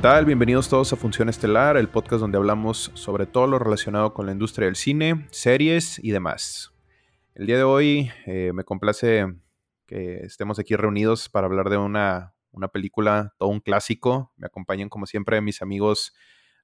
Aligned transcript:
¿Qué 0.00 0.04
tal? 0.04 0.24
Bienvenidos 0.24 0.70
todos 0.70 0.94
a 0.94 0.96
Función 0.96 1.28
Estelar, 1.28 1.76
el 1.76 1.90
podcast 1.90 2.22
donde 2.22 2.38
hablamos 2.38 2.90
sobre 2.94 3.26
todo 3.26 3.46
lo 3.46 3.58
relacionado 3.58 4.14
con 4.14 4.24
la 4.24 4.32
industria 4.32 4.64
del 4.64 4.76
cine, 4.76 5.26
series 5.30 6.02
y 6.02 6.10
demás. 6.10 6.72
El 7.34 7.44
día 7.44 7.58
de 7.58 7.64
hoy 7.64 8.10
eh, 8.24 8.52
me 8.54 8.64
complace 8.64 9.26
que 9.86 10.20
estemos 10.20 10.58
aquí 10.58 10.74
reunidos 10.74 11.28
para 11.28 11.48
hablar 11.48 11.68
de 11.68 11.76
una, 11.76 12.32
una 12.50 12.68
película, 12.68 13.34
todo 13.36 13.50
un 13.50 13.60
clásico. 13.60 14.32
Me 14.38 14.46
acompañan 14.46 14.88
como 14.88 15.04
siempre 15.04 15.38
mis 15.42 15.60
amigos 15.60 16.14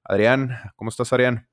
Adrián. 0.03 0.57
¿Cómo 0.75 0.89
estás, 0.89 1.13
Adrián? 1.13 1.47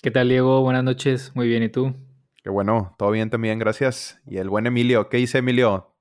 ¿Qué 0.00 0.10
tal, 0.10 0.30
Diego? 0.30 0.62
Buenas 0.62 0.84
noches. 0.84 1.32
Muy 1.34 1.48
bien, 1.48 1.62
¿y 1.62 1.68
tú? 1.68 1.94
Qué 2.42 2.48
bueno, 2.48 2.94
todo 2.96 3.10
bien 3.10 3.28
también, 3.28 3.58
gracias. 3.58 4.22
Y 4.24 4.38
el 4.38 4.48
buen 4.48 4.66
Emilio, 4.66 5.10
¿qué 5.10 5.18
dice 5.18 5.36
Emilio? 5.36 5.98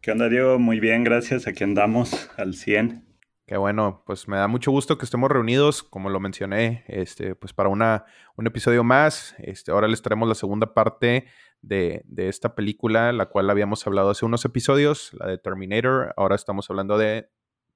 ¿Qué 0.00 0.12
onda, 0.12 0.30
Diego? 0.30 0.58
Muy 0.58 0.80
bien, 0.80 1.04
gracias. 1.04 1.46
Aquí 1.46 1.62
andamos 1.62 2.30
al 2.38 2.54
100. 2.54 3.07
Qué 3.48 3.56
bueno, 3.56 4.02
pues 4.04 4.28
me 4.28 4.36
da 4.36 4.46
mucho 4.46 4.70
gusto 4.70 4.98
que 4.98 5.06
estemos 5.06 5.30
reunidos, 5.30 5.82
como 5.82 6.10
lo 6.10 6.20
mencioné, 6.20 6.84
este, 6.86 7.34
pues 7.34 7.54
para 7.54 7.70
una, 7.70 8.04
un 8.36 8.46
episodio 8.46 8.84
más. 8.84 9.34
Este, 9.38 9.70
ahora 9.70 9.88
les 9.88 10.02
traemos 10.02 10.28
la 10.28 10.34
segunda 10.34 10.74
parte 10.74 11.24
de, 11.62 12.02
de, 12.04 12.28
esta 12.28 12.54
película, 12.54 13.10
la 13.10 13.24
cual 13.30 13.48
habíamos 13.48 13.86
hablado 13.86 14.10
hace 14.10 14.26
unos 14.26 14.44
episodios, 14.44 15.14
la 15.14 15.26
de 15.28 15.38
Terminator. 15.38 16.12
Ahora 16.18 16.36
estamos 16.36 16.68
hablando 16.68 16.98
de 16.98 17.30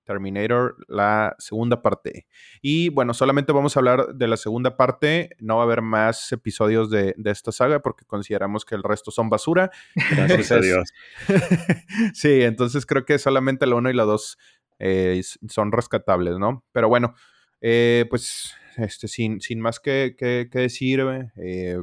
Terminator, 0.04 0.76
la 0.88 1.36
segunda 1.38 1.80
parte. 1.80 2.26
Y 2.60 2.90
bueno, 2.90 3.14
solamente 3.14 3.52
vamos 3.52 3.74
a 3.74 3.80
hablar 3.80 4.14
de 4.14 4.28
la 4.28 4.36
segunda 4.36 4.76
parte. 4.76 5.30
No 5.38 5.56
va 5.56 5.62
a 5.62 5.64
haber 5.64 5.80
más 5.80 6.32
episodios 6.32 6.90
de, 6.90 7.14
de 7.16 7.30
esta 7.30 7.50
saga 7.50 7.80
porque 7.80 8.04
consideramos 8.04 8.66
que 8.66 8.74
el 8.74 8.82
resto 8.82 9.10
son 9.10 9.30
basura. 9.30 9.70
Gracias 10.16 10.52
a 10.52 10.58
Dios. 10.58 10.92
sí, 12.12 12.42
entonces 12.42 12.84
creo 12.84 13.06
que 13.06 13.18
solamente 13.18 13.66
la 13.66 13.76
1 13.76 13.88
y 13.88 13.94
la 13.94 14.04
2 14.04 14.38
eh, 14.84 15.22
son 15.48 15.70
rescatables, 15.70 16.38
¿no? 16.38 16.64
Pero 16.72 16.88
bueno, 16.88 17.14
eh, 17.60 18.04
pues 18.10 18.52
este, 18.76 19.06
sin, 19.06 19.40
sin 19.40 19.60
más 19.60 19.78
que, 19.78 20.16
que, 20.18 20.48
decir, 20.52 21.00
eh, 21.36 21.78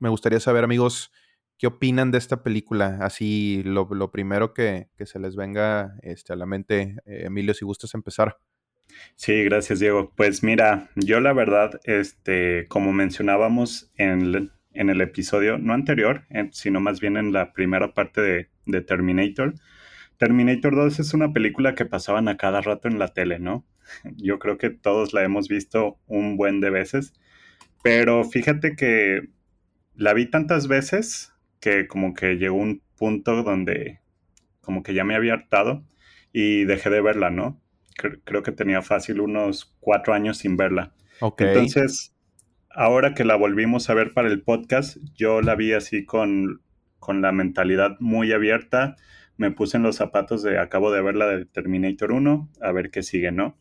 me 0.00 0.08
gustaría 0.08 0.40
saber, 0.40 0.64
amigos, 0.64 1.12
¿qué 1.58 1.68
opinan 1.68 2.10
de 2.10 2.18
esta 2.18 2.42
película? 2.42 2.98
Así, 3.00 3.62
lo, 3.64 3.88
lo 3.94 4.10
primero 4.10 4.52
que, 4.52 4.88
que, 4.96 5.06
se 5.06 5.20
les 5.20 5.36
venga 5.36 5.94
este, 6.02 6.32
a 6.32 6.36
la 6.36 6.46
mente, 6.46 6.96
Emilio, 7.06 7.54
si 7.54 7.64
gustas 7.64 7.94
empezar. 7.94 8.38
Sí, 9.14 9.44
gracias, 9.44 9.78
Diego. 9.78 10.12
Pues 10.16 10.42
mira, 10.42 10.90
yo 10.96 11.20
la 11.20 11.32
verdad, 11.32 11.80
este, 11.84 12.66
como 12.66 12.92
mencionábamos 12.92 13.92
en, 13.96 14.50
en 14.72 14.90
el 14.90 15.00
episodio, 15.00 15.56
no 15.56 15.72
anterior, 15.72 16.26
sino 16.50 16.80
más 16.80 16.98
bien 16.98 17.16
en 17.16 17.32
la 17.32 17.52
primera 17.52 17.94
parte 17.94 18.20
de, 18.20 18.48
de 18.66 18.80
Terminator, 18.80 19.54
Terminator 20.20 20.76
2 20.76 21.00
es 21.00 21.14
una 21.14 21.32
película 21.32 21.74
que 21.74 21.86
pasaban 21.86 22.28
a 22.28 22.36
cada 22.36 22.60
rato 22.60 22.88
en 22.88 22.98
la 22.98 23.08
tele, 23.08 23.38
¿no? 23.38 23.64
Yo 24.16 24.38
creo 24.38 24.58
que 24.58 24.68
todos 24.68 25.14
la 25.14 25.24
hemos 25.24 25.48
visto 25.48 25.98
un 26.06 26.36
buen 26.36 26.60
de 26.60 26.68
veces, 26.68 27.14
pero 27.82 28.22
fíjate 28.24 28.76
que 28.76 29.30
la 29.94 30.12
vi 30.12 30.26
tantas 30.26 30.68
veces 30.68 31.32
que 31.58 31.86
como 31.86 32.12
que 32.12 32.36
llegó 32.36 32.56
un 32.56 32.82
punto 32.98 33.42
donde 33.42 34.00
como 34.60 34.82
que 34.82 34.92
ya 34.92 35.04
me 35.04 35.14
había 35.14 35.32
hartado 35.32 35.86
y 36.34 36.64
dejé 36.64 36.90
de 36.90 37.00
verla, 37.00 37.30
¿no? 37.30 37.58
Creo 38.24 38.42
que 38.42 38.52
tenía 38.52 38.82
fácil 38.82 39.22
unos 39.22 39.74
cuatro 39.80 40.12
años 40.12 40.36
sin 40.36 40.58
verla. 40.58 40.92
Okay. 41.20 41.48
Entonces, 41.48 42.14
ahora 42.68 43.14
que 43.14 43.24
la 43.24 43.36
volvimos 43.36 43.88
a 43.88 43.94
ver 43.94 44.12
para 44.12 44.28
el 44.28 44.42
podcast, 44.42 44.98
yo 45.14 45.40
la 45.40 45.54
vi 45.54 45.72
así 45.72 46.04
con, 46.04 46.60
con 46.98 47.22
la 47.22 47.32
mentalidad 47.32 47.96
muy 48.00 48.32
abierta 48.32 48.96
me 49.40 49.50
puse 49.50 49.78
en 49.78 49.82
los 49.82 49.96
zapatos 49.96 50.42
de 50.42 50.58
acabo 50.58 50.92
de 50.92 51.00
ver 51.00 51.16
la 51.16 51.26
de 51.26 51.46
Terminator 51.46 52.12
1, 52.12 52.50
a 52.60 52.72
ver 52.72 52.90
qué 52.90 53.02
sigue, 53.02 53.32
¿no? 53.32 53.56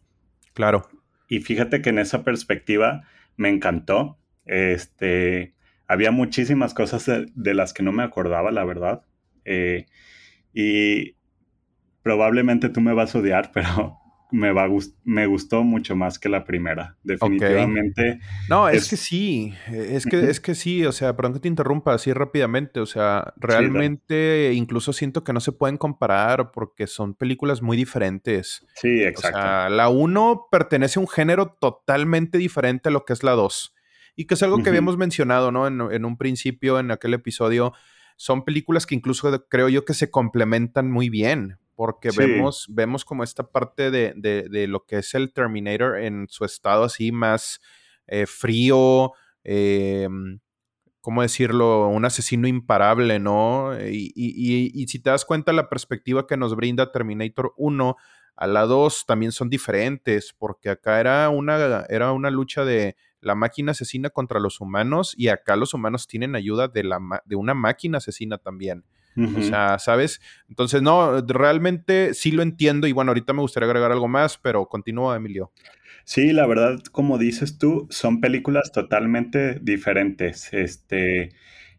Claro. 0.53 0.89
Y 1.29 1.39
fíjate 1.39 1.81
que 1.81 1.89
en 1.89 1.99
esa 1.99 2.25
perspectiva 2.25 3.03
me 3.37 3.47
encantó. 3.47 4.19
Este, 4.43 5.53
había 5.87 6.11
muchísimas 6.11 6.73
cosas 6.73 7.05
de, 7.05 7.27
de 7.33 7.53
las 7.53 7.71
que 7.71 7.81
no 7.81 7.93
me 7.93 8.03
acordaba, 8.03 8.51
la 8.51 8.65
verdad. 8.65 9.03
Eh, 9.45 9.85
y 10.53 11.15
probablemente 12.03 12.67
tú 12.67 12.81
me 12.81 12.91
vas 12.91 13.15
a 13.15 13.19
odiar, 13.19 13.51
pero 13.53 13.98
me, 14.31 14.51
va 14.51 14.67
me 15.03 15.25
gustó 15.25 15.63
mucho 15.63 15.95
más 15.95 16.19
que 16.19 16.29
la 16.29 16.43
primera, 16.43 16.97
definitivamente. 17.03 18.01
Okay. 18.01 18.19
No, 18.47 18.69
es, 18.69 18.83
es, 18.83 18.89
que 18.89 18.97
sí, 18.97 19.53
es 19.71 20.05
que, 20.05 20.29
es 20.29 20.39
que 20.39 20.55
sí, 20.55 20.85
o 20.85 20.91
sea, 20.91 21.15
perdón 21.15 21.33
que 21.33 21.39
te 21.39 21.47
interrumpa 21.47 21.93
así 21.93 22.13
rápidamente, 22.13 22.79
o 22.79 22.85
sea, 22.85 23.33
realmente 23.37 24.49
sí, 24.51 24.57
incluso 24.57 24.93
siento 24.93 25.23
que 25.23 25.33
no 25.33 25.39
se 25.39 25.51
pueden 25.51 25.77
comparar 25.77 26.51
porque 26.51 26.87
son 26.87 27.15
películas 27.15 27.61
muy 27.61 27.75
diferentes. 27.75 28.65
Sí, 28.75 29.03
exacto. 29.03 29.37
O 29.37 29.41
sea, 29.41 29.69
la 29.69 29.89
1 29.89 30.47
pertenece 30.51 30.99
a 30.99 31.01
un 31.01 31.07
género 31.07 31.57
totalmente 31.59 32.37
diferente 32.37 32.89
a 32.89 32.91
lo 32.91 33.05
que 33.05 33.13
es 33.13 33.23
la 33.23 33.31
2. 33.31 33.75
Y 34.15 34.25
que 34.25 34.33
es 34.33 34.43
algo 34.43 34.57
que 34.57 34.63
uh 34.63 34.65
-huh. 34.65 34.69
habíamos 34.69 34.97
mencionado, 34.97 35.51
¿no? 35.51 35.65
En, 35.65 35.81
en 35.91 36.05
un 36.05 36.17
principio, 36.17 36.79
en 36.79 36.91
aquel 36.91 37.13
episodio, 37.13 37.73
son 38.17 38.43
películas 38.43 38.85
que 38.85 38.95
incluso 38.95 39.45
creo 39.47 39.69
yo 39.69 39.85
que 39.85 39.93
se 39.93 40.11
complementan 40.11 40.91
muy 40.91 41.09
bien 41.09 41.57
porque 41.79 42.11
sí. 42.11 42.17
vemos, 42.17 42.65
vemos 42.67 43.05
como 43.05 43.23
esta 43.23 43.41
parte 43.53 43.89
de, 43.89 44.11
de, 44.13 44.49
de, 44.49 44.67
lo 44.67 44.83
que 44.83 44.97
es 44.97 45.13
el 45.13 45.31
Terminator 45.31 45.97
en 45.97 46.27
su 46.27 46.43
estado 46.43 46.83
así 46.83 47.13
más 47.13 47.61
eh, 48.05 48.25
frío, 48.25 49.13
eh, 49.45 50.09
¿cómo 50.99 51.21
decirlo? 51.21 51.87
Un 51.87 52.03
asesino 52.03 52.49
imparable, 52.49 53.19
¿no? 53.19 53.79
Y, 53.79 54.11
y, 54.13 54.71
y, 54.73 54.87
si 54.87 54.99
te 54.99 55.09
das 55.09 55.23
cuenta, 55.23 55.53
la 55.53 55.69
perspectiva 55.69 56.27
que 56.27 56.35
nos 56.35 56.53
brinda 56.53 56.91
Terminator 56.91 57.53
1 57.55 57.95
a 58.35 58.47
la 58.47 58.65
2 58.65 59.05
también 59.05 59.31
son 59.31 59.49
diferentes, 59.49 60.35
porque 60.37 60.71
acá 60.71 60.99
era 60.99 61.29
una, 61.29 61.85
era 61.87 62.11
una 62.11 62.29
lucha 62.29 62.65
de 62.65 62.97
la 63.21 63.35
máquina 63.35 63.71
asesina 63.71 64.09
contra 64.09 64.41
los 64.41 64.59
humanos 64.59 65.13
y 65.15 65.29
acá 65.29 65.55
los 65.55 65.73
humanos 65.73 66.07
tienen 66.07 66.35
ayuda 66.35 66.67
de, 66.67 66.83
la, 66.83 66.99
de 67.23 67.37
una 67.37 67.53
máquina 67.53 67.99
asesina 67.99 68.37
también. 68.37 68.83
Uh 69.15 69.21
-huh. 69.21 69.39
O 69.39 69.43
sea, 69.43 69.79
¿sabes? 69.79 70.21
Entonces, 70.47 70.81
no, 70.81 71.21
realmente 71.21 72.13
sí 72.13 72.31
lo 72.31 72.41
entiendo 72.43 72.87
y 72.87 72.91
bueno, 72.91 73.11
ahorita 73.11 73.33
me 73.33 73.41
gustaría 73.41 73.67
agregar 73.67 73.91
algo 73.91 74.07
más, 74.07 74.37
pero 74.37 74.65
continúa, 74.67 75.15
Emilio. 75.15 75.51
Sí, 76.05 76.31
la 76.33 76.47
verdad, 76.47 76.79
como 76.91 77.17
dices 77.17 77.57
tú, 77.57 77.87
son 77.89 78.19
películas 78.21 78.71
totalmente 78.71 79.59
diferentes. 79.61 80.51
Este, 80.53 81.33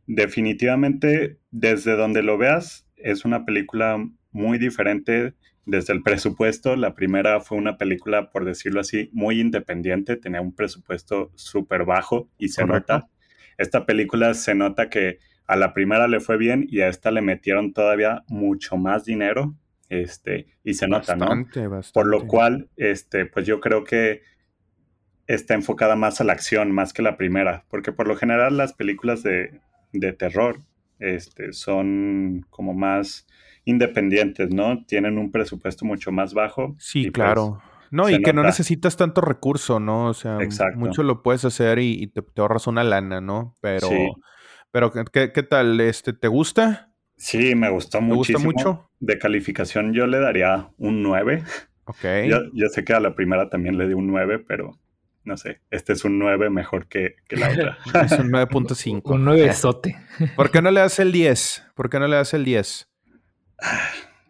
definitivamente, 0.07 1.39
desde 1.51 1.97
donde 1.97 2.23
lo 2.23 2.39
veas, 2.39 2.87
es 2.97 3.25
una 3.25 3.45
película 3.45 3.97
muy 4.33 4.59
diferente 4.59 5.35
desde 5.67 5.93
el 5.93 6.03
presupuesto. 6.03 6.77
La 6.77 6.95
primera 6.95 7.41
fue 7.41 7.59
una 7.59 7.77
película, 7.79 8.31
por 8.31 8.45
decirlo 8.45 8.81
así, 8.81 9.11
muy 9.13 9.41
independiente, 9.41 10.17
tenía 10.17 10.41
un 10.41 10.55
presupuesto 10.55 11.33
súper 11.35 11.85
bajo 11.85 12.29
y 12.39 12.49
se 12.49 12.63
Correcto. 12.63 12.93
nota. 12.93 13.09
Esta 13.59 13.85
película 13.87 14.35
se 14.35 14.55
nota 14.55 14.89
que 14.89 15.19
a 15.51 15.57
la 15.57 15.75
primera 15.75 16.07
le 16.07 16.21
fue 16.21 16.37
bien 16.37 16.65
y 16.69 16.81
a 16.81 16.89
esta 16.89 17.11
le 17.11 17.23
metieron 17.23 17.73
todavía 17.73 18.23
mucho 18.29 18.77
más 18.77 19.05
dinero. 19.05 19.57
Este, 19.89 20.47
y 20.63 20.75
se 20.75 20.87
nota, 20.87 21.17
bastante, 21.17 21.63
¿no? 21.65 21.71
Bastante. 21.71 21.93
Por 21.93 22.07
lo 22.07 22.29
cual, 22.29 22.69
este, 22.77 23.27
pues 23.27 23.47
yo 23.47 23.59
creo 23.59 23.83
que 23.83 24.23
está 25.27 25.55
enfocada 25.55 25.97
más 25.97 26.21
a 26.21 26.25
la 26.25 26.35
acción, 26.35 26.71
más 26.71 26.93
que 26.93 27.03
la 27.03 27.17
primera. 27.17 27.65
Porque 27.69 27.91
por 27.91 28.07
lo 28.07 28.15
general 28.15 28.57
las 28.57 28.75
películas 28.75 29.25
de, 29.25 29.61
de 29.93 30.13
terror 30.13 30.61
este, 31.01 31.53
son 31.53 32.47
como 32.51 32.73
más 32.73 33.27
independientes, 33.65 34.55
¿no? 34.55 34.85
Tienen 34.85 35.19
un 35.19 35.33
presupuesto 35.33 35.85
mucho 35.85 36.13
más 36.13 36.33
bajo. 36.33 36.77
Sí, 36.79 37.09
y 37.09 37.11
claro. 37.11 37.59
Pues, 37.59 37.91
no, 37.91 38.09
y 38.09 38.23
que 38.23 38.33
nota. 38.33 38.35
no 38.35 38.43
necesitas 38.45 38.97
tanto 38.97 39.21
recurso, 39.21 39.81
¿no? 39.81 40.07
O 40.07 40.15
sea, 40.15 40.39
Exacto. 40.41 40.79
mucho 40.79 41.03
lo 41.03 41.25
puedes 41.25 41.45
hacer 41.45 41.81
y, 41.81 42.01
y 42.01 42.07
te, 42.07 42.23
te, 42.23 42.41
ahorras 42.41 42.69
una 42.69 42.85
lana, 42.85 43.21
¿no? 43.21 43.57
Pero, 43.61 43.89
sí. 43.89 44.13
Pero 44.71 44.93
¿qué, 44.93 45.33
¿qué, 45.33 45.43
tal? 45.43 45.81
Este, 45.81 46.13
¿Te 46.13 46.29
gusta? 46.29 46.93
Sí, 47.17 47.55
me 47.55 47.71
gustó 47.71 47.99
¿Te 47.99 48.05
muchísimo. 48.05 48.45
gusta 48.45 48.71
mucho? 48.71 48.91
De 48.99 49.19
calificación 49.19 49.93
yo 49.93 50.07
le 50.07 50.19
daría 50.19 50.71
un 50.79 51.03
9. 51.03 51.43
Ok. 51.85 52.05
Yo, 52.29 52.41
yo, 52.53 52.69
sé 52.69 52.85
que 52.85 52.93
a 52.93 53.01
la 53.01 53.15
primera 53.15 53.49
también 53.49 53.77
le 53.77 53.89
di 53.89 53.95
un 53.95 54.07
9, 54.07 54.45
pero 54.47 54.79
no 55.25 55.37
sé, 55.37 55.61
este 55.71 55.93
es 55.93 56.05
un 56.05 56.19
9 56.19 56.51
mejor 56.51 56.87
que, 56.89 57.17
que 57.29 57.37
la 57.37 57.51
otra. 57.51 57.79
es 58.05 58.13
un 58.13 58.31
9.5. 58.31 59.03
un 59.05 59.25
9 59.25 59.53
sote. 59.53 59.97
¿Por 60.37 60.51
qué 60.51 60.63
no 60.63 60.71
le 60.71 60.81
das 60.81 60.99
el 60.99 61.13
10? 61.13 61.73
¿Por 61.75 61.91
qué 61.91 61.99
no 61.99 62.09
le 62.09 62.17
das 62.17 62.33
el 62.35 62.45
10? 62.45 62.89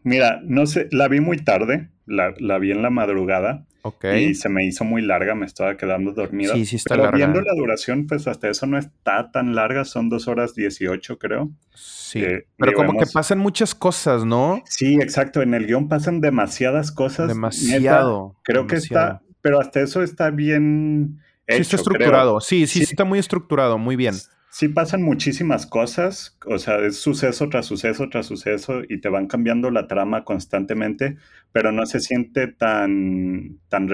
Mira, 0.02 0.40
no 0.44 0.66
sé, 0.66 0.88
la 0.90 1.08
vi 1.08 1.20
muy 1.20 1.38
tarde, 1.38 1.90
la, 2.06 2.34
la 2.38 2.58
vi 2.58 2.72
en 2.72 2.82
la 2.82 2.90
madrugada. 2.90 3.66
Okay. 3.82 4.26
Y 4.26 4.34
se 4.34 4.48
me 4.48 4.64
hizo 4.64 4.84
muy 4.84 5.00
larga, 5.02 5.34
me 5.34 5.46
estaba 5.46 5.76
quedando 5.76 6.12
dormida. 6.12 6.54
Sí, 6.54 6.66
sí 6.66 6.76
está 6.76 6.94
Pero 6.94 7.04
larga. 7.04 7.16
viendo 7.16 7.40
la 7.40 7.54
duración, 7.54 8.06
pues 8.06 8.26
hasta 8.26 8.48
eso 8.48 8.66
no 8.66 8.78
está 8.78 9.30
tan 9.32 9.54
larga, 9.54 9.84
son 9.84 10.08
dos 10.08 10.28
horas 10.28 10.54
18, 10.54 11.18
creo. 11.18 11.50
Sí, 11.74 12.22
eh, 12.22 12.46
pero 12.58 12.74
como 12.74 12.98
que 12.98 13.06
pasan 13.06 13.38
muchas 13.38 13.74
cosas, 13.74 14.24
¿no? 14.24 14.62
Sí, 14.66 14.96
exacto, 14.96 15.40
en 15.40 15.54
el 15.54 15.66
guion 15.66 15.88
pasan 15.88 16.20
demasiadas 16.20 16.92
cosas. 16.92 17.28
Demasiado. 17.28 18.28
Neta, 18.28 18.40
creo 18.42 18.62
demasiado. 18.64 18.66
que 18.66 18.76
está, 18.76 19.22
pero 19.40 19.60
hasta 19.60 19.80
eso 19.80 20.02
está 20.02 20.30
bien 20.30 21.20
hecho, 21.46 21.56
Sí 21.56 21.62
está 21.62 21.76
estructurado, 21.76 22.40
sí, 22.40 22.66
sí, 22.66 22.80
sí, 22.80 22.90
está 22.90 23.04
muy 23.04 23.18
estructurado, 23.18 23.78
muy 23.78 23.96
bien. 23.96 24.14
Sí 24.50 24.68
pasan 24.68 25.02
muchísimas 25.02 25.64
cosas, 25.64 26.36
o 26.44 26.58
sea, 26.58 26.78
es 26.78 26.96
suceso 26.96 27.48
tras 27.48 27.66
suceso 27.66 28.08
tras 28.08 28.26
suceso 28.26 28.82
y 28.88 29.00
te 29.00 29.08
van 29.08 29.28
cambiando 29.28 29.70
la 29.70 29.86
trama 29.86 30.24
constantemente, 30.24 31.16
pero 31.52 31.70
no 31.70 31.86
se 31.86 32.00
siente 32.00 32.48
tan, 32.48 33.60
tan, 33.68 33.88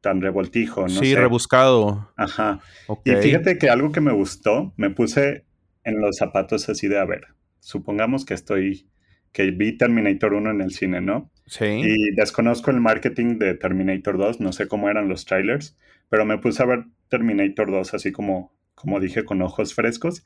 tan 0.00 0.20
revoltijo, 0.20 0.82
¿no? 0.82 0.88
Sí, 0.88 1.14
rebuscado. 1.16 2.12
Ajá. 2.16 2.60
Y 3.04 3.10
fíjate 3.16 3.58
que 3.58 3.68
algo 3.68 3.90
que 3.90 4.00
me 4.00 4.12
gustó, 4.12 4.72
me 4.76 4.90
puse 4.90 5.44
en 5.82 6.00
los 6.00 6.16
zapatos 6.18 6.68
así 6.68 6.86
de, 6.86 6.98
a 6.98 7.04
ver, 7.04 7.26
supongamos 7.58 8.24
que 8.24 8.34
estoy, 8.34 8.88
que 9.32 9.50
vi 9.50 9.76
Terminator 9.76 10.34
1 10.34 10.50
en 10.52 10.60
el 10.60 10.70
cine, 10.70 11.00
¿no? 11.00 11.32
Sí. 11.46 11.64
Y 11.64 12.14
desconozco 12.14 12.70
el 12.70 12.80
marketing 12.80 13.38
de 13.38 13.54
Terminator 13.54 14.18
2, 14.18 14.40
no 14.40 14.52
sé 14.52 14.68
cómo 14.68 14.88
eran 14.88 15.08
los 15.08 15.24
trailers, 15.24 15.76
pero 16.08 16.24
me 16.24 16.38
puse 16.38 16.62
a 16.62 16.66
ver 16.66 16.84
Terminator 17.08 17.70
2 17.70 17.94
así 17.94 18.12
como 18.12 18.53
como 18.74 19.00
dije, 19.00 19.24
con 19.24 19.42
ojos 19.42 19.74
frescos. 19.74 20.24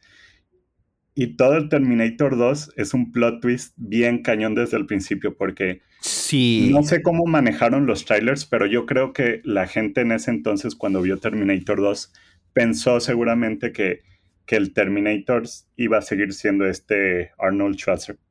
Y 1.14 1.36
todo 1.36 1.56
el 1.56 1.68
Terminator 1.68 2.36
2 2.36 2.74
es 2.76 2.94
un 2.94 3.10
plot 3.10 3.40
twist 3.40 3.74
bien 3.76 4.22
cañón 4.22 4.54
desde 4.54 4.76
el 4.76 4.86
principio, 4.86 5.36
porque 5.36 5.82
sí. 6.00 6.70
no 6.72 6.84
sé 6.84 7.02
cómo 7.02 7.24
manejaron 7.26 7.86
los 7.86 8.04
trailers, 8.04 8.46
pero 8.46 8.66
yo 8.66 8.86
creo 8.86 9.12
que 9.12 9.40
la 9.44 9.66
gente 9.66 10.02
en 10.02 10.12
ese 10.12 10.30
entonces, 10.30 10.76
cuando 10.76 11.02
vio 11.02 11.18
Terminator 11.18 11.80
2, 11.80 12.12
pensó 12.52 13.00
seguramente 13.00 13.72
que, 13.72 14.02
que 14.46 14.56
el 14.56 14.72
Terminator 14.72 15.42
iba 15.76 15.98
a 15.98 16.02
seguir 16.02 16.32
siendo 16.32 16.66
este 16.66 17.32
Arnold 17.38 17.76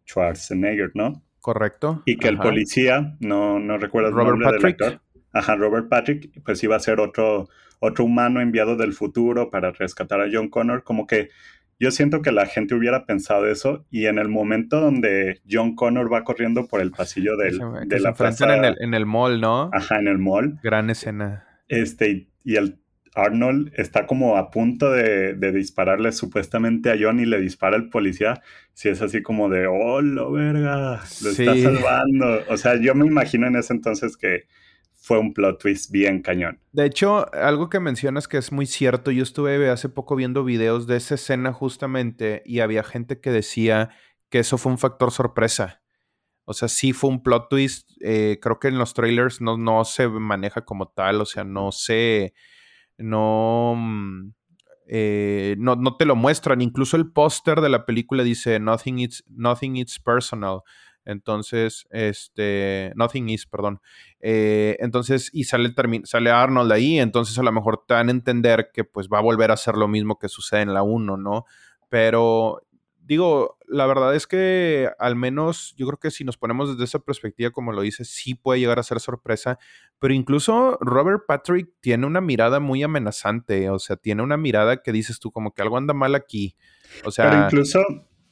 Schwarzenegger, 0.06 0.92
¿no? 0.94 1.24
Correcto. 1.42 2.04
Y 2.06 2.18
que 2.18 2.28
el 2.28 2.38
policía, 2.38 3.16
no, 3.20 3.60
no 3.60 3.78
recuerdo 3.78 4.10
el 4.10 4.16
Robert 4.16 4.32
nombre 4.32 4.48
Patrick. 4.48 4.78
del 4.78 4.88
actor. 4.88 5.02
Ajá, 5.34 5.56
Robert 5.56 5.88
Patrick, 5.90 6.42
pues 6.44 6.64
iba 6.64 6.76
a 6.76 6.80
ser 6.80 7.00
otro, 7.00 7.48
otro 7.80 8.06
humano 8.06 8.42
enviado 8.42 8.76
del 8.76 8.94
futuro 8.94 9.50
para 9.50 9.72
rescatar 9.72 10.22
a 10.22 10.28
John 10.32 10.50
Connor, 10.50 10.84
como 10.84 11.08
que 11.08 11.30
yo 11.80 11.92
siento 11.92 12.22
que 12.22 12.32
la 12.32 12.48
gente 12.48 12.74
hubiera 12.74 13.06
pensado 13.06 13.48
eso 13.48 13.86
y 13.92 14.08
en 14.08 14.18
el 14.18 14.30
momento 14.30 14.82
donde 14.82 15.42
John 15.50 15.76
Connor 15.76 16.12
va 16.12 16.24
corriendo 16.24 16.68
por 16.68 16.82
el 16.82 16.92
pasillo 16.92 17.38
del, 17.38 17.60
de 17.86 18.00
la 18.00 18.14
plaza 18.14 18.56
en 18.56 18.66
el, 18.66 18.76
en 18.80 18.94
el 18.94 19.06
mall, 19.06 19.40
¿no? 19.40 19.70
Ajá, 19.74 20.00
en 20.00 20.08
el 20.08 20.18
mall. 20.18 20.60
Gran 20.64 20.90
escena. 20.90 21.46
Este, 21.68 22.28
y 22.44 22.56
el 22.56 22.80
Arnold 23.14 23.74
está 23.76 24.08
como 24.08 24.38
a 24.38 24.50
punto 24.50 24.92
de, 24.92 25.34
de, 25.34 25.52
dispararle 25.52 26.12
supuestamente 26.12 26.92
a 26.92 26.98
John 27.00 27.20
y 27.20 27.26
le 27.26 27.40
dispara 27.40 27.76
el 27.76 27.90
policía. 27.90 28.42
Si 28.74 28.90
es 28.90 29.02
así 29.02 29.22
como 29.22 29.50
de, 29.50 29.68
oh, 29.68 30.02
lo 30.02 30.32
verga, 30.32 31.02
lo 31.22 31.30
está 31.30 31.56
salvando. 31.56 32.44
O 32.50 32.58
sea, 32.58 32.80
yo 32.80 32.96
me 32.96 33.06
imagino 33.06 33.48
en 33.48 33.56
ese 33.56 33.74
entonces 33.74 34.18
que 34.18 34.46
fue 35.08 35.20
un 35.20 35.34
plot 35.34 35.62
twist 35.62 35.90
bien 35.90 36.22
cañón. 36.22 36.60
De 36.74 36.86
hecho, 36.86 37.34
algo 37.34 37.70
que 37.70 37.80
mencionas 37.80 38.28
que 38.28 38.38
es 38.38 38.52
muy 38.52 38.66
cierto, 38.66 39.10
yo 39.10 39.24
estuve 39.24 39.70
hace 39.70 39.88
poco 39.88 40.18
viendo 40.18 40.44
videos 40.44 40.86
de 40.86 40.98
esa 40.98 41.16
escena 41.16 41.54
justamente 41.54 42.44
y 42.46 42.60
había 42.60 42.84
gente 42.84 43.22
que 43.22 43.32
decía 43.32 43.90
que 44.30 44.40
eso 44.40 44.58
fue 44.58 44.74
un 44.74 44.78
factor 44.78 45.12
sorpresa. 45.12 45.82
O 46.44 46.54
sea, 46.54 46.68
sí 46.68 46.92
fue 46.92 47.10
un 47.10 47.24
plot 47.24 47.48
twist. 47.50 47.90
Eh, 48.02 48.40
creo 48.42 48.60
que 48.60 48.68
en 48.68 48.78
los 48.78 48.94
trailers 48.94 49.40
no, 49.40 49.58
no 49.58 49.86
se 49.86 50.10
maneja 50.10 50.66
como 50.66 50.90
tal. 50.90 51.22
O 51.22 51.26
sea, 51.26 51.46
no 51.46 51.72
se. 51.72 52.34
No. 52.98 53.76
Mm, 53.78 54.34
eh, 54.90 55.56
no, 55.58 55.78
no, 55.78 55.96
te 55.96 56.06
lo 56.06 56.18
muestran. 56.18 56.62
Incluso 56.62 56.98
el 56.98 57.12
póster 57.12 57.62
de 57.62 57.70
la 57.70 57.86
película 57.86 58.24
dice 58.24 58.60
Nothing 58.60 59.00
it's, 59.00 59.24
nothing 59.30 59.78
it's 59.78 60.00
personal. 60.00 60.64
Entonces, 61.08 61.88
este, 61.90 62.92
Nothing 62.96 63.30
Is, 63.30 63.46
perdón. 63.46 63.80
Eh, 64.20 64.76
entonces, 64.80 65.30
y 65.32 65.46
sale, 65.46 65.74
sale 66.04 66.32
Arnold 66.32 66.72
ahí, 66.72 67.00
entonces 67.00 67.40
a 67.40 67.44
lo 67.44 67.52
mejor 67.54 67.86
te 67.88 67.94
dan 67.94 68.10
a 68.10 68.12
entender 68.12 68.72
que 68.74 68.84
pues 68.84 69.08
va 69.08 69.20
a 69.20 69.22
volver 69.22 69.50
a 69.52 69.54
hacer 69.54 69.76
lo 69.78 69.88
mismo 69.88 70.20
que 70.20 70.28
sucede 70.28 70.62
en 70.62 70.74
la 70.74 70.84
1, 70.84 71.16
¿no? 71.16 71.46
Pero 71.88 72.62
digo, 73.00 73.58
la 73.68 73.86
verdad 73.86 74.14
es 74.16 74.28
que 74.28 74.90
al 75.00 75.16
menos 75.16 75.74
yo 75.78 75.88
creo 75.88 75.98
que 75.98 76.12
si 76.12 76.26
nos 76.26 76.36
ponemos 76.36 76.72
desde 76.72 76.84
esa 76.84 77.00
perspectiva, 77.00 77.52
como 77.52 77.72
lo 77.72 77.82
dices, 77.82 78.10
sí 78.10 78.36
puede 78.36 78.60
llegar 78.60 78.80
a 78.80 78.84
ser 78.84 79.00
sorpresa, 79.00 79.60
pero 80.00 80.14
incluso 80.14 80.78
Robert 80.82 81.24
Patrick 81.26 81.70
tiene 81.80 82.06
una 82.06 82.20
mirada 82.20 82.60
muy 82.60 82.84
amenazante, 82.84 83.70
o 83.70 83.80
sea, 83.80 83.96
tiene 83.96 84.24
una 84.24 84.36
mirada 84.36 84.84
que 84.84 84.92
dices 84.92 85.20
tú 85.20 85.32
como 85.32 85.54
que 85.54 85.62
algo 85.62 85.78
anda 85.78 85.94
mal 85.94 86.16
aquí. 86.16 86.58
O 87.06 87.12
sea, 87.12 87.30
pero 87.30 87.44
incluso 87.46 87.80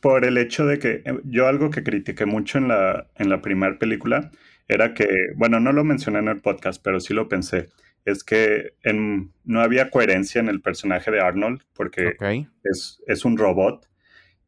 por 0.06 0.24
el 0.24 0.38
hecho 0.38 0.68
de 0.68 0.78
que 0.78 1.02
eh, 1.04 1.20
yo 1.24 1.48
algo 1.48 1.72
que 1.72 1.82
critiqué 1.82 2.28
mucho 2.28 2.60
en 2.60 2.68
la, 2.68 3.08
en 3.16 3.28
la 3.28 3.42
primera 3.42 3.80
película 3.80 4.30
era 4.68 4.94
que, 4.94 5.08
bueno, 5.36 5.60
no 5.60 5.72
lo 5.72 5.84
mencioné 5.84 6.20
en 6.20 6.28
el 6.28 6.42
podcast, 6.42 6.80
pero 6.84 7.00
sí 7.00 7.16
lo 7.16 7.28
pensé, 7.28 7.70
es 8.06 8.24
que 8.24 8.76
en, 8.84 9.32
no 9.46 9.62
había 9.62 9.90
coherencia 9.90 10.40
en 10.40 10.48
el 10.48 10.62
personaje 10.62 11.10
de 11.10 11.22
Arnold 11.22 11.64
porque 11.74 12.18
es, 12.64 13.02
es, 13.08 13.26
un 13.26 13.36
robot 13.36 13.90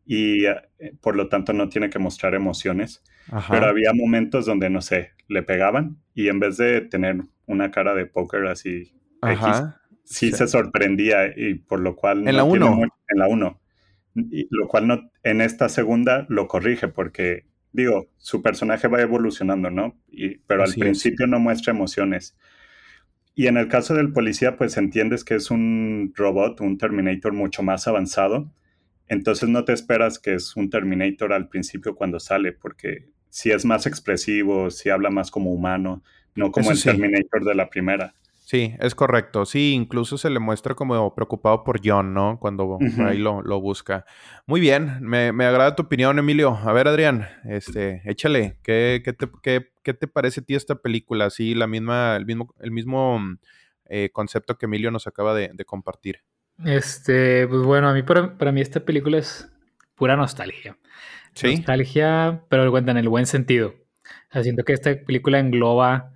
y 0.06 0.46
eh, 0.46 0.62
por 1.02 1.16
lo 1.16 1.28
tanto 1.28 1.54
no 1.54 1.70
tiene 1.70 1.90
que 1.90 1.98
mostrar 1.98 2.36
emociones. 2.36 3.02
Pero 3.50 3.66
había 3.66 3.94
momentos 3.96 4.46
donde, 4.46 4.70
no 4.70 4.82
sé, 4.82 5.14
le 5.28 5.42
pegaban 5.42 5.98
y 6.14 6.28
en 6.28 6.40
vez 6.40 6.58
de 6.58 6.82
tener 6.82 7.24
una 7.48 7.72
cara 7.72 7.96
de 7.96 8.06
póker 8.06 8.46
así, 8.46 8.94
X, 9.24 9.64
sí, 10.04 10.32
se 10.32 10.48
sorprendía 10.48 11.34
y 11.36 11.56
por 11.56 11.80
lo 11.80 11.96
cual... 11.96 12.28
En 12.28 12.36
la 12.36 12.44
1. 12.44 12.80
En 13.10 13.20
la 13.20 13.28
1 13.28 13.60
lo 14.50 14.68
cual 14.68 14.88
no, 14.88 15.12
en 15.24 15.42
esta 15.42 15.70
segunda 15.70 16.26
lo 16.30 16.48
corrige 16.48 16.88
porque, 16.88 17.46
digo, 17.72 18.08
su 18.18 18.42
personaje 18.42 18.88
va 18.88 19.02
evolucionando, 19.02 19.70
¿no? 19.70 19.96
Y, 20.10 20.38
pero 20.40 20.64
al 20.64 20.74
principio 20.74 21.28
no 21.28 21.40
muestra 21.40 21.74
emociones. 21.74 22.36
Y 23.36 23.48
en 23.48 23.58
el 23.58 23.68
caso 23.68 23.94
del 23.94 24.14
policía, 24.14 24.58
pues 24.58 24.78
entiendes 24.78 25.24
que 25.24 25.36
es 25.36 25.52
un 25.52 26.12
robot, 26.16 26.60
un 26.62 26.78
Terminator 26.78 27.34
mucho 27.34 27.62
más 27.62 27.88
avanzado. 27.88 28.52
Entonces 29.08 29.48
no 29.48 29.64
te 29.64 29.74
esperas 29.74 30.18
que 30.18 30.34
es 30.34 30.56
un 30.56 30.70
Terminator 30.70 31.32
al 31.32 31.48
principio 31.48 31.96
cuando 31.96 32.20
sale, 32.20 32.52
porque 32.52 33.10
si 33.30 33.52
es 33.52 33.64
más 33.64 33.86
expresivo, 33.86 34.72
si 34.72 34.90
habla 34.90 35.12
más 35.12 35.30
como 35.30 35.54
humano, 35.54 36.04
no 36.34 36.52
como 36.52 36.72
el 36.72 36.82
Terminator 36.82 37.46
de 37.46 37.56
la 37.56 37.70
primera. 37.70 38.16
Sí, 38.48 38.74
es 38.80 38.96
correcto. 38.96 39.46
Sí, 39.46 39.74
incluso 39.74 40.18
se 40.18 40.30
le 40.30 40.40
muestra 40.40 40.74
como 40.74 41.14
preocupado 41.14 41.66
por 41.66 41.82
John, 41.84 42.14
¿no? 42.14 42.40
Cuando 42.40 42.78
ahí 43.06 43.18
lo, 43.18 43.60
busca. 43.60 44.06
Muy 44.46 44.62
bien, 44.62 45.00
me, 45.02 45.28
agrada 45.46 45.76
tu 45.76 45.84
opinión, 45.84 46.18
Emilio. 46.18 46.56
A 46.64 46.72
ver, 46.72 46.88
Adrián, 46.88 47.28
este, 47.44 48.02
échale. 48.06 48.58
¿Qué, 48.64 49.04
te, 49.04 49.94
te 49.94 50.08
parece 50.08 50.40
a 50.40 50.44
ti 50.46 50.56
esta 50.56 50.76
película? 50.76 51.30
Sí, 51.30 51.56
la 51.56 51.68
misma, 51.68 52.16
el 52.16 52.26
mismo, 52.26 52.56
el 52.62 52.72
mismo 52.72 53.20
eh, 53.84 54.12
concepto 54.14 54.58
que 54.58 54.66
Emilio 54.66 54.92
nos 54.92 55.08
acaba 55.08 55.36
de, 55.36 55.52
compartir. 55.66 56.22
Este, 56.64 57.46
pues 57.50 57.64
bueno, 57.64 57.90
a 57.90 57.94
mí 57.94 58.04
para, 58.04 58.38
para, 58.38 58.54
mí 58.54 58.62
esta 58.62 58.80
película 58.80 59.18
es 59.18 59.52
pura 59.94 60.16
nostalgia. 60.16 60.78
Sí. 61.34 61.58
Nostalgia, 61.58 62.44
pero 62.48 62.78
en 62.78 62.96
el 62.96 63.10
buen 63.10 63.26
sentido. 63.26 63.76
O 64.34 64.42
siento 64.42 64.64
que 64.64 64.72
esta 64.72 64.96
película 65.06 65.38
engloba 65.38 66.14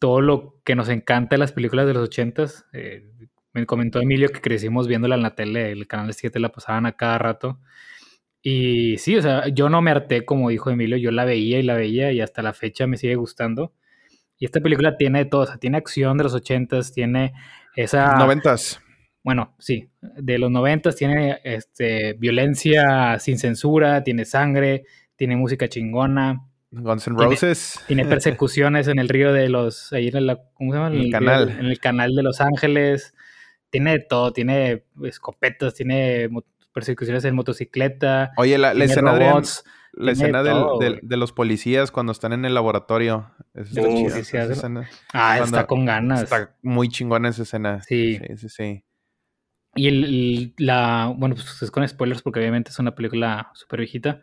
todo 0.00 0.20
lo 0.20 0.56
que 0.64 0.74
nos 0.74 0.88
encanta 0.88 1.36
de 1.36 1.38
las 1.38 1.52
películas 1.52 1.86
de 1.86 1.94
los 1.94 2.02
ochentas. 2.02 2.66
Eh, 2.72 3.08
me 3.52 3.66
comentó 3.66 4.00
Emilio 4.00 4.30
que 4.30 4.40
crecimos 4.40 4.88
viéndola 4.88 5.14
en 5.14 5.22
la 5.22 5.34
tele, 5.36 5.70
el 5.70 5.86
canal 5.86 6.12
7 6.12 6.40
la 6.40 6.50
pasaban 6.50 6.86
a 6.86 6.96
cada 6.96 7.18
rato. 7.18 7.60
Y 8.42 8.96
sí, 8.96 9.16
o 9.16 9.22
sea, 9.22 9.46
yo 9.48 9.68
no 9.68 9.82
me 9.82 9.90
harté 9.90 10.24
como 10.24 10.48
dijo 10.48 10.70
Emilio, 10.70 10.96
yo 10.96 11.10
la 11.10 11.26
veía 11.26 11.58
y 11.58 11.62
la 11.62 11.74
veía 11.74 12.10
y 12.12 12.20
hasta 12.20 12.42
la 12.42 12.54
fecha 12.54 12.86
me 12.86 12.96
sigue 12.96 13.14
gustando. 13.14 13.74
Y 14.38 14.46
esta 14.46 14.60
película 14.60 14.96
tiene 14.96 15.20
de 15.20 15.24
todo, 15.26 15.42
o 15.42 15.46
sea, 15.46 15.58
tiene 15.58 15.76
acción 15.76 16.16
de 16.16 16.24
los 16.24 16.34
ochentas, 16.34 16.92
tiene 16.92 17.34
esa... 17.76 18.16
Noventas. 18.16 18.80
Bueno, 19.22 19.54
sí, 19.58 19.90
de 20.00 20.38
los 20.38 20.50
noventas 20.50 20.96
tiene 20.96 21.40
este, 21.44 22.14
violencia 22.14 23.18
sin 23.18 23.38
censura, 23.38 24.02
tiene 24.02 24.24
sangre, 24.24 24.84
tiene 25.14 25.36
música 25.36 25.68
chingona, 25.68 26.49
Guns 26.70 27.08
N' 27.08 27.16
Roses. 27.16 27.80
Tiene, 27.86 28.04
persecuciones 28.04 28.86
en 28.88 28.98
el 28.98 29.08
río 29.08 29.32
de 29.32 29.48
los. 29.48 29.92
Ahí 29.92 30.08
en 30.08 30.26
¿Cómo 30.54 30.72
se 30.72 30.78
llama? 30.78 30.94
el, 30.94 31.10
canal. 31.10 31.50
en 31.50 31.66
el 31.66 31.80
canal 31.80 32.14
de 32.14 32.22
Los 32.22 32.40
Ángeles. 32.40 33.14
Tiene 33.70 33.92
de 33.92 34.00
todo. 34.00 34.32
Tiene 34.32 34.84
escopetas, 35.02 35.74
tiene 35.74 36.28
persecuciones 36.72 37.24
en 37.24 37.34
motocicleta. 37.34 38.32
Oye, 38.36 38.56
la, 38.56 38.74
la 38.74 38.84
escena, 38.84 39.14
de 39.14 39.42
la 39.92 40.12
escena 40.12 40.42
del, 40.44 41.00
de 41.02 41.16
los 41.16 41.32
policías 41.32 41.90
cuando 41.90 42.12
están 42.12 42.32
en 42.32 42.44
el 42.44 42.54
laboratorio. 42.54 43.32
ah, 45.12 45.38
está 45.38 45.66
con 45.66 45.84
ganas. 45.84 46.22
Está 46.22 46.54
muy 46.62 46.88
chingona 46.88 47.30
esa 47.30 47.42
escena. 47.42 47.82
Sí. 47.82 48.18
Sí, 48.18 48.36
sí, 48.36 48.48
sí. 48.48 48.84
Y 49.74 49.88
el, 49.88 50.54
la. 50.56 51.12
Bueno, 51.16 51.34
pues 51.34 51.62
es 51.62 51.70
con 51.72 51.86
spoilers 51.86 52.22
porque 52.22 52.38
obviamente 52.38 52.70
es 52.70 52.78
una 52.78 52.94
película 52.94 53.50
súper 53.54 53.80
viejita 53.80 54.20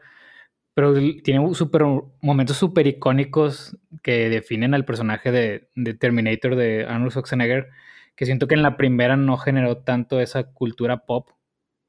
pero 0.77 0.93
tiene 1.23 1.55
super, 1.55 1.81
momentos 2.21 2.55
súper 2.55 2.85
icónicos 2.85 3.75
que 4.03 4.29
definen 4.29 4.75
al 4.75 4.85
personaje 4.85 5.31
de, 5.31 5.95
Terminator 5.95 6.55
de 6.55 6.85
Arnold 6.85 7.13
Schwarzenegger, 7.13 7.69
que 8.15 8.27
siento 8.27 8.47
que 8.47 8.53
en 8.53 8.61
la 8.61 8.77
primera 8.77 9.17
no 9.17 9.37
generó 9.37 9.77
tanto 9.77 10.19
esa 10.19 10.53
cultura 10.53 11.07
pop 11.07 11.29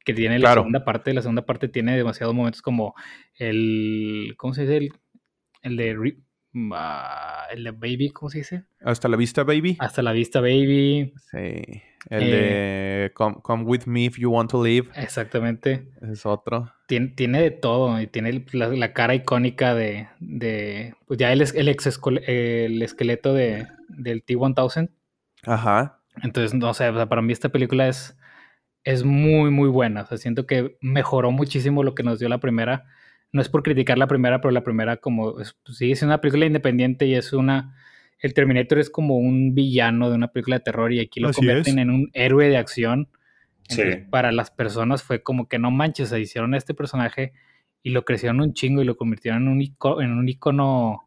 que 0.06 0.14
tiene 0.14 0.38
la 0.38 0.54
segunda 0.54 0.86
parte. 0.86 1.12
La 1.12 1.20
segunda 1.20 1.44
parte 1.44 1.68
tiene 1.68 1.98
demasiados 1.98 2.34
momentos 2.34 2.62
como 2.62 2.94
el, 3.34 4.32
¿cómo 4.38 4.54
se 4.54 4.62
dice? 4.62 4.88
El, 5.60 5.76
de 5.76 5.94
ah, 6.74 7.44
el 7.52 7.64
de 7.64 7.70
Baby, 7.72 8.10
¿cómo 8.10 8.30
se 8.30 8.38
dice? 8.38 8.64
Hasta 8.82 9.08
la 9.08 9.16
vista, 9.16 9.44
baby. 9.44 9.76
Hasta 9.80 10.02
la 10.02 10.12
vista, 10.12 10.40
Baby. 10.40 11.12
Sí. 11.30 11.82
El 12.10 12.30
de 12.30 13.10
come, 13.14 13.36
come 13.42 13.64
with 13.64 13.82
me 13.86 14.04
if 14.04 14.18
you 14.18 14.30
want 14.30 14.50
to 14.50 14.62
live. 14.64 14.88
Exactamente. 14.94 15.88
Es 16.00 16.24
otro. 16.24 16.72
Tiene, 16.86 17.08
tiene 17.08 17.42
de 17.42 17.50
todo. 17.50 18.00
Y 18.00 18.06
tiene 18.06 18.44
la, 18.52 18.68
la 18.68 18.92
cara 18.92 19.14
icónica 19.14 19.74
de, 19.74 20.08
de. 20.20 20.94
Pues 21.06 21.18
ya 21.18 21.32
el, 21.32 21.40
el, 21.42 21.68
exescol- 21.68 22.22
el 22.26 22.80
esqueleto 22.82 23.34
de, 23.34 23.66
del 23.88 24.22
T-1000. 24.22 24.90
Ajá. 25.44 26.00
Entonces, 26.22 26.54
no 26.54 26.72
sé, 26.72 26.88
o 26.88 26.94
sea, 26.94 27.08
para 27.08 27.20
mí 27.22 27.32
esta 27.32 27.48
película 27.50 27.88
es, 27.88 28.16
es 28.84 29.04
muy, 29.04 29.50
muy 29.50 29.68
buena. 29.68 30.02
O 30.02 30.06
sea, 30.06 30.18
siento 30.18 30.46
que 30.46 30.78
mejoró 30.80 31.30
muchísimo 31.30 31.82
lo 31.82 31.94
que 31.94 32.04
nos 32.04 32.18
dio 32.20 32.28
la 32.28 32.38
primera. 32.38 32.86
No 33.32 33.42
es 33.42 33.48
por 33.48 33.62
criticar 33.62 33.98
la 33.98 34.06
primera, 34.06 34.40
pero 34.40 34.52
la 34.52 34.62
primera 34.64 34.96
como 34.96 35.40
es, 35.40 35.54
pues, 35.64 35.78
sigue 35.78 35.96
siendo 35.96 36.14
una 36.14 36.20
película 36.20 36.46
independiente 36.46 37.06
y 37.06 37.14
es 37.14 37.32
una... 37.32 37.74
El 38.20 38.34
Terminator 38.34 38.78
es 38.78 38.90
como 38.90 39.16
un 39.16 39.54
villano 39.54 40.08
de 40.10 40.16
una 40.16 40.28
película 40.28 40.56
de 40.58 40.64
terror 40.64 40.92
y 40.92 40.98
aquí 41.00 41.20
lo 41.20 41.28
Así 41.28 41.36
convierten 41.36 41.78
es. 41.78 41.82
en 41.82 41.90
un 41.90 42.10
héroe 42.14 42.48
de 42.48 42.56
acción. 42.56 43.08
Sí. 43.68 43.82
Entonces, 43.82 44.08
para 44.10 44.32
las 44.32 44.50
personas 44.50 45.02
fue 45.02 45.22
como 45.22 45.46
que 45.46 45.58
no 45.58 45.70
manches, 45.70 46.08
se 46.08 46.18
hicieron 46.18 46.54
este 46.54 46.74
personaje 46.74 47.32
y 47.82 47.90
lo 47.90 48.04
crecieron 48.04 48.40
un 48.40 48.54
chingo 48.54 48.82
y 48.82 48.84
lo 48.86 48.96
convirtieron 48.96 49.42
en 49.42 49.48
un, 49.48 49.60
ico- 49.60 50.02
en 50.02 50.10
un 50.12 50.28
icono 50.28 51.06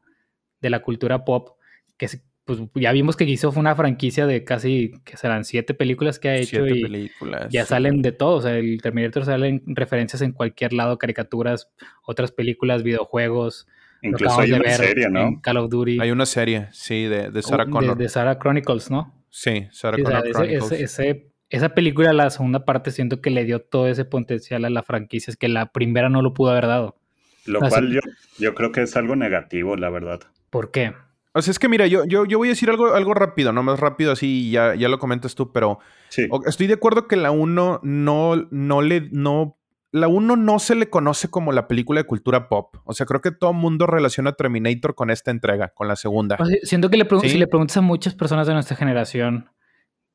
de 0.62 0.70
la 0.70 0.80
cultura 0.82 1.26
pop 1.26 1.58
que 1.98 2.08
se- 2.08 2.22
pues 2.60 2.84
ya 2.84 2.92
vimos 2.92 3.16
que 3.16 3.24
hizo 3.26 3.52
fue 3.52 3.60
una 3.62 3.76
franquicia 3.76 4.26
de 4.26 4.44
casi 4.44 4.92
que 5.06 5.18
serán 5.18 5.46
siete 5.46 5.74
películas 5.74 6.20
que 6.20 6.30
ha 6.30 6.36
hecho 6.36 6.64
Siete 6.66 6.78
y 6.80 6.82
películas. 6.82 7.48
ya 7.52 7.66
salen 7.66 8.02
de 8.02 8.12
todo, 8.12 8.36
o 8.38 8.42
sea, 8.42 8.58
el 8.58 8.82
Terminator 8.82 9.26
salen 9.26 9.62
referencias 9.68 10.22
en 10.22 10.32
cualquier 10.32 10.74
lado, 10.74 10.98
caricaturas, 10.98 11.70
otras 12.06 12.32
películas, 12.32 12.84
videojuegos, 12.84 13.68
Incluso 14.04 14.40
hay 14.42 14.50
de 14.50 14.56
una 14.56 14.64
ver 14.64 14.74
serie, 14.78 15.10
¿no? 15.10 15.40
Call 15.42 15.58
of 15.58 15.70
Duty, 15.70 16.00
Hay 16.02 16.10
una 16.12 16.26
serie, 16.26 16.68
sí, 16.72 17.04
de, 17.04 17.30
de 17.30 17.42
Sarah 17.44 17.64
o- 17.64 17.66
de- 17.68 17.72
Connor. 17.72 17.98
de 17.98 18.10
Sarah 18.10 18.40
Chronicles, 18.40 18.90
¿no? 18.90 19.14
Sí, 19.30 19.68
Sarah 19.72 19.98
Sí, 19.98 20.02
o 20.02 20.08
sea, 20.08 20.22
Connor 20.22 20.26
ese- 20.28 20.34
Chronicles. 20.34 20.72
ese- 20.72 20.84
ese- 21.12 21.28
esa 21.52 21.70
película, 21.70 22.12
la 22.14 22.30
segunda 22.30 22.66
parte, 22.66 22.92
siento 22.92 23.22
que 23.22 23.30
le 23.30 23.46
dio 23.46 23.60
todo 23.62 23.88
ese 23.88 24.06
potencial 24.06 24.66
a 24.66 24.70
la 24.70 24.82
franquicia, 24.84 25.30
es 25.32 25.38
que 25.38 25.50
la 25.50 25.68
primera 25.72 26.10
no 26.10 26.22
lo 26.22 26.34
pudo 26.34 26.52
haber 26.52 26.66
dado. 26.68 26.98
Lo 27.46 27.60
cual 27.60 27.92
yo, 27.92 28.00
yo 28.40 28.54
creo 28.56 28.72
que 28.72 28.82
es 28.84 28.96
algo 28.96 29.16
negativo, 29.16 29.76
la 29.76 29.90
verdad. 29.90 30.22
¿Por 30.50 30.72
qué? 30.72 30.94
O 31.34 31.42
sea, 31.42 31.52
es 31.52 31.60
que 31.60 31.70
mira, 31.70 31.88
yo, 31.88 32.04
yo, 32.06 32.26
yo 32.26 32.38
voy 32.38 32.50
a 32.50 32.52
decir 32.52 32.70
algo, 32.70 32.94
algo 32.94 33.14
rápido, 33.14 33.54
no 33.54 33.64
más 33.64 33.80
rápido 33.80 34.12
así, 34.12 34.48
y 34.48 34.52
ya, 34.52 34.76
ya 34.76 34.90
lo 34.90 35.00
comentas 35.00 35.34
tú, 35.36 35.52
pero 35.54 35.80
Sí, 36.10 36.28
estoy 36.46 36.68
de 36.68 36.74
acuerdo 36.74 37.08
que 37.08 37.16
la 37.16 37.32
1 37.32 37.80
no, 37.84 38.48
no 38.52 38.82
le, 38.82 39.08
no, 39.12 39.58
la 39.94 40.10
1 40.10 40.36
no 40.36 40.60
se 40.60 40.76
le 40.76 40.90
conoce 40.90 41.30
como 41.30 41.54
la 41.54 41.70
película 41.70 42.02
de 42.02 42.08
cultura 42.08 42.50
pop. 42.50 42.76
O 42.84 42.94
sea, 42.94 43.06
creo 43.06 43.22
que 43.22 43.32
todo 43.32 43.52
el 43.52 43.58
mundo 43.58 43.88
relaciona 43.88 44.34
Terminator 44.34 44.94
con 44.94 45.10
esta 45.10 45.32
entrega, 45.32 45.70
con 45.70 45.88
la 45.88 45.96
segunda. 45.96 46.36
O 46.40 46.46
sea, 46.46 46.58
siento 46.64 46.90
que 46.90 46.98
le 46.98 47.08
Sí. 47.22 47.30
si 47.30 47.38
le 47.38 47.48
preguntas 47.48 47.78
a 47.78 47.82
muchas 47.82 48.14
personas 48.14 48.48
de 48.48 48.54
nuestra 48.54 48.76
generación 48.76 49.50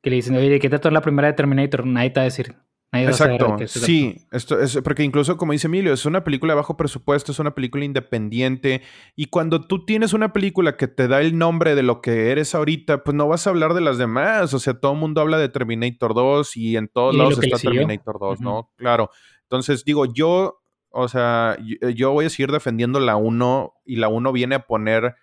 que 0.03 0.11
le 0.11 0.17
dicen, 0.17 0.37
oye, 0.37 0.51
¿de 0.51 0.61
qué 0.61 0.69
trató 0.69 0.91
la 0.91 1.01
primera 1.01 1.29
de 1.29 1.35
Terminator? 1.35 1.87
Nadie 1.87 2.11
te 2.11 2.21
va 2.21 2.23
a 2.23 2.25
decir. 2.25 2.57
Nadie 2.97 3.09
Exacto, 3.09 3.57
sí, 3.67 4.17
esto 4.31 4.61
es 4.61 4.79
porque 4.83 5.03
incluso 5.03 5.37
como 5.37 5.53
dice 5.53 5.67
Emilio, 5.67 5.93
es 5.93 6.07
una 6.07 6.25
película 6.25 6.53
de 6.53 6.57
bajo 6.57 6.77
presupuesto, 6.77 7.33
es 7.33 7.39
una 7.39 7.55
película 7.55 7.85
independiente 7.85 8.83
y 9.15 9.27
cuando 9.27 9.63
tú 9.63 9.85
tienes 9.85 10.13
una 10.13 10.33
película 10.33 10.77
que 10.77 10.89
te 10.89 11.09
da 11.09 11.21
el 11.21 11.37
nombre 11.37 11.75
de 11.75 11.83
lo 11.83 12.01
que 12.01 12.31
eres 12.31 12.55
ahorita, 12.55 13.05
pues 13.05 13.15
no 13.15 13.29
vas 13.29 13.47
a 13.47 13.51
hablar 13.51 13.75
de 13.75 13.81
las 13.81 13.99
demás, 13.99 14.55
o 14.55 14.59
sea, 14.59 14.75
todo 14.75 14.93
el 14.93 14.99
mundo 14.99 15.21
habla 15.21 15.39
de 15.39 15.49
Terminator 15.49 16.15
2 16.15 16.57
y 16.57 16.77
en 16.77 16.89
todos 16.89 17.15
Y 17.15 17.19
lados 17.19 17.39
está. 17.43 17.59
Terminator 17.59 18.19
2, 18.19 18.41
¿no? 18.41 18.71
Claro. 18.77 19.11
Entonces 19.43 19.85
digo, 19.85 20.07
yo, 20.07 20.63
o 20.91 21.09
sea, 21.09 21.57
yo, 21.63 21.89
yo 21.91 22.13
voy 22.13 22.27
a 22.27 22.31
seguir 22.31 22.51
defendiendo 22.51 23.01
la 23.01 23.17
1 23.17 23.75
y 23.85 23.97
la 23.97 24.09
1 24.09 24.33
viene 24.33 24.57
a 24.57 24.67
poner, 24.67 25.15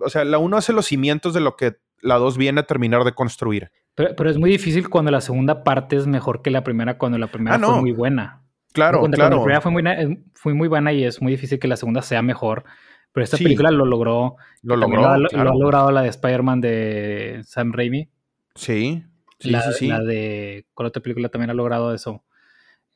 o 0.00 0.08
sea, 0.08 0.24
la 0.24 0.38
1 0.38 0.56
hace 0.56 0.72
los 0.72 0.86
cimientos 0.86 1.34
de 1.34 1.40
lo 1.40 1.56
que 1.56 1.76
la 2.00 2.16
2 2.16 2.36
viene 2.36 2.60
a 2.60 2.66
terminar 2.66 3.04
de 3.04 3.12
construir. 3.12 3.70
Pero, 3.94 4.16
pero 4.16 4.30
es 4.30 4.38
muy 4.38 4.50
difícil 4.50 4.88
cuando 4.88 5.10
la 5.10 5.20
segunda 5.20 5.62
parte 5.64 5.96
es 5.96 6.06
mejor 6.06 6.42
que 6.42 6.50
la 6.50 6.64
primera, 6.64 6.98
cuando 6.98 7.18
la 7.18 7.28
primera 7.28 7.56
Ah, 7.56 7.58
no. 7.58 7.72
fue 7.72 7.80
muy 7.82 7.92
buena. 7.92 8.42
Claro, 8.72 8.98
Cuando- 8.98 9.16
cuando 9.16 9.16
claro. 9.16 9.36
la 9.36 9.42
primera 9.42 9.60
fue 9.60 9.70
muy, 9.72 9.82
es- 9.86 10.18
fue 10.34 10.54
muy 10.54 10.66
buena 10.68 10.92
y 10.92 11.04
es 11.04 11.22
muy 11.22 11.32
difícil 11.32 11.58
que 11.60 11.68
la 11.68 11.76
segunda 11.76 12.02
sea 12.02 12.22
mejor. 12.22 12.64
Pero 13.12 13.22
esta 13.24 13.36
Sí. 13.36 13.44
película 13.44 13.70
lo 13.70 13.84
logró. 13.86 14.34
Lo 14.62 14.76
logró, 14.76 15.02
lo, 15.02 15.08
ha- 15.08 15.28
claro. 15.28 15.44
lo 15.44 15.50
ha 15.50 15.54
logrado 15.58 15.90
la 15.92 16.02
de 16.02 16.08
Spider-Man 16.08 16.60
de 16.60 17.40
Sam 17.44 17.72
Raimi. 17.72 18.08
Sí, 18.56 19.04
sí, 19.38 19.50
la, 19.50 19.60
sí, 19.62 19.72
sí. 19.78 19.86
la 19.86 20.00
de. 20.00 20.66
¿Cuál 20.74 20.86
otra 20.88 21.00
película 21.02 21.28
también 21.28 21.50
ha 21.50 21.54
logrado 21.54 21.94
eso? 21.94 22.24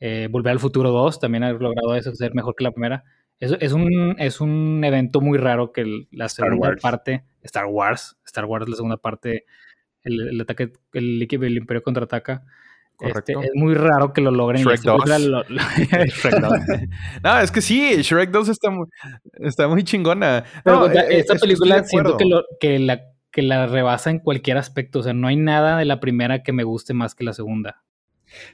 Eh, 0.01 0.27
Volver 0.31 0.53
al 0.53 0.59
Futuro 0.59 0.91
2 0.91 1.21
también 1.21 1.45
ha 1.45 1.53
logrado 1.53 1.95
eso, 1.95 2.13
ser 2.15 2.35
mejor 2.35 2.55
que 2.57 2.65
la 2.65 2.73
primera. 2.73 3.05
Es, 3.39 3.57
es, 3.61 3.73
un, 3.73 4.17
es 4.19 4.41
un 4.41 4.83
evento 4.85 5.21
muy 5.21 5.39
raro 5.39 5.71
que 5.71 6.07
la 6.11 6.29
segunda 6.29 6.75
parte. 6.83 7.23
Star 7.43 7.67
Wars. 7.67 8.19
Star 8.25 8.45
Wars, 8.47 8.69
la 8.69 8.75
segunda 8.75 8.97
parte. 8.97 9.45
El, 10.09 10.29
el 10.31 10.41
ataque. 10.41 10.73
El, 10.93 11.23
el 11.31 11.57
Imperio 11.57 11.83
contraataca. 11.83 12.45
Este, 13.01 13.33
es 13.33 13.51
muy 13.55 13.75
raro 13.75 14.13
que 14.13 14.21
lo 14.21 14.33
logren. 14.33 14.63
Shrek 14.63 14.75
esta 14.75 14.93
película 14.93 15.19
2. 15.19 15.29
lo- 15.29 15.45
lo- 15.49 15.63
Shrek 16.07 16.41
2. 16.41 16.53
no, 17.23 17.39
es 17.41 17.53
que 17.53 17.61
sí, 17.61 18.03
Shrek 18.03 18.31
2 18.31 18.49
está 18.49 18.71
muy, 18.71 18.87
está 19.35 19.69
muy 19.69 19.85
chingona. 19.85 20.45
Pero 20.65 20.89
No, 20.89 20.93
eh, 20.93 21.07
esta 21.11 21.37
película 21.37 21.85
siento 21.85 22.17
que, 22.17 22.25
lo, 22.25 22.45
que, 22.59 22.79
la, 22.81 23.03
que 23.31 23.43
la 23.43 23.67
rebasa 23.69 24.11
en 24.11 24.19
cualquier 24.19 24.57
aspecto. 24.57 24.99
O 24.99 25.03
sea, 25.05 25.13
no 25.13 25.29
hay 25.29 25.37
nada 25.37 25.79
de 25.79 25.85
la 25.85 26.01
primera 26.01 26.43
que 26.43 26.53
me 26.53 26.65
guste 26.65 26.93
más 26.93 27.15
que 27.15 27.23
la 27.23 27.33
segunda. 27.35 27.85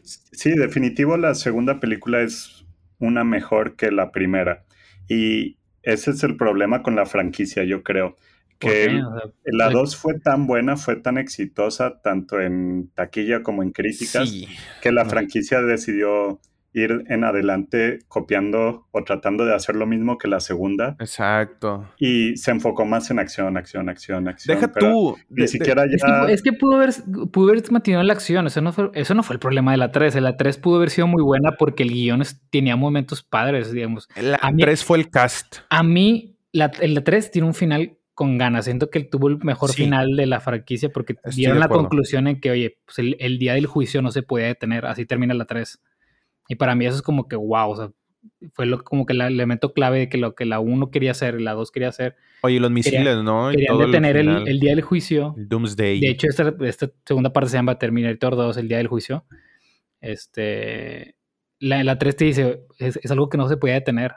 Sí, 0.02 0.50
definitivo, 0.50 1.16
la 1.16 1.34
segunda 1.34 1.80
película 1.80 2.20
es 2.20 2.66
una 2.98 3.24
mejor 3.24 3.76
que 3.76 3.90
la 3.90 4.12
primera. 4.12 4.64
Y 5.08 5.56
ese 5.82 6.10
es 6.10 6.22
el 6.22 6.36
problema 6.36 6.82
con 6.82 6.96
la 6.96 7.06
franquicia, 7.06 7.64
yo 7.64 7.82
creo. 7.82 8.16
¿Por 8.64 8.72
Que 8.72 8.78
qué? 8.78 8.84
el- 8.86 9.04
O 9.04 9.10
sea, 9.12 9.30
la 9.44 9.66
o 9.68 9.70
sea, 9.70 9.78
2 9.80 9.96
fue 9.96 10.18
tan 10.20 10.46
buena, 10.46 10.76
fue 10.76 10.96
tan 10.96 11.18
exitosa, 11.18 12.00
tanto 12.02 12.40
en 12.40 12.90
taquilla 12.94 13.42
como 13.42 13.62
en 13.62 13.70
críticas, 13.72 14.28
Sí. 14.28 14.46
que 14.82 14.90
la 14.92 15.04
franquicia 15.04 15.60
decidió 15.62 16.40
ir 16.76 17.04
en 17.08 17.22
adelante 17.22 18.00
copiando 18.08 18.88
o 18.90 19.04
tratando 19.04 19.44
de 19.44 19.54
hacer 19.54 19.76
lo 19.76 19.86
mismo 19.86 20.18
que 20.18 20.26
la 20.26 20.40
segunda. 20.40 20.96
Exacto. 20.98 21.88
Y 21.98 22.36
se 22.36 22.50
enfocó 22.50 22.84
más 22.84 23.12
en 23.12 23.20
acción, 23.20 23.56
acción, 23.56 23.88
acción, 23.88 24.26
acción. 24.26 24.56
Deja 24.58 24.72
tú. 24.72 25.16
Ni 25.28 25.36
de- 25.36 25.42
de- 25.42 25.48
siquiera 25.48 25.84
Es 25.84 26.02
ya... 26.04 26.26
que, 26.26 26.32
es 26.32 26.42
que 26.42 26.52
pudo 26.52 26.74
haber, 26.74 26.90
pudo 27.30 27.50
haber 27.50 27.70
mantenido 27.70 28.02
la 28.02 28.12
acción. 28.12 28.48
Eso 28.48 28.60
no, 28.60 28.72
fue, 28.72 28.90
eso 28.94 29.14
no 29.14 29.22
fue 29.22 29.34
el 29.34 29.40
problema 29.40 29.70
de 29.70 29.76
la 29.76 29.92
3. 29.92 30.16
La 30.16 30.36
3 30.36 30.58
pudo 30.58 30.78
haber 30.78 30.90
sido 30.90 31.06
muy 31.06 31.22
buena 31.22 31.52
porque 31.56 31.84
el 31.84 31.90
guion 31.92 32.22
tenía 32.50 32.74
momentos 32.74 33.22
padres, 33.22 33.70
digamos. 33.70 34.08
la 34.20 34.40
a 34.42 34.50
mí- 34.50 34.60
3 34.62 34.82
fue 34.82 34.98
el 34.98 35.10
cast. 35.10 35.58
A 35.70 35.84
mí, 35.84 36.36
la, 36.50 36.72
la 36.82 37.04
3 37.04 37.30
tiene 37.30 37.46
un 37.46 37.54
final 37.54 37.96
con 38.14 38.38
ganas. 38.38 38.64
Siento 38.64 38.90
que 38.90 38.98
él 38.98 39.10
tuvo 39.10 39.28
el 39.28 39.38
mejor 39.38 39.70
Sí. 39.70 39.84
final 39.84 40.16
de 40.16 40.26
la 40.26 40.40
franquicia 40.40 40.90
porque 40.90 41.14
Estoy 41.14 41.32
dieron 41.34 41.60
la 41.60 41.68
conclusión 41.68 42.26
en 42.28 42.40
que, 42.40 42.50
oye, 42.50 42.78
pues 42.84 42.98
el, 42.98 43.16
el 43.18 43.38
día 43.38 43.54
del 43.54 43.66
juicio 43.66 44.02
no 44.02 44.10
se 44.10 44.22
podía 44.22 44.46
detener. 44.46 44.86
Así 44.86 45.04
termina 45.04 45.34
la 45.34 45.44
3. 45.44 45.82
Y 46.48 46.54
para 46.56 46.74
mí 46.74 46.86
eso 46.86 46.96
es 46.96 47.02
como 47.02 47.26
que, 47.28 47.36
wow, 47.36 47.70
o 47.70 47.76
sea, 47.76 47.90
fue 48.54 48.66
lo, 48.66 48.82
como 48.82 49.04
que 49.04 49.12
el 49.12 49.20
elemento 49.20 49.72
clave 49.72 49.98
de 50.00 50.08
que 50.08 50.16
lo 50.18 50.34
que 50.34 50.44
la 50.46 50.60
1 50.60 50.90
quería 50.90 51.10
hacer, 51.10 51.40
la 51.40 51.52
2 51.52 51.70
quería 51.70 51.88
hacer, 51.88 52.16
Oye, 52.42 52.60
los 52.60 52.70
misiles, 52.70 53.22
¿no? 53.22 53.50
Y 53.50 53.56
querían 53.56 53.74
todo 53.74 53.86
detener 53.86 54.16
el, 54.18 54.60
día 54.60 54.72
del 54.72 54.82
juicio. 54.82 55.34
Doomsday. 55.38 55.98
De 56.00 56.10
hecho, 56.10 56.26
esta, 56.28 56.54
esta 56.60 56.90
segunda 57.06 57.32
parte 57.32 57.48
se 57.50 57.56
llama 57.56 57.78
Terminator 57.78 58.36
2, 58.36 58.58
el 58.58 58.68
día 58.68 58.76
del 58.76 58.88
juicio. 58.88 59.24
Este, 60.02 61.16
la, 61.58 61.82
la 61.82 61.98
3 61.98 62.16
te 62.16 62.24
dice, 62.26 62.60
es, 62.78 63.00
es 63.02 63.10
algo 63.10 63.30
que 63.30 63.38
no 63.38 63.48
se 63.48 63.56
podía 63.56 63.74
detener. 63.74 64.16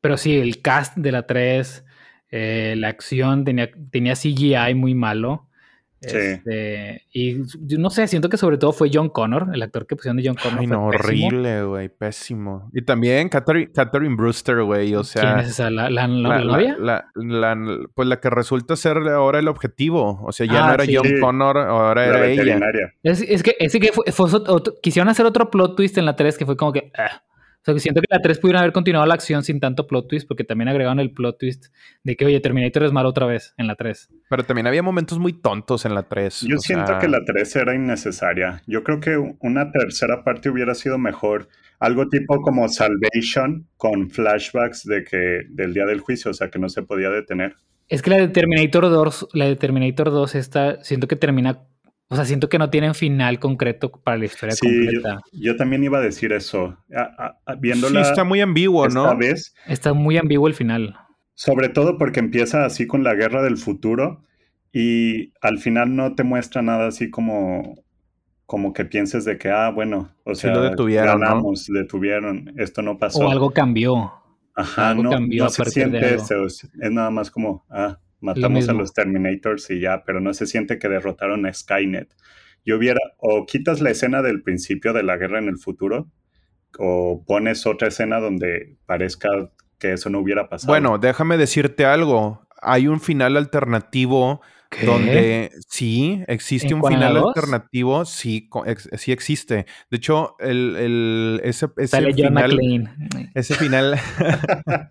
Pero 0.00 0.16
sí, 0.16 0.38
el 0.38 0.60
cast 0.60 0.96
de 0.96 1.12
la 1.12 1.26
3, 1.26 1.84
eh, 2.30 2.74
la 2.76 2.88
acción 2.88 3.44
tenía, 3.44 3.70
tenía 3.90 4.14
CGI 4.14 4.74
muy 4.74 4.94
malo. 4.94 5.46
Sí. 6.02 6.16
Este, 6.16 7.02
y 7.12 7.42
yo 7.66 7.78
no 7.78 7.90
sé, 7.90 8.06
siento 8.06 8.30
que 8.30 8.38
sobre 8.38 8.56
todo 8.56 8.72
fue 8.72 8.88
John 8.90 9.10
Connor, 9.10 9.48
el 9.52 9.62
actor 9.62 9.86
que 9.86 9.96
pusieron 9.96 10.16
de 10.16 10.22
John 10.26 10.36
Connor. 10.42 10.60
Ay, 10.60 10.66
fue 10.66 10.76
no, 10.78 10.88
pésimo. 10.90 11.26
horrible, 11.26 11.62
güey, 11.64 11.88
pésimo. 11.90 12.70
Y 12.72 12.80
también 12.80 13.28
Catherine, 13.28 13.70
Catherine 13.70 14.16
Brewster, 14.16 14.62
güey, 14.62 14.94
o 14.94 15.04
sea... 15.04 15.20
¿Quién 15.34 15.38
es 15.40 15.48
esa? 15.50 15.68
¿La, 15.68 15.90
la, 15.90 16.08
la- 16.08 16.28
la- 16.28 16.38
la 16.38 16.44
novia? 16.52 16.76
la- 16.80 17.04
la- 17.14 17.78
pues 17.94 18.08
la 18.08 18.18
que 18.18 18.30
resulta 18.30 18.76
ser 18.76 18.96
ahora 18.96 19.40
el 19.40 19.48
objetivo. 19.48 20.22
O 20.24 20.32
sea, 20.32 20.46
ya 20.46 20.64
Ah, 20.64 20.68
no 20.68 20.74
era 20.74 20.84
sí. 20.86 20.96
John 20.96 21.06
Sí. 21.06 21.20
Connor, 21.20 21.58
ahora 21.58 22.00
la 22.06 22.18
era 22.18 22.26
ella. 22.28 22.58
Es, 23.02 23.20
es 23.20 23.42
que, 23.42 23.56
es 23.58 23.70
que 23.70 23.92
fue- 23.92 24.10
fue 24.10 24.26
otro- 24.32 24.72
quisieron 24.82 25.10
hacer 25.10 25.26
otro 25.26 25.50
plot 25.50 25.76
twist 25.76 25.98
en 25.98 26.06
la 26.06 26.16
3 26.16 26.38
que 26.38 26.46
fue 26.46 26.56
como 26.56 26.72
que. 26.72 26.90
ah. 26.96 27.24
O 27.60 27.62
sea, 27.62 27.74
que 27.74 27.80
siento 27.80 28.00
que 28.00 28.06
la 28.08 28.22
3 28.22 28.38
pudieron 28.38 28.60
haber 28.60 28.72
continuado 28.72 29.04
la 29.04 29.12
acción 29.12 29.44
sin 29.44 29.60
tanto 29.60 29.86
plot 29.86 30.08
twist, 30.08 30.26
porque 30.26 30.44
también 30.44 30.68
agregaron 30.68 30.98
el 30.98 31.12
plot 31.12 31.38
twist 31.38 31.66
de 32.02 32.16
que, 32.16 32.24
oye, 32.24 32.40
Terminator 32.40 32.84
es 32.84 32.92
malo 32.92 33.10
otra 33.10 33.26
vez 33.26 33.52
en 33.58 33.66
la 33.66 33.74
3. 33.74 34.08
Pero 34.30 34.44
también 34.44 34.66
había 34.66 34.82
momentos 34.82 35.18
muy 35.18 35.34
tontos 35.34 35.84
en 35.84 35.94
la 35.94 36.04
3. 36.04 36.46
Yo 36.48 36.56
o 36.56 36.60
siento 36.60 36.86
sea, 36.86 36.98
que 36.98 37.08
la 37.08 37.22
3 37.22 37.56
era 37.56 37.74
innecesaria. 37.74 38.62
Yo 38.66 38.82
creo 38.82 39.00
que 39.00 39.18
una 39.40 39.72
tercera 39.72 40.24
parte 40.24 40.48
hubiera 40.48 40.74
sido 40.74 40.96
mejor. 40.96 41.48
Algo 41.78 42.08
tipo 42.08 42.40
como 42.40 42.66
Salvation 42.68 43.68
con 43.76 44.08
flashbacks 44.08 44.84
de 44.84 45.04
que 45.04 45.42
del 45.50 45.74
día 45.74 45.84
del 45.84 46.00
juicio, 46.00 46.30
o 46.30 46.34
sea, 46.34 46.48
que 46.48 46.58
no 46.58 46.70
se 46.70 46.82
podía 46.82 47.10
detener. 47.10 47.56
Es 47.88 48.00
que 48.00 48.10
la 48.10 48.16
de 48.16 48.28
Terminator 48.28 48.88
2, 48.88 49.28
la 49.34 49.46
de 49.46 49.56
Terminator 49.56 50.10
2 50.10 50.34
esta, 50.34 50.82
siento 50.82 51.08
que 51.08 51.16
termina. 51.16 51.66
O 52.12 52.16
sea, 52.16 52.24
siento 52.24 52.48
que 52.48 52.58
no 52.58 52.70
tienen 52.70 52.94
final 52.94 53.38
concreto 53.38 53.92
para 53.92 54.18
la 54.18 54.24
historia 54.24 54.56
Sí, 54.56 54.66
yo, 54.66 55.00
completa. 55.00 55.20
yo 55.32 55.56
también 55.56 55.84
iba 55.84 55.98
a 55.98 56.00
decir 56.00 56.32
eso. 56.32 56.76
A- 56.94 57.00
a- 57.02 57.38
a- 57.46 57.52
Sí, 57.54 57.58
viéndola 57.60 58.00
está 58.00 58.24
muy 58.24 58.40
ambiguo, 58.40 58.84
esta 58.84 59.00
¿no? 59.12 59.16
vez, 59.16 59.54
Está 59.68 59.92
muy 59.92 60.18
ambiguo 60.18 60.48
el 60.48 60.54
final. 60.54 60.96
Sobre 61.34 61.68
todo 61.68 61.98
porque 61.98 62.18
empieza 62.18 62.64
así 62.64 62.88
con 62.88 63.04
la 63.04 63.14
guerra 63.14 63.42
del 63.44 63.56
futuro 63.56 64.24
y 64.72 65.32
al 65.40 65.58
final 65.58 65.94
no 65.94 66.16
te 66.16 66.24
muestra 66.24 66.62
nada 66.62 66.88
así 66.88 67.10
como, 67.10 67.76
como 68.44 68.72
que 68.72 68.84
pienses 68.84 69.24
de 69.24 69.38
que, 69.38 69.48
ah, 69.50 69.70
bueno, 69.70 70.10
o 70.24 70.34
sea, 70.34 70.52
lo 70.52 70.62
detuvieron, 70.62 71.20
ganamos, 71.20 71.66
detuvieron, 71.68 72.52
esto 72.56 72.82
no 72.82 72.98
pasó. 72.98 73.20
O 73.20 73.30
algo 73.30 73.52
cambió. 73.52 74.12
Ajá, 74.56 74.94
no, 74.94 75.10
no 75.20 75.48
se 75.48 75.64
siente 75.66 76.14
eso, 76.14 76.44
es 76.44 76.68
nada 76.90 77.10
más 77.10 77.30
como, 77.30 77.64
ah, 77.70 77.98
matamos 78.20 78.68
a 78.68 78.72
los 78.72 78.92
Terminators 78.92 79.70
y 79.70 79.80
ya, 79.80 80.04
pero 80.04 80.20
no 80.20 80.34
se 80.34 80.46
siente 80.46 80.78
que 80.78 80.88
derrotaron 80.88 81.46
a 81.46 81.52
Skynet. 81.52 82.14
Yo 82.64 82.76
hubiera, 82.76 83.00
o 83.18 83.46
quitas 83.46 83.80
la 83.80 83.90
escena 83.90 84.22
del 84.22 84.42
principio 84.42 84.92
de 84.92 85.02
la 85.02 85.16
guerra 85.16 85.38
en 85.38 85.48
el 85.48 85.58
futuro, 85.58 86.10
o 86.78 87.24
pones 87.26 87.66
otra 87.66 87.88
escena 87.88 88.20
donde 88.20 88.76
parezca 88.86 89.28
que 89.78 89.92
eso 89.94 90.10
no 90.10 90.20
hubiera 90.20 90.48
pasado. 90.48 90.72
Bueno, 90.72 90.98
déjame 90.98 91.36
decirte 91.36 91.84
algo. 91.84 92.46
Hay 92.60 92.86
un 92.86 93.00
final 93.00 93.36
alternativo 93.36 94.42
donde 94.84 95.50
sí, 95.68 96.22
existe 96.26 96.74
un 96.74 96.82
final 96.82 97.16
alternativo, 97.16 98.04
sí, 98.04 98.48
sí 98.94 99.12
existe. 99.12 99.66
De 99.90 99.96
hecho, 99.96 100.36
el, 100.38 100.76
el 100.76 101.40
ese, 101.44 101.68
ese 101.76 102.12
final. 102.12 102.60
Ese 103.34 103.54
final. 103.56 103.98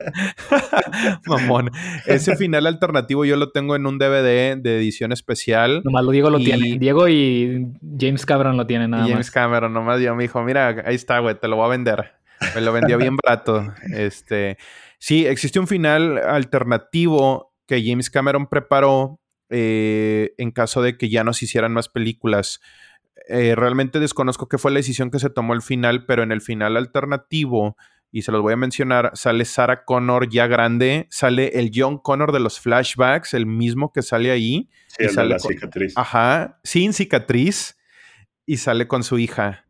Mamón. 1.26 1.72
Ese 2.06 2.36
final 2.36 2.68
alternativo 2.68 3.24
yo 3.26 3.38
lo 3.38 3.52
tengo 3.52 3.76
en 3.76 3.86
un 3.86 3.98
DVD 3.98 4.58
de 4.58 4.78
edición 4.78 5.12
especial. 5.12 5.82
Nomás 5.84 6.04
lo 6.04 6.12
Diego 6.12 6.30
lo 6.30 6.40
tiene. 6.40 6.78
Diego 6.78 7.08
y 7.08 7.68
James 7.98 8.26
Cameron 8.26 8.58
lo 8.58 8.68
tienen 8.68 8.92
nada 8.92 9.08
James 9.08 9.32
Cameron, 9.32 9.74
nomás 9.74 10.02
yo 10.02 10.16
me 10.16 10.24
dijo, 10.24 10.44
mira, 10.44 10.84
ahí 10.86 10.96
está, 10.96 11.20
güey, 11.20 11.40
te 11.40 11.48
lo 11.48 11.56
voy 11.56 11.66
a 11.66 11.70
vender. 11.70 12.14
Me 12.56 12.62
lo 12.62 12.72
vendió 12.72 12.98
bien 12.98 13.16
barato. 13.16 13.74
Este. 13.94 14.58
Sí, 14.98 15.26
existe 15.26 15.60
un 15.60 15.68
final 15.68 16.18
alternativo 16.18 17.54
que 17.66 17.84
James 17.86 18.10
Cameron 18.10 18.48
preparó 18.48 19.20
eh, 19.50 20.34
en 20.38 20.52
caso 20.52 20.82
de 20.82 20.98
que 20.98 21.10
ya 21.10 21.24
no 21.24 21.34
se 21.34 21.46
hicieran 21.46 21.74
más 21.74 21.90
películas. 21.90 22.60
Eh, 23.28 23.56
realmente 23.56 24.00
desconozco 24.00 24.48
qué 24.48 24.58
fue 24.58 24.72
la 24.72 24.78
decisión 24.78 25.12
que 25.12 25.20
se 25.20 25.30
tomó 25.30 25.54
al 25.54 25.62
final, 25.62 26.06
pero 26.06 26.24
en 26.24 26.32
el 26.32 26.42
final 26.42 26.78
alternativo, 26.78 27.78
y 28.12 28.24
se 28.24 28.32
los 28.32 28.42
voy 28.42 28.54
a 28.54 28.58
mencionar, 28.58 29.12
sale 29.14 29.46
Sarah 29.46 29.86
Connor 29.86 30.30
ya 30.30 30.48
grande, 30.48 31.08
sale 31.12 31.60
el 31.60 31.72
John 31.74 32.00
Connor 32.00 32.32
de 32.32 32.40
los 32.40 32.60
flashbacks, 32.60 33.34
el 33.34 33.46
mismo 33.46 33.92
que 33.92 34.02
sale 34.02 34.32
ahí. 34.32 34.70
Sí, 34.88 35.04
el 35.04 35.10
sale 35.12 35.30
la 35.30 35.40
cicatriz. 35.40 35.94
Ajá, 35.96 36.60
sin 36.64 36.94
cicatriz, 36.94 37.78
y 38.46 38.58
sale 38.58 38.88
con 38.88 39.04
su 39.04 39.20
hija. 39.20 39.66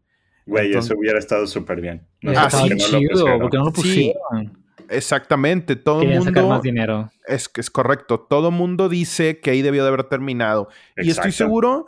Güey, 0.46 0.74
eso 0.74 0.96
hubiera 0.98 1.20
estado 1.20 1.46
súper 1.46 1.82
bien. 1.82 2.08
No 2.22 2.32
ah, 2.36 2.50
sí, 2.50 2.70
chido, 2.78 3.40
porque 3.40 3.58
no 3.58 3.66
lo 3.66 3.74
pusieron. 3.74 4.59
Exactamente, 4.90 5.76
todo 5.76 6.02
el 6.02 6.20
mundo. 6.20 6.48
más 6.48 6.62
dinero. 6.62 7.12
Es, 7.28 7.50
es 7.56 7.70
correcto. 7.70 8.20
Todo 8.20 8.52
mundo 8.52 8.90
dice 8.90 9.40
que 9.40 9.52
ahí 9.52 9.62
debió 9.62 9.84
de 9.84 9.90
haber 9.90 10.04
terminado. 10.06 10.70
Y 10.98 11.10
estoy 11.10 11.32
seguro. 11.32 11.86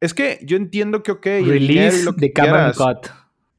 Es 0.00 0.14
que 0.14 0.38
yo 0.42 0.56
entiendo 0.56 1.02
que, 1.02 1.12
ok. 1.12 1.26
Release 1.26 2.04
lo 2.04 2.12
de 2.12 2.32
Cameron 2.32 2.72
Cut. 2.72 3.08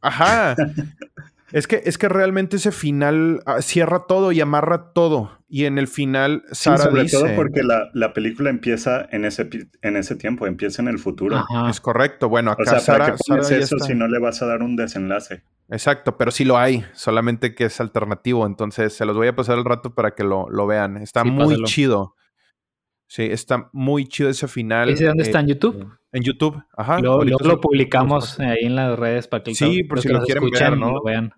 Ajá. 0.01 0.55
es, 1.51 1.67
que, 1.67 1.83
es 1.85 1.97
que 1.97 2.09
realmente 2.09 2.57
ese 2.57 2.71
final 2.71 3.41
ah, 3.45 3.61
cierra 3.61 4.05
todo 4.07 4.31
y 4.31 4.41
amarra 4.41 4.91
todo. 4.93 5.39
Y 5.47 5.65
en 5.65 5.77
el 5.77 5.87
final, 5.87 6.43
Sara 6.51 6.77
sí, 6.77 6.83
sobre 6.83 7.05
todo 7.09 7.35
porque 7.35 7.61
la, 7.61 8.13
película 8.13 8.49
empieza 8.49 9.05
en 9.11 9.25
ese, 9.25 9.49
en 9.81 9.97
ese 9.97 10.15
tiempo, 10.15 10.47
empieza 10.47 10.81
en 10.81 10.87
el 10.87 10.97
futuro. 10.97 11.45
Es 11.69 11.81
correcto. 11.81 12.29
Bueno, 12.29 12.51
acá 12.51 12.63
o 12.63 12.65
sea, 12.65 12.79
Sara, 12.79 13.15
eso 13.37 13.79
si 13.79 13.93
no 13.93 14.07
le 14.07 14.19
vas 14.19 14.41
a 14.41 14.45
dar 14.45 14.63
un 14.63 14.77
desenlace? 14.77 15.43
Exacto, 15.71 16.17
pero 16.17 16.31
sí 16.31 16.43
lo 16.43 16.57
hay, 16.57 16.85
solamente 16.93 17.55
que 17.55 17.63
es 17.63 17.79
alternativo. 17.79 18.45
Entonces 18.45 18.93
se 18.93 19.05
los 19.05 19.15
voy 19.15 19.29
a 19.29 19.35
pasar 19.35 19.57
el 19.57 19.63
rato 19.63 19.95
para 19.95 20.11
que 20.11 20.23
lo, 20.23 20.67
vean. 20.67 20.97
Está 20.97 21.23
muy 21.23 21.63
chido. 21.63 22.15
Sí, 23.07 23.23
está 23.23 23.69
muy 23.71 24.05
chido 24.05 24.29
ese 24.29 24.49
final. 24.49 24.89
¿Ese 24.89 25.05
dónde 25.05 25.23
está? 25.23 25.39
¿En 25.39 25.45
eh, 25.45 25.49
YouTube? 25.49 25.97
En 26.11 26.23
YouTube, 26.23 26.61
ajá. 26.75 26.99
Luego, 26.99 27.23
lo 27.23 27.61
publicamos 27.61 28.37
ahí 28.39 28.65
en 28.65 28.75
las 28.75 28.99
redes 28.99 29.29
para 29.29 29.43
que 29.43 29.55
Sí, 29.55 29.83
por 29.83 30.01
si 30.01 30.09
lo 30.09 30.21
quieren 30.21 30.49
ver, 30.49 30.77
¿no? 30.77 30.91
Lo 30.91 31.03
vean. 31.03 31.33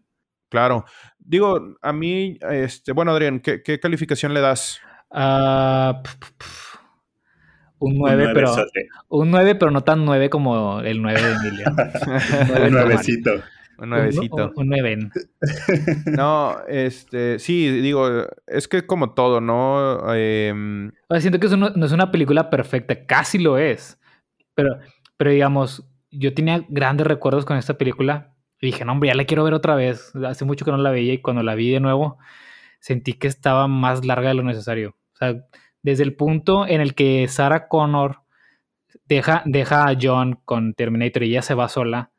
Claro. 0.50 0.86
Digo, 1.20 1.78
a 1.82 1.94
mí, 1.94 2.38
este, 2.50 2.92
bueno, 2.92 3.12
Adrián, 3.12 3.40
¿qué, 3.40 3.80
calificación 3.80 4.34
le 4.34 4.42
das? 4.42 4.80
Uh, 5.12 5.94
un 7.80 7.98
9, 7.98 8.32
pero 8.34 8.56
un 9.10 9.30
9, 9.30 9.56
pero 9.56 9.70
no 9.70 9.84
tan 9.84 10.06
9 10.06 10.30
como 10.30 10.80
el 10.80 11.02
9 11.02 11.22
de 11.22 11.34
Emilio. 11.34 11.66
un 12.66 12.72
nuevecito. 12.72 13.32
Un 13.78 13.90
nuevecito. 13.90 14.52
Un, 14.56 14.70
nueve. 14.70 14.98
No, 16.18 16.58
este, 16.68 17.40
sí, 17.40 17.70
digo, 17.82 18.26
es 18.48 18.68
que 18.68 18.86
como 18.86 19.14
todo, 19.14 19.42
¿no? 19.42 20.14
Eh, 20.14 20.92
siento 21.20 21.40
que 21.40 21.48
eso 21.48 21.58
no, 21.58 21.68
es 21.68 21.92
una 21.92 22.12
película 22.12 22.50
perfecta, 22.50 23.06
casi 23.06 23.40
lo 23.40 23.58
es. 23.58 24.00
Pero, 24.56 24.78
pero 25.18 25.32
digamos, 25.32 25.88
yo 26.12 26.34
tenía 26.34 26.64
grandes 26.70 27.08
recuerdos 27.08 27.46
con 27.46 27.58
esta 27.58 27.78
película 27.78 28.36
y 28.62 28.68
dije, 28.68 28.86
no, 28.86 28.94
hombre, 28.94 29.10
ya 29.10 29.16
la 29.16 29.26
quiero 29.26 29.44
ver 29.44 29.54
otra 29.54 29.76
vez. 29.76 30.14
Hace 30.16 30.46
mucho 30.46 30.66
que 30.66 30.72
no 30.72 30.78
la 30.78 30.92
veía 30.92 31.14
y 31.14 31.22
cuando 31.22 31.44
la 31.44 31.56
vi 31.56 31.72
de 31.72 31.80
nuevo, 31.80 32.18
sentí 32.80 33.14
que 33.14 33.28
estaba 33.28 33.68
más 33.68 34.06
larga 34.06 34.30
de 34.30 34.36
lo 34.36 34.44
necesario. 34.44 34.96
O 35.14 35.18
sea, 35.18 35.36
desde 35.82 36.04
el 36.04 36.16
punto 36.16 36.66
en 36.68 36.80
el 36.80 36.96
que 36.96 37.28
Sarah 37.28 37.68
Connor 37.68 38.22
deja, 39.06 39.44
deja 39.46 39.90
a 39.90 39.98
John 40.00 40.40
con 40.46 40.74
Terminator 40.74 41.24
y 41.24 41.32
ella 41.32 41.42
se 41.42 41.56
va 41.56 41.68
sola 41.68 42.13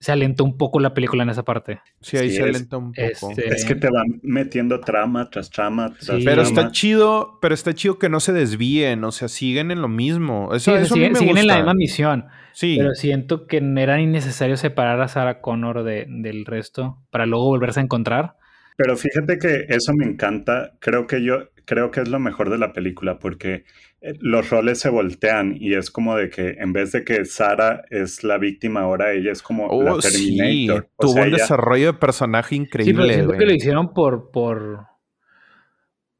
se 0.00 0.12
alentó 0.12 0.44
un 0.44 0.56
poco 0.56 0.80
la 0.80 0.94
película 0.94 1.22
en 1.22 1.28
esa 1.28 1.44
parte. 1.44 1.80
Sí, 2.00 2.16
ahí 2.16 2.30
se 2.30 2.42
alentó 2.42 2.78
un 2.78 2.92
poco. 2.92 3.30
Este 3.32 3.48
es 3.48 3.66
que 3.66 3.74
te 3.74 3.90
van 3.90 4.18
metiendo 4.22 4.80
trama 4.80 5.28
tras 5.28 5.50
trama 5.50 5.92
tras 5.92 6.24
Pero 6.24 6.40
está 6.40 6.70
chido, 6.70 7.38
pero 7.42 7.54
está 7.54 7.74
chido 7.74 7.98
que 7.98 8.08
no 8.08 8.18
se 8.18 8.32
desvíen, 8.32 9.04
o 9.04 9.12
sea, 9.12 9.28
siguen 9.28 9.70
en 9.70 9.82
lo 9.82 9.88
mismo. 9.88 10.54
Eso, 10.54 10.74
eso 10.74 10.94
siguen, 10.94 11.12
me 11.12 11.18
siguen 11.18 11.36
en 11.36 11.46
la 11.46 11.56
misma 11.56 11.74
misión. 11.74 12.24
Sí. 12.52 12.76
Pero 12.78 12.94
siento 12.94 13.46
que 13.46 13.58
era 13.58 14.00
innecesario 14.00 14.56
separar 14.56 15.00
a 15.02 15.08
Sarah 15.08 15.42
Connor 15.42 15.84
de, 15.84 16.06
del 16.08 16.46
resto 16.46 16.98
para 17.10 17.26
luego 17.26 17.44
volverse 17.44 17.80
a 17.80 17.82
encontrar. 17.82 18.36
Pero 18.78 18.96
fíjate 18.96 19.38
que 19.38 19.66
eso 19.68 19.92
me 19.92 20.06
encanta. 20.06 20.72
Creo 20.80 21.06
que 21.06 21.22
yo, 21.22 21.50
creo 21.66 21.90
que 21.90 22.00
es 22.00 22.08
lo 22.08 22.18
mejor 22.18 22.48
de 22.48 22.56
la 22.56 22.72
película 22.72 23.18
porque 23.18 23.64
los 24.00 24.48
roles 24.48 24.80
se 24.80 24.88
voltean 24.88 25.56
y 25.58 25.74
es 25.74 25.90
como 25.90 26.16
de 26.16 26.30
que 26.30 26.56
en 26.58 26.72
vez 26.72 26.92
de 26.92 27.04
que 27.04 27.24
Sara 27.24 27.84
es 27.90 28.24
la 28.24 28.38
víctima, 28.38 28.80
ahora 28.80 29.12
ella 29.12 29.32
es 29.32 29.42
como 29.42 29.68
la 29.82 29.94
oh, 29.94 29.98
Terminator. 29.98 30.84
Sí. 30.84 30.90
Tuvo 30.98 31.22
un 31.22 31.30
desarrollo 31.30 31.92
de 31.92 31.98
personaje 31.98 32.56
increíble. 32.56 32.92
Sí, 32.92 33.08
pero 33.08 33.14
siento 33.14 33.38
que 33.38 33.46
lo 33.46 33.52
hicieron 33.52 33.92
por, 33.92 34.30
por... 34.30 34.86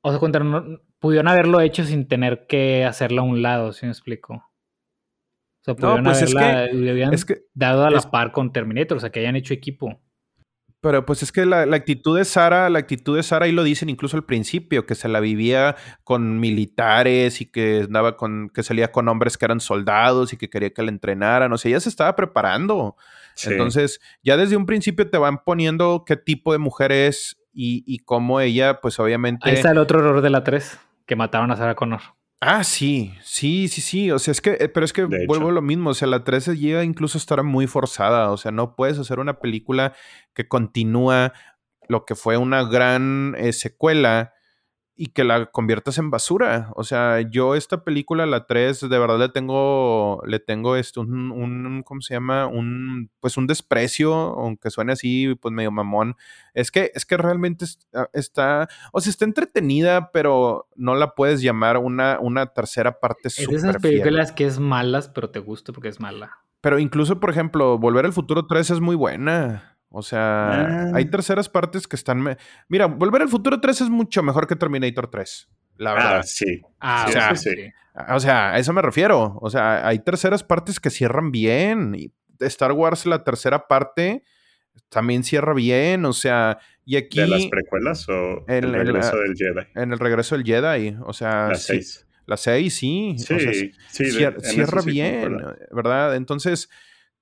O 0.03 0.11
sea, 0.11 0.39
no, 0.41 0.81
pudieron 0.99 1.29
haberlo 1.29 1.61
hecho 1.61 1.85
sin 1.85 2.07
tener 2.07 2.47
que 2.47 2.85
hacerlo 2.85 3.23
a 3.23 3.25
un 3.25 3.43
lado, 3.43 3.73
si 3.73 3.87
me 3.87 3.93
explico. 3.93 4.35
O 4.35 5.63
sea, 5.63 5.75
pudieron 5.75 6.05
no, 6.05 6.11
pues 6.11 6.23
haberla, 6.23 7.11
es 7.13 7.25
que, 7.25 7.43
dado 7.55 7.85
a 7.85 7.91
la 7.91 8.01
par 8.01 8.33
con 8.33 8.53
Terminator, 8.53 8.99
o 8.99 9.01
sea, 9.01 9.11
que 9.11 9.21
hayan 9.21 9.37
hecho 9.37 9.55
equipo. 9.55 10.01
Pero 10.83 11.05
pues 11.05 11.23
es 11.23 11.31
que 11.31 11.45
la, 11.45 11.63
actitud 11.63 12.17
de 12.17 12.25
Sara, 12.25 12.71
la 12.71 12.79
actitud 12.79 13.15
de 13.15 13.23
Sara, 13.23 13.47
y 13.47 13.53
lo 13.53 13.63
dicen 13.63 13.91
incluso 13.91 14.17
al 14.17 14.25
principio, 14.25 14.87
que 14.87 14.95
se 14.95 15.09
la 15.09 15.21
vivía 15.21 15.77
con 16.05 16.41
militares 16.41 17.43
y 17.43 17.47
que 17.47 17.83
andaba 17.85 18.17
con, 18.17 18.49
que 18.49 18.63
salía 18.63 18.91
con 18.91 19.07
hombres 19.09 19.37
que 19.37 19.45
eran 19.45 19.61
soldados 19.61 20.33
y 20.33 20.39
que 20.39 20.49
quería 20.49 20.71
que 20.71 20.83
la 20.83 20.89
entrenaran. 20.89 21.53
O 21.53 21.59
sea, 21.59 21.69
ella 21.71 21.81
se 21.81 21.91
estaba 21.91 22.17
preparando. 22.17 22.97
Entonces, 23.45 24.01
ya 24.23 24.39
desde 24.39 24.57
un 24.57 24.65
principio 24.65 25.09
te 25.09 25.19
van 25.19 25.45
poniendo 25.45 26.05
qué 26.07 26.17
tipo 26.17 26.53
de 26.53 26.59
mujer 26.59 26.93
es 26.93 27.39
y, 27.53 27.85
y 27.87 27.99
cómo 27.99 28.41
ella, 28.41 28.81
pues 28.81 28.99
obviamente. 28.99 29.51
Ahí 29.51 29.57
está 29.57 29.73
el 29.73 29.79
otro 29.79 30.01
error 30.01 30.23
de 30.23 30.31
la 30.31 30.45
3, 30.45 30.79
que 31.07 31.15
mataron 31.15 31.51
a 31.51 31.57
Sara 31.57 31.75
Connor. 31.75 32.01
Ah, 32.43 32.65
sí, 32.65 33.13
sí, 33.23 33.69
sí, 33.69 33.83
sí. 33.83 34.11
O 34.11 34.19
sea, 34.19 34.33
es 34.33 34.41
que, 34.41 34.57
eh, 34.59 34.69
pero 34.69 34.87
es 34.87 34.95
que 34.95 35.05
vuelvo 35.05 35.51
a 35.51 35.53
lo 35.53 35.61
mismo. 35.61 35.91
O 35.91 35.95
sea, 35.95 36.09
la 36.09 36.25
13 36.25 36.57
llega 36.57 36.85
incluso 36.85 37.19
a 37.19 37.21
estar 37.21 37.43
muy 37.43 37.67
forzada. 37.67 38.31
O 38.31 38.39
sea, 38.39 38.51
no 38.51 38.75
puedes 38.77 38.99
hacer 38.99 39.19
una 39.19 39.39
película 39.41 39.93
que 40.35 40.49
continúa 40.49 41.35
lo 41.89 42.07
que 42.07 42.15
fue 42.15 42.39
una 42.39 42.65
gran 42.65 43.35
eh, 43.37 43.53
secuela 43.53 44.33
y 45.03 45.07
que 45.07 45.25
la 45.25 45.47
conviertas 45.47 45.97
en 45.97 46.11
basura. 46.11 46.69
O 46.77 46.85
sea, 46.85 47.23
yo 47.23 47.55
esta 47.55 47.85
película, 47.85 48.27
la 48.27 48.45
3, 48.45 48.81
de 48.81 48.99
verdad 48.99 49.19
le 49.19 49.31
tengo, 49.31 50.21
le 50.27 50.41
tengo 50.41 50.77
esto, 50.77 51.01
un, 51.01 51.31
un, 51.31 51.83
¿cómo 51.85 52.03
se 52.03 52.13
llama? 52.13 52.47
Un, 52.47 53.11
pues 53.19 53.39
un 53.39 53.47
desprecio, 53.47 54.13
aunque 54.13 54.69
suene 54.69 54.93
así, 54.93 55.35
pues 55.41 55.55
medio 55.55 55.71
mamón. 55.71 56.17
Es 56.53 56.71
que, 56.71 56.93
es 56.95 57.07
que 57.07 57.17
realmente 57.17 57.65
ah, 57.95 58.11
está, 58.13 58.69
o 58.93 59.01
sea, 59.01 59.09
está 59.09 59.25
entretenida, 59.25 60.11
pero 60.13 60.69
no 60.77 60.95
la 60.95 61.15
puedes 61.15 61.41
llamar 61.41 61.79
una, 61.79 62.19
una 62.21 62.53
tercera 62.53 63.01
parte 63.01 63.29
Es 63.29 63.37
de 63.49 63.57
esas 63.57 63.79
películas 63.79 64.33
que 64.33 64.45
es 64.45 64.59
malas, 64.59 65.09
pero 65.09 65.31
te 65.31 65.39
gusta 65.39 65.73
porque 65.73 65.89
es 65.89 65.99
mala. 65.99 66.41
Pero 66.61 66.79
incluso, 66.79 67.21
por 67.21 67.31
ejemplo, 67.31 67.79
Volver 67.79 68.05
al 68.05 68.13
Futuro 68.13 68.47
3 68.47 68.69
es 68.69 68.81
muy 68.81 68.97
buena. 68.97 69.70
O 69.91 70.03
sea, 70.03 70.93
hay 70.95 71.05
ah. 71.05 71.11
terceras 71.11 71.49
partes 71.49 71.87
que 71.89 71.97
están. 71.97 72.37
Mira, 72.69 72.87
Volver 72.87 73.23
al 73.23 73.29
Futuro 73.29 73.61
3 73.61 73.81
es 73.83 73.91
mucho 73.91 74.23
mejor 74.23 74.47
que 74.47 74.55
Terminator 74.57 75.11
3. 75.11 75.49
La 75.79 75.95
verdad. 75.95 76.19
Ah, 76.19 76.23
sí. 76.23 76.63
Ah, 76.79 77.07
o 77.09 77.13
sea, 77.13 77.37
sí. 77.37 77.51
O 78.11 78.21
sea, 78.21 78.53
a 78.53 78.59
eso 78.59 78.73
me 78.73 78.83
refiero. 78.83 79.37
O 79.41 79.51
sea, 79.51 79.87
hay 79.87 79.99
terceras 79.99 80.45
partes 80.45 80.79
que 80.79 80.91
cierran 80.91 81.33
bien. 81.33 81.97
Star 82.39 82.73
Wars, 82.73 83.05
la 83.07 83.25
tercera 83.25 83.67
parte, 83.67 84.23
también 84.89 85.25
cierra 85.25 85.55
bien. 85.55 86.05
O 86.05 86.13
sea, 86.13 86.59
Y 86.85 86.97
aquí... 86.97 87.21
¿De 87.21 87.27
las 87.27 87.47
precuelas 87.47 88.09
o 88.09 88.45
En- 88.49 88.65
el 88.65 88.75
en 88.75 88.87
regreso 88.87 89.17
la- 89.17 89.23
del 89.23 89.37
Jedi? 89.37 89.67
En 89.75 89.93
el 89.93 89.99
regreso 89.99 90.37
del 90.37 90.45
Jedi, 90.45 90.97
o 91.05 91.13
sea... 91.13 91.49
Las 91.49 91.63
sí, 91.63 91.73
seis. 91.75 92.07
La 92.27 92.37
6, 92.37 92.75
sí. 92.75 93.15
Sí, 93.19 93.35
o 93.35 93.41
sea, 93.41 93.53
sí. 93.53 93.73
cier- 93.91 94.41
cierra 94.41 94.83
sí 94.83 94.91
bien. 94.91 95.43
¿verdad? 95.73 96.15
Entonces, 96.15 96.69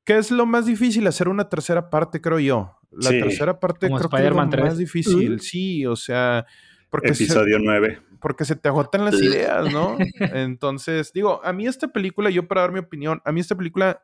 ¿qué 0.09 0.17
es 0.19 0.31
lo 0.31 0.47
más 0.47 0.65
difícil? 0.65 1.07
Hacer 1.07 1.29
una 1.29 1.49
tercera 1.51 1.91
parte, 1.91 2.21
creo 2.23 2.39
yo. 2.39 2.79
La 2.91 3.11
Sí. 3.11 3.21
tercera 3.21 3.61
parte 3.61 3.89
Como 3.89 3.99
creo 3.99 4.09
que 4.09 4.17
es 4.17 4.23
lo 4.23 4.29
Spider-Man 4.29 4.51
3. 4.51 4.65
más 4.65 4.79
difícil, 4.79 5.41
sí, 5.41 5.85
o 5.85 5.95
sea, 5.97 6.47
porque 6.89 7.15
se, 7.15 7.25
Episodio 7.25 7.59
9. 7.61 8.01
porque 8.19 8.47
se 8.47 8.57
te 8.57 8.69
agotan 8.69 9.05
las 9.05 9.21
ideas, 9.21 9.71
¿no? 9.71 9.97
Entonces, 10.35 11.13
digo, 11.13 11.41
a 11.45 11.53
mí 11.53 11.67
esta 11.67 11.89
película, 11.89 12.31
yo 12.31 12.49
para 12.49 12.63
dar 12.63 12.73
mi 12.73 12.79
opinión, 12.79 13.21
a 13.27 13.33
mí 13.33 13.41
esta 13.41 13.55
película, 13.55 14.03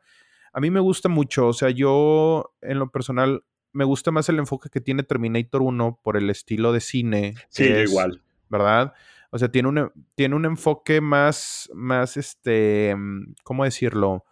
a 0.53 0.59
mí 0.59 0.69
me 0.69 0.79
gusta 0.79 1.09
mucho, 1.09 1.47
o 1.47 1.53
sea, 1.53 1.71
yo 1.71 2.53
en 2.61 2.77
lo 2.77 2.91
personal 2.91 3.43
me 3.73 3.83
gusta 3.83 4.11
más 4.11 4.29
el 4.29 4.37
enfoque 4.39 4.69
que 4.69 4.79
tiene 4.81 5.01
Terminator 5.03 5.63
1 5.63 5.99
por 6.03 6.15
el 6.15 6.29
estilo 6.29 6.71
de 6.71 6.79
cine. 6.79 7.33
Sí, 7.49 7.63
es- 7.65 7.89
igual. 7.89 8.21
¿verdad? 8.47 8.93
O 9.31 9.39
sea, 9.39 9.49
tiene 9.51 9.67
un, 9.67 9.91
tiene 10.13 10.35
un 10.35 10.45
enfoque 10.45 11.01
más, 11.01 11.69
más, 11.73 12.15
este, 12.15 12.95
mm, 12.95 13.33
¿cómo 13.43 13.63
decirlo? 13.65 14.23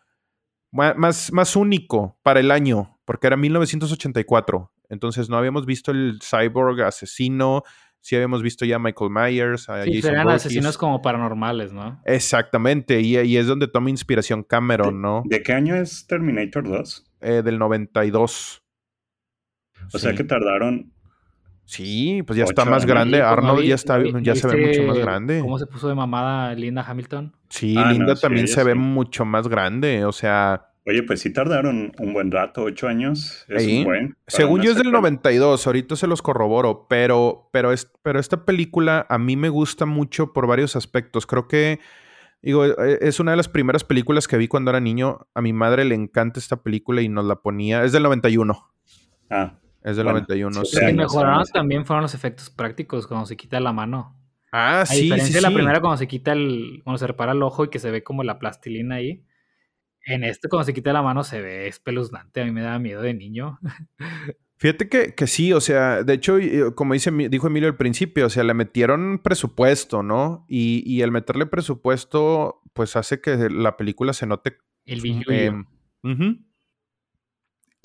Más, 0.73 1.31
más 1.31 1.55
único 1.55 2.17
para 2.23 2.39
el 2.39 2.51
año, 2.51 2.99
porque 3.05 3.27
era 3.27 3.37
1984. 3.37 4.71
Entonces 4.89 5.29
no 5.29 5.37
habíamos 5.37 5.65
visto 5.65 5.91
el 5.91 6.19
cyborg 6.21 6.81
asesino, 6.81 7.63
sí 8.01 8.15
habíamos 8.15 8.43
visto 8.43 8.65
ya 8.65 8.75
a 8.75 8.79
Michael 8.79 9.11
Myers, 9.11 9.69
a 9.69 9.83
Sí, 9.83 9.95
Jason 9.95 10.11
eran 10.11 10.29
asesinos 10.29 10.77
como 10.77 11.01
paranormales, 11.01 11.71
¿no? 11.71 12.01
Exactamente, 12.05 12.99
y, 13.01 13.17
y 13.17 13.37
es 13.37 13.47
donde 13.47 13.67
toma 13.67 13.89
inspiración 13.89 14.43
Cameron, 14.43 15.01
¿no? 15.01 15.23
¿De 15.25 15.41
qué 15.41 15.53
año 15.53 15.75
es 15.75 16.05
Terminator 16.05 16.67
2? 16.67 17.05
Eh, 17.21 17.41
del 17.43 17.57
92. 17.57 18.63
O 19.93 19.99
sea 19.99 20.13
que 20.13 20.23
tardaron. 20.23 20.93
Sí, 21.65 22.23
pues 22.27 22.37
ya 22.37 22.43
está 22.45 22.65
más 22.65 22.85
grande. 22.85 23.17
Pues, 23.19 23.27
¿no 23.27 23.33
Arnold 23.33 23.61
vi- 23.61 23.67
ya 23.69 23.75
está, 23.75 23.97
vi- 23.97 24.13
ya 24.21 24.35
se 24.35 24.47
ve 24.47 24.67
mucho 24.67 24.83
más 24.83 24.97
grande. 24.97 25.39
¿Cómo 25.39 25.57
se 25.57 25.65
puso 25.65 25.87
de 25.87 25.95
mamada 25.95 26.53
Linda 26.55 26.83
Hamilton? 26.87 27.35
Sí, 27.49 27.75
Ah, 27.77 27.91
Linda 27.91 28.15
también 28.15 28.47
se 28.47 28.63
ve 28.63 28.75
mucho 28.75 29.25
más 29.25 29.47
grande. 29.47 30.05
O 30.05 30.11
sea, 30.11 30.67
Oye, 30.85 31.01
pues 31.03 31.21
sí 31.21 31.31
tardaron 31.31 31.93
un 31.97 32.13
buen 32.13 32.29
rato, 32.29 32.63
ocho 32.63 32.89
años. 32.89 33.45
Es 33.47 33.63
Sí. 33.63 33.77
un 33.79 33.83
buen. 33.85 34.17
según 34.27 34.57
yo 34.61 34.71
es 34.71 34.75
del 34.75 34.87
secuela. 34.87 34.97
92, 34.99 35.65
ahorita 35.65 35.95
se 35.95 36.07
los 36.07 36.21
corroboro, 36.21 36.87
pero, 36.89 37.47
pero, 37.53 37.71
es, 37.71 37.89
pero 38.01 38.19
esta 38.19 38.43
película 38.43 39.05
a 39.09 39.17
mí 39.17 39.37
me 39.37 39.47
gusta 39.47 39.85
mucho 39.85 40.33
por 40.33 40.45
varios 40.45 40.75
aspectos. 40.75 41.25
Creo 41.25 41.47
que, 41.47 41.79
digo, 42.41 42.65
e- 42.65 42.97
es 42.99 43.21
una 43.21 43.31
de 43.31 43.37
las 43.37 43.47
primeras 43.47 43.85
películas 43.85 44.27
que 44.27 44.35
vi 44.35 44.49
cuando 44.49 44.71
era 44.71 44.81
niño. 44.81 45.19
A 45.33 45.41
mi 45.41 45.53
madre 45.53 45.85
le 45.85 45.95
encanta 45.95 46.37
esta 46.41 46.57
película 46.61 47.01
y 47.01 47.07
nos 47.07 47.23
la 47.23 47.37
ponía. 47.37 47.85
Es 47.85 47.93
del 47.93 48.03
91. 48.03 48.69
Ah, 49.29 49.53
Es 49.83 49.97
del 49.97 50.05
Bueno, 50.05 50.19
91. 50.21 50.63
sí, 50.65 50.71
sí. 50.71 50.75
Lo 50.75 50.79
que 50.79 50.85
años, 50.87 50.97
mejoraron 50.97 51.43
también 51.53 51.85
fueron 51.85 52.03
los 52.03 52.13
efectos 52.13 52.49
prácticos 52.49 53.05
cuando 53.07 53.25
se 53.25 53.35
quita 53.37 53.59
la 53.59 53.73
mano. 53.73 54.17
Ah, 54.51 54.81
A 54.81 54.85
sí, 54.85 55.01
diferencia 55.03 55.27
sí, 55.27 55.33
de 55.33 55.41
la 55.41 55.49
sí. 55.49 55.55
primera 55.55 55.79
cuando 55.81 55.97
se 55.97 56.07
quita 56.07 56.31
el, 56.33 56.81
cuando 56.83 56.97
se 56.99 57.07
repara 57.07 57.31
el 57.33 57.41
ojo 57.43 57.65
y 57.65 57.69
que 57.69 57.79
se 57.79 57.91
ve 57.91 58.03
como 58.03 58.23
la 58.23 58.39
plastilina 58.39 58.95
ahí. 58.95 59.25
En 60.05 60.23
este 60.23 60.47
cuando 60.49 60.65
se 60.65 60.73
quita 60.73 60.93
la 60.93 61.01
mano 61.01 61.23
se 61.23 61.41
ve 61.41 61.67
espeluznante. 61.67 62.41
A 62.41 62.45
mí 62.45 62.51
me 62.51 62.61
daba 62.61 62.79
miedo 62.79 63.01
de 63.01 63.13
niño. 63.13 63.59
Fíjate 64.57 64.87
que, 64.87 65.13
que 65.15 65.27
sí, 65.27 65.51
o 65.51 65.59
sea, 65.59 66.03
de 66.03 66.13
hecho, 66.13 66.39
y- 66.39 66.71
como 66.75 66.93
dice, 66.93 67.11
dijo 67.11 67.47
Emilio 67.47 67.67
al 67.67 67.75
principio, 67.75 68.27
o 68.27 68.29
sea, 68.29 68.43
le 68.43 68.53
metieron 68.53 69.19
presupuesto, 69.21 70.03
¿no? 70.03 70.45
Y, 70.47 70.83
y 70.85 71.01
el 71.01 71.11
meterle 71.11 71.45
presupuesto, 71.47 72.61
pues 72.73 72.95
hace 72.95 73.19
que 73.19 73.49
la 73.49 73.75
película 73.75 74.13
se 74.13 74.25
note 74.25 74.57
El 74.85 75.01
billuyo. 75.01 75.31
Em, 75.31 75.65
ujú. 76.03 76.37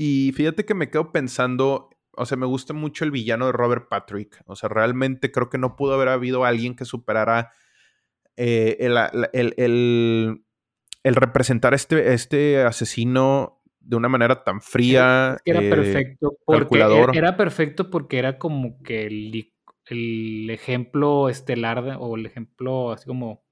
Y 0.01 0.33
fíjate 0.33 0.65
que 0.65 0.75
me 0.75 0.91
quedo 0.91 1.11
pensando, 1.11 1.91
o 2.13 2.25
sea, 2.25 2.39
me 2.39 2.47
gusta 2.47 2.73
mucho 2.73 3.05
el 3.05 3.11
villano 3.11 3.47
de 3.47 3.53
Robert 3.53 3.89
Patrick. 3.89 4.41
O 4.47 4.55
sea, 4.55 4.69
realmente 4.69 5.33
creo 5.33 5.51
que 5.51 5.59
no 5.59 5.75
pudo 5.75 5.95
haber 5.95 6.09
habido 6.09 6.45
alguien 6.45 6.77
que 6.77 6.85
superara 6.85 7.51
eh, 8.37 8.77
el, 8.81 8.97
el- 9.33 9.55
el- 9.57 10.45
el 11.03 11.15
representar 11.17 11.75
este, 11.75 12.13
este 12.15 12.63
asesino 12.63 13.61
de 13.81 13.97
una 13.97 14.09
manera 14.09 14.45
tan 14.45 14.61
fría. 14.61 15.35
Es 15.37 15.43
que 15.43 15.51
era 15.51 15.63
eh, 15.63 15.71
perfecto 15.71 16.37
porque 16.47 16.61
calculador. 16.61 17.11
era, 17.17 17.29
era 17.29 17.37
perfecto 17.37 17.91
porque 17.91 18.19
era 18.21 18.39
como 18.39 18.81
que 18.83 19.07
el, 19.07 19.53
el 19.87 20.51
ejemplo 20.51 21.29
estelar 21.29 21.83
de- 21.83 21.97
o 21.99 22.15
el 22.17 22.27
ejemplo 22.27 22.93
así 22.93 23.07
como 23.07 23.43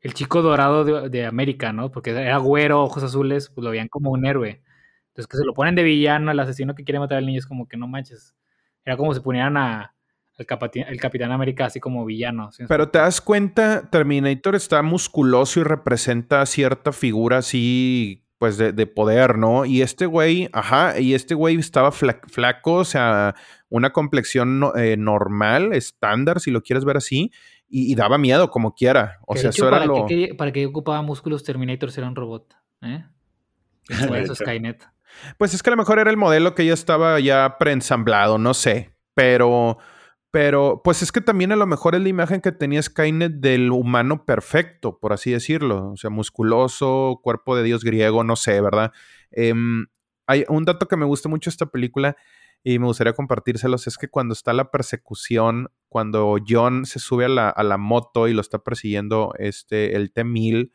el 0.00 0.14
chico 0.14 0.40
dorado 0.40 0.84
de, 0.84 1.08
de 1.10 1.26
América, 1.26 1.72
¿no? 1.74 1.90
Porque 1.92 2.10
era 2.10 2.38
güero, 2.38 2.82
ojos 2.82 3.02
azules, 3.02 3.50
pues 3.50 3.62
lo 3.64 3.70
veían 3.70 3.88
como 3.88 4.10
un 4.10 4.24
héroe. 4.24 4.62
Entonces 5.12 5.26
que 5.28 5.36
se 5.36 5.44
lo 5.44 5.54
ponen 5.54 5.74
de 5.74 5.82
villano, 5.82 6.30
el 6.30 6.40
asesino 6.40 6.74
que 6.74 6.84
quiere 6.84 6.98
matar 6.98 7.18
al 7.18 7.26
niño 7.26 7.38
es 7.38 7.46
como 7.46 7.68
que 7.68 7.76
no 7.76 7.86
manches. 7.86 8.34
Era 8.84 8.96
como 8.96 9.12
si 9.14 9.20
ponieran 9.20 9.56
a 9.56 9.94
al 10.38 10.46
capati- 10.46 10.84
el 10.88 10.98
Capitán 10.98 11.30
América 11.30 11.66
así 11.66 11.78
como 11.78 12.04
villano. 12.06 12.50
¿sí? 12.52 12.64
Pero 12.66 12.88
te 12.88 12.98
das 12.98 13.20
cuenta, 13.20 13.90
Terminator 13.90 14.54
está 14.54 14.80
musculoso 14.82 15.60
y 15.60 15.62
representa 15.64 16.44
cierta 16.46 16.90
figura 16.92 17.38
así, 17.38 18.24
pues 18.38 18.56
de, 18.56 18.72
de 18.72 18.86
poder, 18.86 19.36
¿no? 19.36 19.66
Y 19.66 19.82
este 19.82 20.06
güey, 20.06 20.48
ajá, 20.54 20.98
y 20.98 21.12
este 21.12 21.34
güey 21.34 21.56
estaba 21.58 21.90
fla- 21.92 22.18
flaco, 22.28 22.76
o 22.76 22.84
sea, 22.84 23.34
una 23.68 23.90
complexión 23.92 24.58
no- 24.58 24.74
eh, 24.74 24.96
normal, 24.96 25.74
estándar, 25.74 26.40
si 26.40 26.50
lo 26.50 26.62
quieres 26.62 26.86
ver 26.86 26.96
así, 26.96 27.30
y, 27.68 27.92
y 27.92 27.94
daba 27.94 28.16
miedo 28.16 28.48
como 28.50 28.74
quiera. 28.74 29.18
O 29.26 29.34
Que 29.34 29.40
sea, 29.40 29.50
hecho, 29.50 29.66
eso 29.66 29.68
era 29.68 29.76
¿para, 29.80 29.86
lo... 29.86 30.06
qué, 30.06 30.14
quería- 30.14 30.36
¿para 30.36 30.50
qué 30.50 30.64
ocupaba 30.64 31.02
músculos 31.02 31.44
Terminator 31.44 31.90
era 31.96 32.08
un 32.08 32.16
robot? 32.16 32.54
¿Eh? 32.80 33.04
Por 34.08 34.16
eso. 34.16 34.34
Skynet. 34.34 34.82
Pues 35.38 35.54
es 35.54 35.62
que 35.62 35.70
a 35.70 35.72
lo 35.72 35.76
mejor 35.76 35.98
era 35.98 36.10
el 36.10 36.16
modelo 36.16 36.54
que 36.54 36.66
ya 36.66 36.74
estaba 36.74 37.18
ya 37.20 37.56
preensamblado, 37.58 38.38
no 38.38 38.54
sé. 38.54 38.90
Pero, 39.14 39.78
pero, 40.30 40.80
pues 40.82 41.02
es 41.02 41.12
que 41.12 41.20
también 41.20 41.52
a 41.52 41.56
lo 41.56 41.66
mejor 41.66 41.94
es 41.94 42.00
la 42.00 42.08
imagen 42.08 42.40
que 42.40 42.52
tenía 42.52 42.82
Skynet 42.82 43.32
del 43.34 43.70
humano 43.70 44.24
perfecto, 44.24 44.98
por 44.98 45.12
así 45.12 45.30
decirlo. 45.30 45.90
O 45.92 45.96
sea, 45.96 46.10
musculoso, 46.10 47.20
cuerpo 47.22 47.56
de 47.56 47.62
dios 47.62 47.84
griego, 47.84 48.24
no 48.24 48.36
sé, 48.36 48.60
¿verdad? 48.60 48.92
Em, 49.30 49.86
hay 50.26 50.44
un 50.48 50.64
dato 50.64 50.88
que 50.88 50.96
me 50.96 51.04
gusta 51.04 51.28
mucho 51.28 51.50
esta 51.50 51.66
película 51.66 52.16
y 52.64 52.78
me 52.78 52.86
gustaría 52.86 53.12
compartírselos, 53.12 53.86
es 53.88 53.98
que 53.98 54.08
cuando 54.08 54.34
está 54.34 54.52
la 54.52 54.70
persecución, 54.70 55.68
cuando 55.88 56.36
John 56.46 56.86
se 56.86 57.00
sube 57.00 57.24
a 57.24 57.28
la, 57.28 57.48
a 57.48 57.62
la 57.64 57.76
moto 57.76 58.28
y 58.28 58.34
lo 58.34 58.40
está 58.40 58.60
persiguiendo 58.60 59.34
este, 59.38 59.96
el 59.96 60.12
T-1000, 60.12 60.70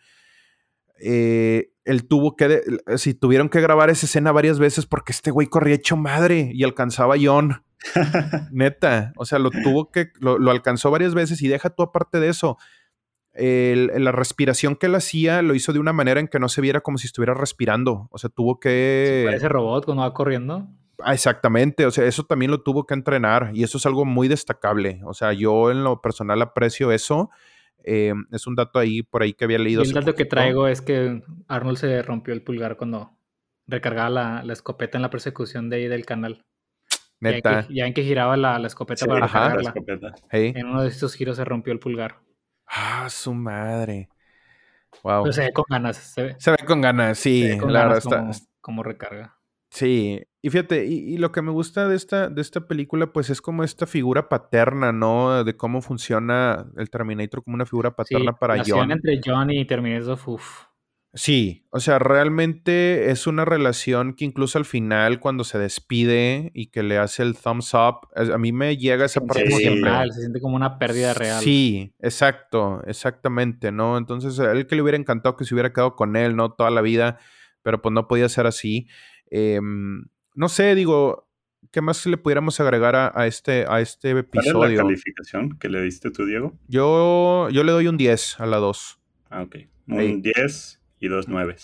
eh, 0.99 1.71
él 1.87 2.07
tuvo 2.07 2.35
que, 2.35 2.47
de- 2.47 2.81
si 2.97 3.13
tuvieron 3.13 3.49
que 3.49 3.61
grabar 3.61 3.89
esa 3.89 4.05
escena 4.05 4.31
varias 4.31 4.59
veces 4.59 4.85
porque 4.85 5.11
este 5.11 5.31
güey 5.31 5.47
corría 5.47 5.75
hecho 5.75 5.97
madre 5.97 6.51
y 6.53 6.63
alcanzaba 6.63 7.15
a 7.15 7.17
John, 7.21 7.63
neta, 8.51 9.13
o 9.17 9.25
sea, 9.25 9.39
lo 9.39 9.49
tuvo 9.51 9.91
que, 9.91 10.11
lo, 10.19 10.37
lo 10.37 10.51
alcanzó 10.51 10.91
varias 10.91 11.13
veces 11.13 11.41
y 11.41 11.47
deja 11.47 11.69
tú 11.69 11.83
aparte 11.83 12.19
de 12.19 12.29
eso, 12.29 12.57
el- 13.33 13.91
la 14.03 14.11
respiración 14.11 14.75
que 14.75 14.87
él 14.87 14.95
hacía 14.95 15.41
lo 15.41 15.53
hizo 15.55 15.73
de 15.73 15.79
una 15.79 15.93
manera 15.93 16.19
en 16.19 16.27
que 16.27 16.39
no 16.39 16.49
se 16.49 16.61
viera 16.61 16.81
como 16.81 16.97
si 16.97 17.07
estuviera 17.07 17.33
respirando, 17.33 18.07
o 18.11 18.17
sea, 18.17 18.29
tuvo 18.29 18.59
que... 18.59 19.23
Parece 19.25 19.49
robot 19.49 19.85
cuando 19.85 20.03
va 20.03 20.13
corriendo. 20.13 20.67
Ah, 20.99 21.13
exactamente, 21.13 21.85
o 21.85 21.91
sea, 21.91 22.05
eso 22.05 22.23
también 22.23 22.49
lo 22.49 22.61
tuvo 22.63 22.87
que 22.87 22.95
entrenar 22.95 23.51
y 23.53 23.63
eso 23.63 23.77
es 23.77 23.85
algo 23.85 24.03
muy 24.05 24.27
destacable, 24.27 25.01
o 25.05 25.13
sea, 25.13 25.31
yo 25.33 25.69
en 25.69 25.83
lo 25.83 26.01
personal 26.01 26.41
aprecio 26.41 26.91
eso. 26.91 27.29
Eh, 27.87 28.13
es 28.31 28.45
un 28.47 28.55
dato 28.55 28.79
ahí 28.79 29.01
por 29.03 29.21
ahí 29.23 29.33
que 29.33 29.45
había 29.45 29.57
Y 29.59 29.63
leído. 29.63 29.81
el 29.83 29.91
dato 29.93 30.13
que 30.15 30.25
traigo 30.25 30.67
es 30.67 30.81
que 30.81 31.21
Arnold 31.47 31.77
se 31.77 32.01
rompió 32.01 32.33
el 32.33 32.41
pulgar 32.43 32.77
cuando 32.77 33.17
recargaba 33.67 34.09
la, 34.09 34.43
la 34.43 34.53
escopeta 34.53 34.97
en 34.97 35.01
la 35.03 35.09
persecución 35.09 35.69
de 35.69 35.77
ahí 35.77 35.87
del 35.87 36.05
canal. 36.05 36.43
Ya 37.19 37.29
en 37.31 37.41
que, 37.41 37.73
ya 37.73 37.87
en 37.87 37.93
que 37.93 38.03
giraba 38.03 38.37
la, 38.37 38.59
la 38.59 38.67
escopeta 38.67 38.99
Sí, 39.05 39.07
para 39.07 39.25
ajá. 39.25 39.39
la 39.39 39.55
recargarla. 39.55 39.69
escopeta. 39.69 40.13
Hey. 40.29 40.53
En 40.55 40.67
uno 40.67 40.83
de 40.83 40.89
estos 40.89 41.15
giros 41.15 41.37
se 41.37 41.45
rompió 41.45 41.73
el 41.73 41.79
pulgar. 41.79 42.19
Ah, 42.67 43.07
su 43.09 43.33
madre. 43.33 44.09
Wow. 45.03 45.23
Pero 45.23 45.33
se 45.33 45.41
ve 45.41 45.53
con 45.53 45.65
ganas. 45.69 45.97
Se 45.97 46.23
ve, 46.23 46.35
Se 46.39 46.51
ve 46.51 46.57
con 46.65 46.81
ganas, 46.81 47.17
sí. 47.17 47.41
se 47.43 47.49
ve 47.49 47.57
con 47.57 47.73
la 47.73 47.85
verdad 47.87 48.03
ganas 48.09 48.37
está. 48.41 48.51
como 48.61 48.83
recarga. 48.83 49.35
Sí. 49.71 50.21
Y 50.47 50.49
fíjate, 50.49 50.85
y, 50.85 50.93
y 51.13 51.17
lo 51.17 51.33
que 51.33 51.41
me 51.41 51.51
gusta 51.51 51.89
de 51.89 51.97
esta, 51.97 52.29
de 52.29 52.41
esta 52.41 52.69
película, 52.69 53.11
pues 53.11 53.29
es 53.29 53.41
como 53.41 53.65
esta 53.65 53.85
figura 53.85 54.29
paterna, 54.29 54.93
¿no? 54.93 55.43
De 55.43 55.57
cómo 55.57 55.81
funciona 55.81 56.67
el 56.77 56.89
Terminator 56.89 57.43
como 57.43 57.55
una 57.55 57.65
figura 57.65 57.89
Sí, 57.89 57.95
paterna 57.97 58.31
para 58.31 58.63
John. 58.65 58.89
entre 58.93 59.19
John 59.25 59.51
y 59.51 59.65
Terminator, 59.67 60.17
uff. 60.25 60.63
Sí, 61.13 61.67
o 61.71 61.81
sea, 61.81 61.99
realmente 61.99 63.11
es 63.11 63.27
una 63.27 63.43
relación 63.43 64.13
que 64.13 64.23
incluso 64.23 64.57
al 64.57 64.63
final, 64.63 65.19
cuando 65.19 65.43
se 65.43 65.59
despide 65.59 66.49
y 66.53 66.67
que 66.67 66.81
le 66.81 66.97
hace 66.97 67.23
el 67.23 67.35
thumbs 67.35 67.73
up, 67.73 68.07
a 68.15 68.37
mí 68.37 68.53
me 68.53 68.77
llega 68.77 69.03
esa 69.03 69.19
parte 69.19 69.47
Sí. 69.47 69.51
siempre. 69.57 69.79
emocional, 69.81 70.13
se 70.13 70.21
siente 70.21 70.39
como 70.39 70.55
una 70.55 70.79
pérdida 70.79 71.13
real. 71.13 71.43
Sí, 71.43 71.93
exacto, 71.99 72.81
exactamente, 72.87 73.73
¿no? 73.73 73.97
Entonces, 73.97 74.39
a 74.39 74.53
él 74.53 74.65
que 74.65 74.77
le 74.77 74.81
hubiera 74.81 74.97
encantado 74.97 75.35
que 75.35 75.43
se 75.43 75.53
hubiera 75.53 75.73
quedado 75.73 75.97
con 75.97 76.15
él, 76.15 76.37
¿no? 76.37 76.53
Toda 76.53 76.69
la 76.69 76.79
vida, 76.79 77.17
pero 77.63 77.81
pues 77.81 77.91
no 77.91 78.07
podía 78.07 78.29
ser 78.29 78.47
así. 78.47 78.87
Em, 79.29 80.05
no 80.37 80.47
sé, 80.49 80.73
digo, 80.75 81.27
¿qué 81.71 81.81
más 81.81 82.05
le 82.05 82.15
pudiéramos 82.17 82.59
agregar 82.59 82.95
a, 82.95 83.11
a 83.13 83.27
este, 83.27 83.65
a 83.67 83.81
este 83.81 84.11
¿Cuál 84.11 84.19
es 84.19 84.33
la 84.33 84.39
episodio? 84.41 84.77
calificación 84.83 85.57
que 85.59 85.67
le 85.69 85.81
diste 85.81 86.11
tú, 86.11 86.25
Diego? 86.25 86.53
Yo, 86.69 87.49
yo 87.49 87.63
le 87.63 87.71
doy 87.73 87.87
un 87.87 87.97
10 87.97 88.39
a 88.39 88.45
la 88.45 88.57
2. 88.57 88.99
Ah, 89.29 89.41
ok. 89.41 89.55
Un 89.87 89.99
Ahí. 89.99 90.21
10 90.21 90.79
y 90.99 91.07
dos 91.09 91.27
9. 91.27 91.55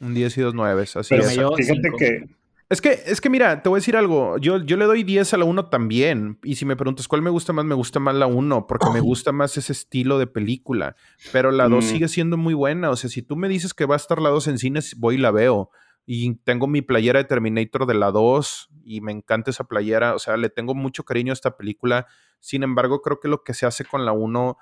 Un 0.00 0.14
10 0.14 0.36
y 0.36 0.40
dos 0.42 0.54
9, 0.54 0.82
así 0.82 1.08
Pero 1.08 1.22
es. 1.22 1.30
fíjate 1.34 1.64
cinco. 1.82 1.96
que 1.98 2.28
Es 2.70 2.80
que, 2.82 3.00
es 3.06 3.20
que 3.20 3.30
mira, 3.30 3.62
te 3.62 3.68
voy 3.68 3.78
a 3.78 3.80
decir 3.80 3.96
algo. 3.96 4.36
Yo, 4.38 4.58
yo 4.62 4.76
le 4.76 4.84
doy 4.84 5.02
10 5.02 5.32
a 5.34 5.36
la 5.38 5.44
1 5.46 5.66
también. 5.70 6.38
Y 6.44 6.56
si 6.56 6.64
me 6.66 6.76
preguntas 6.76 7.08
cuál 7.08 7.22
me 7.22 7.30
gusta 7.30 7.52
más, 7.52 7.64
me 7.64 7.74
gusta 7.74 7.98
más 7.98 8.14
la 8.14 8.26
1, 8.26 8.66
porque 8.66 8.90
me 8.92 9.00
gusta 9.00 9.32
más 9.32 9.56
ese 9.56 9.72
estilo 9.72 10.18
de 10.18 10.26
película. 10.26 10.94
Pero 11.32 11.50
la 11.50 11.68
2 11.68 11.84
Mm. 11.84 11.88
sigue 11.88 12.08
siendo 12.08 12.36
muy 12.36 12.52
buena. 12.54 12.90
O 12.90 12.96
sea, 12.96 13.08
si 13.08 13.22
tú 13.22 13.36
me 13.36 13.48
dices 13.48 13.72
que 13.74 13.86
va 13.86 13.94
a 13.94 13.96
estar 13.96 14.20
la 14.20 14.28
2 14.28 14.48
en 14.48 14.58
cines, 14.58 14.94
voy 14.98 15.14
y 15.14 15.18
la 15.18 15.30
veo. 15.30 15.70
Y 16.10 16.36
tengo 16.36 16.66
mi 16.66 16.80
playera 16.80 17.18
de 17.18 17.26
Terminator 17.26 17.84
de 17.84 17.92
la 17.92 18.10
2 18.10 18.70
y 18.82 19.02
me 19.02 19.12
encanta 19.12 19.50
esa 19.50 19.64
playera. 19.64 20.14
O 20.14 20.18
sea, 20.18 20.38
le 20.38 20.48
tengo 20.48 20.74
mucho 20.74 21.04
cariño 21.04 21.32
a 21.32 21.34
esta 21.34 21.58
película. 21.58 22.06
Sin 22.40 22.62
embargo, 22.62 23.02
creo 23.02 23.20
que 23.20 23.28
lo 23.28 23.44
que 23.44 23.52
se 23.52 23.66
hace 23.66 23.84
con 23.84 24.06
la 24.06 24.12
1 24.12 24.56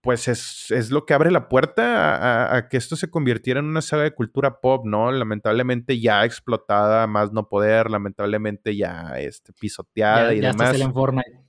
pues 0.00 0.26
es, 0.26 0.72
es, 0.72 0.90
lo 0.90 1.06
que 1.06 1.14
abre 1.14 1.30
la 1.30 1.48
puerta 1.48 2.16
a, 2.16 2.16
a, 2.16 2.56
a, 2.56 2.68
que 2.68 2.76
esto 2.76 2.96
se 2.96 3.08
convirtiera 3.08 3.60
en 3.60 3.66
una 3.66 3.82
saga 3.82 4.02
de 4.02 4.14
cultura 4.14 4.60
pop, 4.60 4.84
¿no? 4.84 5.12
Lamentablemente 5.12 6.00
ya 6.00 6.24
explotada, 6.24 7.06
más 7.06 7.32
no 7.32 7.48
poder, 7.48 7.88
lamentablemente 7.88 8.76
ya 8.76 9.14
este, 9.18 9.52
pisoteada 9.52 10.32
ya, 10.32 10.34
y 10.34 10.40
ya 10.40 10.50
demás. 10.50 10.80
en 10.80 10.92
Fortnite. 10.92 11.43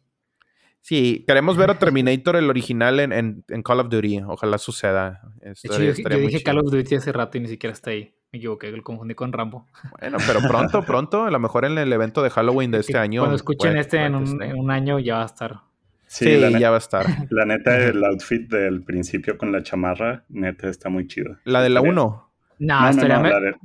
Sí, 0.86 1.24
queremos 1.26 1.58
ver 1.58 1.71
a 1.71 1.80
Terminator, 1.80 2.36
el 2.36 2.48
original, 2.48 3.00
en, 3.00 3.12
en, 3.12 3.43
en, 3.48 3.63
Call 3.63 3.80
of 3.80 3.89
Duty. 3.89 4.21
Ojalá 4.28 4.60
suceda. 4.60 5.19
Estaría, 5.41 5.89
hecho, 5.89 6.04
yo, 6.04 6.10
yo 6.10 6.17
dije 6.19 6.38
chido. 6.38 6.43
Call 6.43 6.60
of 6.60 6.71
Duty 6.71 6.93
hace 6.93 7.12
rato 7.12 7.39
y 7.39 7.41
ni 7.41 7.48
siquiera 7.48 7.74
está 7.74 7.89
ahí. 7.89 8.13
Me 8.32 8.38
equivoqué, 8.38 8.69
lo 8.69 8.84
confundí 8.84 9.15
con 9.15 9.34
Rambo. 9.34 9.65
Bueno, 10.00 10.19
pero 10.28 10.41
pronto, 10.48 10.84
pronto, 10.86 11.24
a 11.24 11.32
lo 11.32 11.39
mejor 11.39 11.65
en 11.65 11.80
el 11.80 11.91
evento 11.91 12.21
de 12.21 12.30
Halloween 12.30 12.69
de 12.69 12.82
este 12.82 13.00
año. 13.00 13.21
Cuando 13.21 13.36
escuchen 13.36 13.71
puede, 13.71 13.82
este 13.82 13.98
en, 13.98 14.13
un, 14.13 14.43
en 14.43 14.60
un 14.60 14.69
año 14.69 15.00
ya 15.00 15.15
va 15.15 15.24
a 15.24 15.26
estar. 15.26 15.60
Sí, 16.06 16.26
sí 16.26 16.32
neta, 16.38 16.60
ya 16.60 16.69
va 16.69 16.76
a 16.76 16.78
estar. 16.78 17.06
La 17.32 17.45
neta, 17.45 17.78
el 17.78 18.04
outfit 18.06 18.48
del 18.48 18.84
principio 18.84 19.39
con 19.39 19.52
la 19.52 19.63
chamarra, 19.63 20.24
neta, 20.30 20.69
está 20.69 20.89
muy 20.89 21.08
chido. 21.08 21.36
¿La 21.45 21.63
de 21.63 21.69
la 21.69 21.82
1? 21.82 22.32
No, 22.60 22.91
no, 22.91 22.91
no, 22.91 23.08
no 23.08 23.24
la 23.24 23.39
de, 23.39 23.56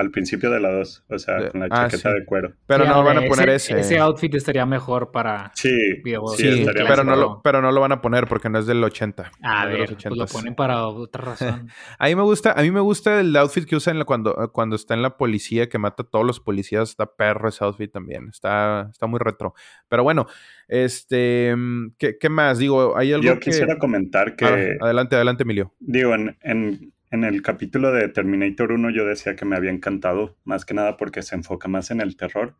al 0.00 0.10
principio 0.10 0.50
de 0.50 0.60
la 0.60 0.70
2, 0.70 1.04
o 1.08 1.18
sea, 1.18 1.36
de, 1.36 1.50
con 1.50 1.60
la 1.60 1.68
chaqueta 1.68 2.08
ah, 2.08 2.12
sí. 2.12 2.18
de 2.20 2.24
cuero. 2.24 2.52
Pero 2.66 2.84
sí, 2.84 2.90
no 2.90 3.04
van 3.04 3.18
a 3.18 3.22
poner 3.22 3.50
ese, 3.50 3.72
ese. 3.72 3.80
Ese 3.80 3.98
outfit 3.98 4.34
estaría 4.34 4.66
mejor 4.66 5.10
para 5.10 5.52
Sí, 5.54 5.70
videojuegos. 6.02 6.36
sí, 6.38 6.66
pero, 6.74 7.04
no 7.04 7.16
lo, 7.16 7.40
pero 7.42 7.60
no 7.60 7.70
lo 7.70 7.80
van 7.80 7.92
a 7.92 8.00
poner 8.00 8.26
porque 8.26 8.48
no 8.48 8.58
es 8.58 8.66
del 8.66 8.82
80. 8.82 9.30
A 9.42 9.64
no 9.64 9.70
ver, 9.70 9.96
pues 9.96 10.16
lo 10.16 10.26
ponen 10.26 10.54
para 10.54 10.86
otra 10.86 11.24
razón. 11.24 11.68
a 11.98 12.06
mí 12.06 12.14
me 12.14 12.22
gusta, 12.22 12.52
a 12.52 12.62
mí 12.62 12.70
me 12.70 12.80
gusta 12.80 13.20
el 13.20 13.36
outfit 13.36 13.64
que 13.64 13.76
usan 13.76 14.02
cuando, 14.04 14.50
cuando 14.52 14.76
está 14.76 14.94
en 14.94 15.02
la 15.02 15.16
policía, 15.16 15.68
que 15.68 15.78
mata 15.78 16.02
a 16.02 16.06
todos 16.06 16.26
los 16.26 16.40
policías. 16.40 16.90
Está 16.90 17.06
perro 17.14 17.48
ese 17.48 17.64
outfit 17.64 17.92
también. 17.92 18.28
Está, 18.28 18.88
está 18.90 19.06
muy 19.06 19.18
retro. 19.18 19.54
Pero 19.88 20.02
bueno, 20.02 20.26
este, 20.68 21.54
¿qué, 21.98 22.16
qué 22.18 22.28
más? 22.28 22.58
Digo, 22.58 22.96
hay 22.96 23.12
algo 23.12 23.24
Yo 23.26 23.34
que... 23.34 23.50
quisiera 23.50 23.76
comentar 23.78 24.36
que... 24.36 24.44
Ah, 24.44 24.84
adelante, 24.84 25.16
adelante, 25.16 25.42
Emilio. 25.42 25.74
Digo, 25.80 26.14
en, 26.14 26.36
en, 26.42 26.92
en, 27.10 27.24
el 27.24 27.42
capítulo 27.42 27.92
de 27.92 28.08
Terminator 28.08 28.72
1 28.72 28.90
yo 28.90 29.04
decía 29.04 29.36
que 29.36 29.44
me 29.44 29.56
había 29.56 29.70
encantado, 29.70 30.36
más 30.44 30.64
que 30.64 30.74
nada 30.74 30.96
porque 30.96 31.22
se 31.22 31.34
enfoca 31.34 31.68
más 31.68 31.90
en 31.90 32.00
el 32.00 32.16
terror, 32.16 32.56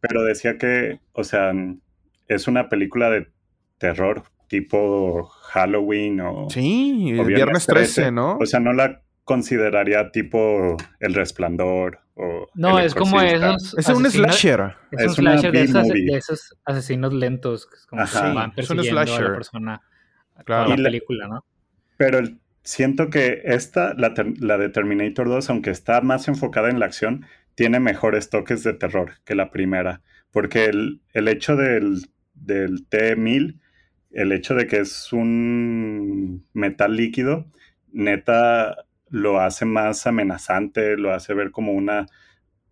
pero 0.00 0.22
decía 0.22 0.58
que, 0.58 1.00
o 1.12 1.24
sea, 1.24 1.52
es 2.28 2.48
una 2.48 2.68
película 2.68 3.10
de 3.10 3.28
terror 3.78 4.24
tipo 4.48 5.24
Halloween 5.24 6.20
o... 6.20 6.48
Sí, 6.50 7.16
o 7.18 7.24
Viernes 7.24 7.66
13, 7.66 7.94
13, 7.94 8.12
¿no? 8.12 8.38
O 8.38 8.46
sea, 8.46 8.60
no 8.60 8.72
la 8.72 9.02
consideraría 9.24 10.12
tipo 10.12 10.76
El 11.00 11.14
Resplandor 11.14 12.00
o 12.14 12.46
No, 12.54 12.78
es 12.78 12.94
como 12.94 13.20
esos 13.20 13.74
Es 13.76 13.88
un 13.88 14.08
slasher. 14.08 14.76
Es, 14.92 15.00
es 15.00 15.08
un 15.08 15.14
slasher 15.14 15.52
de 15.52 15.62
esos, 15.62 15.88
de 15.88 16.16
esos, 16.16 16.56
asesinos 16.64 17.12
lentos 17.12 17.66
que 17.66 17.74
es 17.76 17.86
como 17.86 18.02
Ajá. 18.02 18.28
que 18.28 18.34
van 18.34 18.54
persiguiendo 18.54 19.00
a 19.00 19.04
la 19.04 19.34
persona 19.34 19.82
claro. 20.44 20.68
la 20.68 20.80
Y 20.80 20.82
película, 20.82 21.28
¿no? 21.28 21.44
Pero 21.96 22.18
el, 22.18 22.38
siento 22.66 23.10
que 23.10 23.42
esta, 23.44 23.94
la, 23.94 24.12
la, 24.40 24.58
de 24.58 24.68
Terminator 24.68 25.28
2, 25.28 25.50
aunque 25.50 25.70
está 25.70 26.00
más 26.00 26.28
enfocada 26.28 26.68
en 26.68 26.80
la 26.80 26.86
acción, 26.86 27.24
tiene 27.54 27.80
mejores 27.80 28.28
toques 28.28 28.64
de 28.64 28.74
terror 28.74 29.12
que 29.24 29.36
la 29.36 29.50
primera. 29.50 30.02
Porque 30.32 30.66
el, 30.66 31.00
el 31.14 31.28
hecho 31.28 31.56
del, 31.56 32.02
del 32.34 32.86
T-1000, 32.88 33.60
el 34.10 34.32
hecho 34.32 34.54
de 34.54 34.66
que 34.66 34.80
es 34.80 35.12
un 35.12 36.44
metal 36.52 36.96
líquido, 36.96 37.46
neta 37.92 38.76
lo 39.08 39.40
hace 39.40 39.64
más 39.64 40.06
amenazante, 40.06 40.96
lo 40.96 41.14
hace 41.14 41.34
ver 41.34 41.52
como 41.52 41.72
una, 41.72 42.06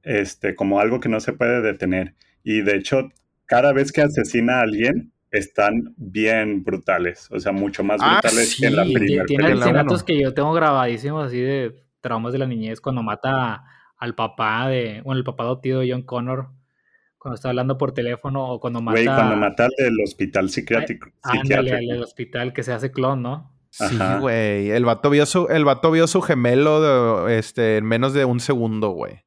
este, 0.02 0.56
como 0.56 0.80
algo 0.80 1.00
que 1.00 1.08
no 1.08 1.20
se 1.20 1.32
puede 1.32 1.62
detener. 1.62 2.14
Y 2.42 2.62
de 2.62 2.76
hecho, 2.76 3.10
cada 3.46 3.72
vez 3.72 3.92
que 3.92 4.02
asesina 4.02 4.58
a 4.58 4.62
alguien, 4.62 5.12
están 5.38 5.94
bien 5.96 6.64
brutales, 6.64 7.28
o 7.30 7.40
sea, 7.40 7.52
mucho 7.52 7.82
más 7.82 8.00
Ah, 8.00 8.20
brutales 8.20 8.50
sí, 8.50 8.62
que 8.62 8.68
en 8.68 8.76
la 8.76 8.84
primera. 8.84 9.24
Tiene 9.26 9.54
uno. 9.54 10.04
que 10.06 10.20
yo 10.20 10.32
tengo 10.32 10.52
grabadísimos 10.52 11.26
así 11.26 11.40
de 11.40 11.84
traumas 12.00 12.32
de 12.32 12.38
la 12.38 12.46
niñez 12.46 12.80
cuando 12.80 13.02
mata 13.02 13.64
al 13.96 14.14
papá 14.14 14.68
de, 14.68 15.00
bueno, 15.04 15.18
el 15.18 15.24
papá 15.24 15.44
adoptivo 15.44 15.80
de 15.80 15.90
John 15.90 16.02
Connor, 16.02 16.50
cuando 17.18 17.34
está 17.34 17.48
hablando 17.48 17.78
por 17.78 17.92
teléfono 17.92 18.46
o 18.46 18.60
cuando 18.60 18.80
mata... 18.80 19.00
Güey, 19.00 19.06
cuando 19.06 19.36
mata 19.36 19.64
al 19.64 19.72
del 19.76 19.96
hospital 20.04 20.50
psiquiátrico. 20.50 21.08
Ándale, 21.22 21.72
al 21.72 21.86
del 21.86 22.02
hospital 22.02 22.52
que 22.52 22.62
se 22.62 22.72
hace 22.72 22.92
clon, 22.92 23.22
¿no? 23.22 23.50
Sí, 23.70 23.98
güey. 24.20 24.70
El 24.70 24.84
vato 24.84 25.10
vio 25.10 25.26
su, 25.26 25.48
el 25.48 25.64
vato 25.64 25.90
vio 25.90 26.06
su 26.06 26.22
gemelo 26.22 27.24
de, 27.26 27.38
este, 27.38 27.78
en 27.78 27.86
menos 27.86 28.12
de 28.12 28.24
un 28.24 28.40
segundo, 28.40 28.90
güey. 28.90 29.24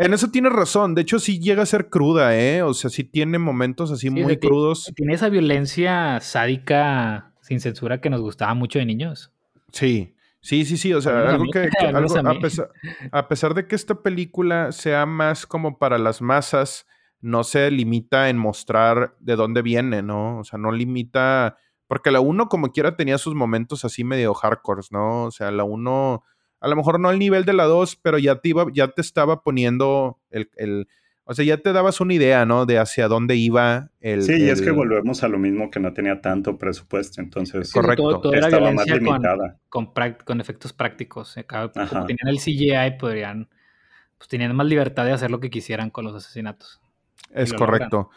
En 0.00 0.14
eso 0.14 0.30
tienes 0.30 0.52
razón. 0.52 0.94
De 0.94 1.02
hecho, 1.02 1.18
sí 1.18 1.38
llega 1.40 1.62
a 1.62 1.66
ser 1.66 1.88
cruda, 1.90 2.36
¿eh? 2.38 2.62
O 2.62 2.74
sea, 2.74 2.90
sí 2.90 3.04
tiene 3.04 3.38
momentos 3.38 3.90
así 3.90 4.08
Sí, 4.08 4.10
muy 4.10 4.36
crudos. 4.38 4.90
Tiene 4.96 5.14
esa 5.14 5.28
violencia 5.28 6.18
sádica 6.20 7.32
sin 7.42 7.60
censura 7.60 8.00
que 8.00 8.10
nos 8.10 8.20
gustaba 8.20 8.54
mucho 8.54 8.78
de 8.78 8.86
niños. 8.86 9.32
Sí, 9.72 10.14
sí, 10.40 10.64
sí, 10.64 10.76
sí. 10.76 10.92
O 10.94 11.00
sea, 11.00 11.28
algo 11.30 11.44
mí, 11.44 11.50
que, 11.50 11.68
algo- 11.94 12.16
a 12.28 12.40
pesar, 12.40 12.70
a 13.12 13.28
pesar 13.28 13.54
de 13.54 13.66
que 13.66 13.74
esta 13.76 14.02
película 14.02 14.72
sea 14.72 15.06
más 15.06 15.46
como 15.46 15.78
para 15.78 15.98
las 15.98 16.22
masas, 16.22 16.86
no 17.20 17.44
se 17.44 17.70
limita 17.70 18.30
en 18.30 18.38
mostrar 18.38 19.14
de 19.20 19.36
dónde 19.36 19.62
viene, 19.62 20.02
¿no? 20.02 20.38
O 20.38 20.44
sea, 20.44 20.58
no 20.58 20.72
limita. 20.72 21.58
Porque 21.86 22.10
la 22.10 22.20
1, 22.20 22.48
como 22.48 22.72
quiera, 22.72 22.96
tenía 22.96 23.18
sus 23.18 23.34
momentos 23.34 23.84
así 23.84 24.04
medio 24.04 24.32
hardcore, 24.32 24.82
¿no? 24.90 25.24
O 25.24 25.30
sea, 25.30 25.50
la 25.50 25.64
1, 25.64 26.22
a 26.60 26.68
lo 26.68 26.76
mejor 26.76 27.00
no 27.00 27.08
al 27.08 27.18
nivel 27.18 27.44
de 27.44 27.52
la 27.54 27.64
2, 27.64 27.96
pero 27.96 28.18
ya 28.18 28.36
te, 28.36 28.50
iba, 28.50 28.66
ya 28.72 28.88
te 28.88 29.00
estaba 29.00 29.42
poniendo 29.42 30.18
el, 30.30 30.50
el- 30.56 30.88
O 31.24 31.34
sea, 31.34 31.44
ya 31.44 31.58
te 31.58 31.72
dabas 31.72 32.00
una 32.00 32.12
idea, 32.14 32.44
¿no? 32.44 32.66
De 32.66 32.78
hacia 32.78 33.06
dónde 33.06 33.36
iba 33.36 33.90
el. 34.00 34.22
Sí, 34.22 34.32
y 34.32 34.48
es 34.48 34.58
el- 34.58 34.64
que 34.64 34.70
volvemos 34.72 35.22
a 35.22 35.28
lo 35.28 35.38
mismo 35.38 35.70
que 35.70 35.78
no 35.78 35.92
tenía 35.92 36.20
tanto 36.20 36.58
presupuesto, 36.58 37.20
entonces 37.20 37.68
Sí, 37.68 37.74
Correcto. 37.78 38.02
Todo, 38.02 38.20
todo 38.20 38.32
era 38.34 38.46
estaba 38.48 38.72
más 38.72 38.84
violencia 38.84 39.12
limitada. 39.12 39.58
con, 39.68 39.92
con 40.24 40.40
efectos 40.40 40.72
prácticos. 40.72 41.36
Como 41.46 42.06
tenían 42.06 42.26
el 42.28 42.38
CGI, 42.40 42.98
podrían, 42.98 43.48
pues 44.18 44.28
tenían 44.28 44.56
más 44.56 44.66
libertad 44.66 45.04
de 45.04 45.12
hacer 45.12 45.30
lo 45.30 45.38
que 45.38 45.50
quisieran 45.50 45.90
con 45.90 46.04
los 46.04 46.14
asesinatos. 46.16 46.80
Es 47.32 47.52
lo 47.52 47.58
correcto. 47.58 48.10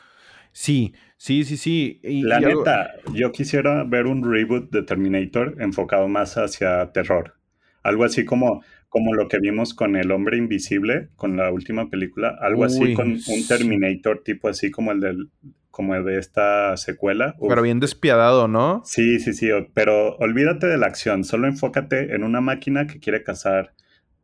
Sí, 0.52 0.94
sí, 1.18 1.44
sí, 1.44 1.56
sí. 1.58 2.00
Y- 2.04 2.24
La 2.24 2.42
y 2.42 2.46
algo- 2.46 2.60
neta, 2.62 2.92
yo 3.14 3.32
quisiera 3.32 3.84
ver 3.84 4.08
un 4.08 4.24
reboot 4.30 4.72
de 4.72 4.82
Terminator 4.84 5.56
enfocado 5.60 6.08
más 6.08 6.36
hacia 6.38 6.92
terror. 6.92 7.36
Algo 7.84 8.06
así 8.06 8.26
como, 8.26 8.64
como 8.90 9.14
lo 9.14 9.28
que 9.28 9.40
vimos 9.40 9.74
con 9.74 9.96
El 9.96 10.12
Hombre 10.12 10.38
Invisible, 10.38 11.10
con 11.16 11.36
la 11.38 11.52
última 11.52 11.90
película. 11.90 12.38
Algo 12.42 12.64
así 12.64 12.94
con 12.94 13.12
un 13.12 13.20
sí. 13.20 13.48
Terminator 13.48 14.24
tipo 14.24 14.48
así 14.48 14.72
como 14.72 14.92
el 14.92 15.02
del, 15.02 15.30
como 15.70 15.96
el 15.96 16.06
de 16.06 16.18
esta 16.18 16.78
secuela. 16.78 17.36
Uf. 17.40 17.50
Pero 17.50 17.62
bien 17.62 17.80
despiadado, 17.80 18.48
¿no? 18.48 18.82
Sí, 18.86 19.20
sí, 19.20 19.34
sí, 19.34 19.50
pero 19.74 20.16
olvídate 20.18 20.68
de 20.68 20.78
la 20.78 20.88
acción, 20.88 21.24
solo 21.24 21.48
enfócate 21.48 22.16
en 22.16 22.24
una 22.24 22.42
máquina 22.42 22.88
que 22.88 23.00
quiere 23.00 23.24
cazar, 23.24 23.74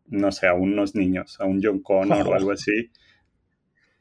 no 0.08 0.32
sé, 0.32 0.48
a 0.48 0.54
unos 0.54 0.96
niños, 0.96 1.40
a 1.40 1.46
un 1.46 1.60
John 1.62 1.82
Connor 1.82 2.28
o 2.28 2.34
algo 2.36 2.52
así. 2.52 2.92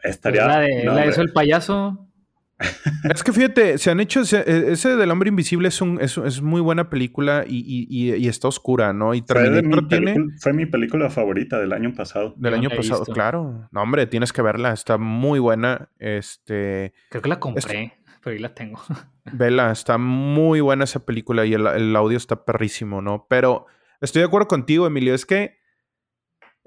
Pues 0.00 0.14
Estaría... 0.14 0.46
la 0.46 0.60
de, 0.60 0.84
no, 0.84 0.92
la 0.92 0.92
de 0.92 0.98
hombre. 0.98 1.08
eso 1.08 1.22
el 1.22 1.32
payaso. 1.32 2.07
Es 3.10 3.22
que 3.22 3.32
fíjate, 3.32 3.78
se 3.78 3.90
han 3.90 4.00
hecho. 4.00 4.20
e- 4.22 4.72
ese 4.72 4.96
del 4.96 5.10
hombre 5.10 5.28
invisible 5.28 5.68
es, 5.68 5.80
un, 5.80 6.00
es, 6.00 6.18
es 6.18 6.42
muy 6.42 6.60
buena 6.60 6.90
película 6.90 7.44
y, 7.46 7.58
y- 7.58 7.86
y- 7.88 8.14
y 8.16 8.28
está 8.28 8.48
oscura, 8.48 8.92
¿no? 8.92 9.14
Y 9.14 9.20
Fue, 9.26 9.26
Terminator 9.42 9.88
tiene. 9.88 10.12
película- 10.14 10.34
fue 10.40 10.52
mi 10.52 10.66
película 10.66 11.10
favorita 11.10 11.58
del 11.60 11.72
año 11.72 11.92
pasado. 11.94 12.34
Del 12.36 12.52
no 12.52 12.58
año 12.58 12.70
pasado, 12.70 13.00
visto. 13.00 13.12
claro. 13.12 13.68
No, 13.70 13.82
hombre, 13.82 14.06
tienes 14.06 14.32
que 14.32 14.42
verla. 14.42 14.72
Está 14.72 14.98
muy 14.98 15.38
buena. 15.38 15.88
Este. 15.98 16.92
Creo 17.10 17.22
que 17.22 17.28
la 17.28 17.38
compré, 17.38 17.92
pero 18.22 18.34
ahí 18.34 18.40
la 18.42 18.54
tengo. 18.54 18.80
Vela, 19.32 19.70
está 19.70 19.98
muy 19.98 20.60
buena 20.60 20.84
esa 20.84 21.04
película 21.04 21.44
y 21.46 21.54
el, 21.54 21.66
el 21.66 21.94
audio 21.94 22.16
está 22.16 22.44
perrísimo, 22.44 23.02
¿no? 23.02 23.26
Pero 23.28 23.66
estoy 24.00 24.20
de 24.22 24.26
acuerdo 24.26 24.48
contigo, 24.48 24.86
Emilio. 24.86 25.14
Es 25.14 25.26
que. 25.26 25.57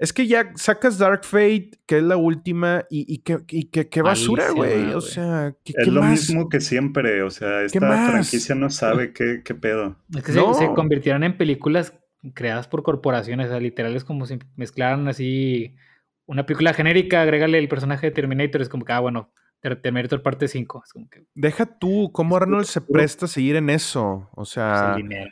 Es 0.02 0.12
que 0.12 0.26
ya 0.26 0.50
sacas 0.56 0.98
Dark 0.98 1.24
Fate, 1.24 1.70
que 1.86 1.98
es 1.98 2.02
la 2.02 2.16
última, 2.16 2.84
y, 2.90 3.04
y 3.12 3.18
que, 3.18 3.38
y 3.48 3.64
que, 3.66 3.88
que 3.88 4.02
basura, 4.02 4.50
güey. 4.50 4.92
O 4.94 5.00
sea, 5.00 5.54
¿qué, 5.64 5.74
Es 5.76 5.84
qué 5.84 5.90
lo 5.92 6.00
más? 6.00 6.10
mismo 6.10 6.48
que 6.48 6.60
siempre, 6.60 7.22
o 7.22 7.30
sea, 7.30 7.62
esta 7.62 7.78
más? 7.80 8.10
franquicia 8.10 8.54
no 8.56 8.68
sabe 8.68 9.12
qué, 9.12 9.42
qué 9.44 9.54
pedo. 9.54 9.96
Es 10.16 10.24
que 10.24 10.32
No. 10.32 10.54
se, 10.54 10.66
se 10.66 10.72
convirtieron 10.74 11.22
en 11.22 11.36
películas 11.36 11.94
creadas 12.34 12.66
por 12.66 12.82
corporaciones, 12.82 13.46
o 13.46 13.50
sea, 13.50 13.60
literal 13.60 13.94
es 13.94 14.02
como 14.04 14.26
si 14.26 14.38
mezclaran 14.56 15.06
así 15.08 15.74
una 16.26 16.46
película 16.46 16.74
genérica, 16.74 17.22
agrégale 17.22 17.58
el 17.58 17.68
personaje 17.68 18.06
de 18.08 18.12
Terminator, 18.12 18.60
es 18.60 18.68
como 18.68 18.84
que, 18.84 18.92
ah, 18.92 19.00
bueno, 19.00 19.32
Ter- 19.60 19.80
Terminator 19.80 20.20
parte 20.22 20.48
5, 20.48 20.82
es 20.84 20.92
como 20.92 21.08
que 21.08 21.24
Deja 21.34 21.66
tú, 21.78 22.10
¿cómo 22.12 22.36
Arnold 22.36 22.64
se 22.66 22.80
presta 22.80 23.26
a 23.26 23.28
seguir 23.28 23.54
en 23.54 23.70
eso? 23.70 24.28
O 24.32 24.34
pues, 24.34 24.48
sea, 24.48 24.94
el 24.96 25.02
dinero. 25.02 25.30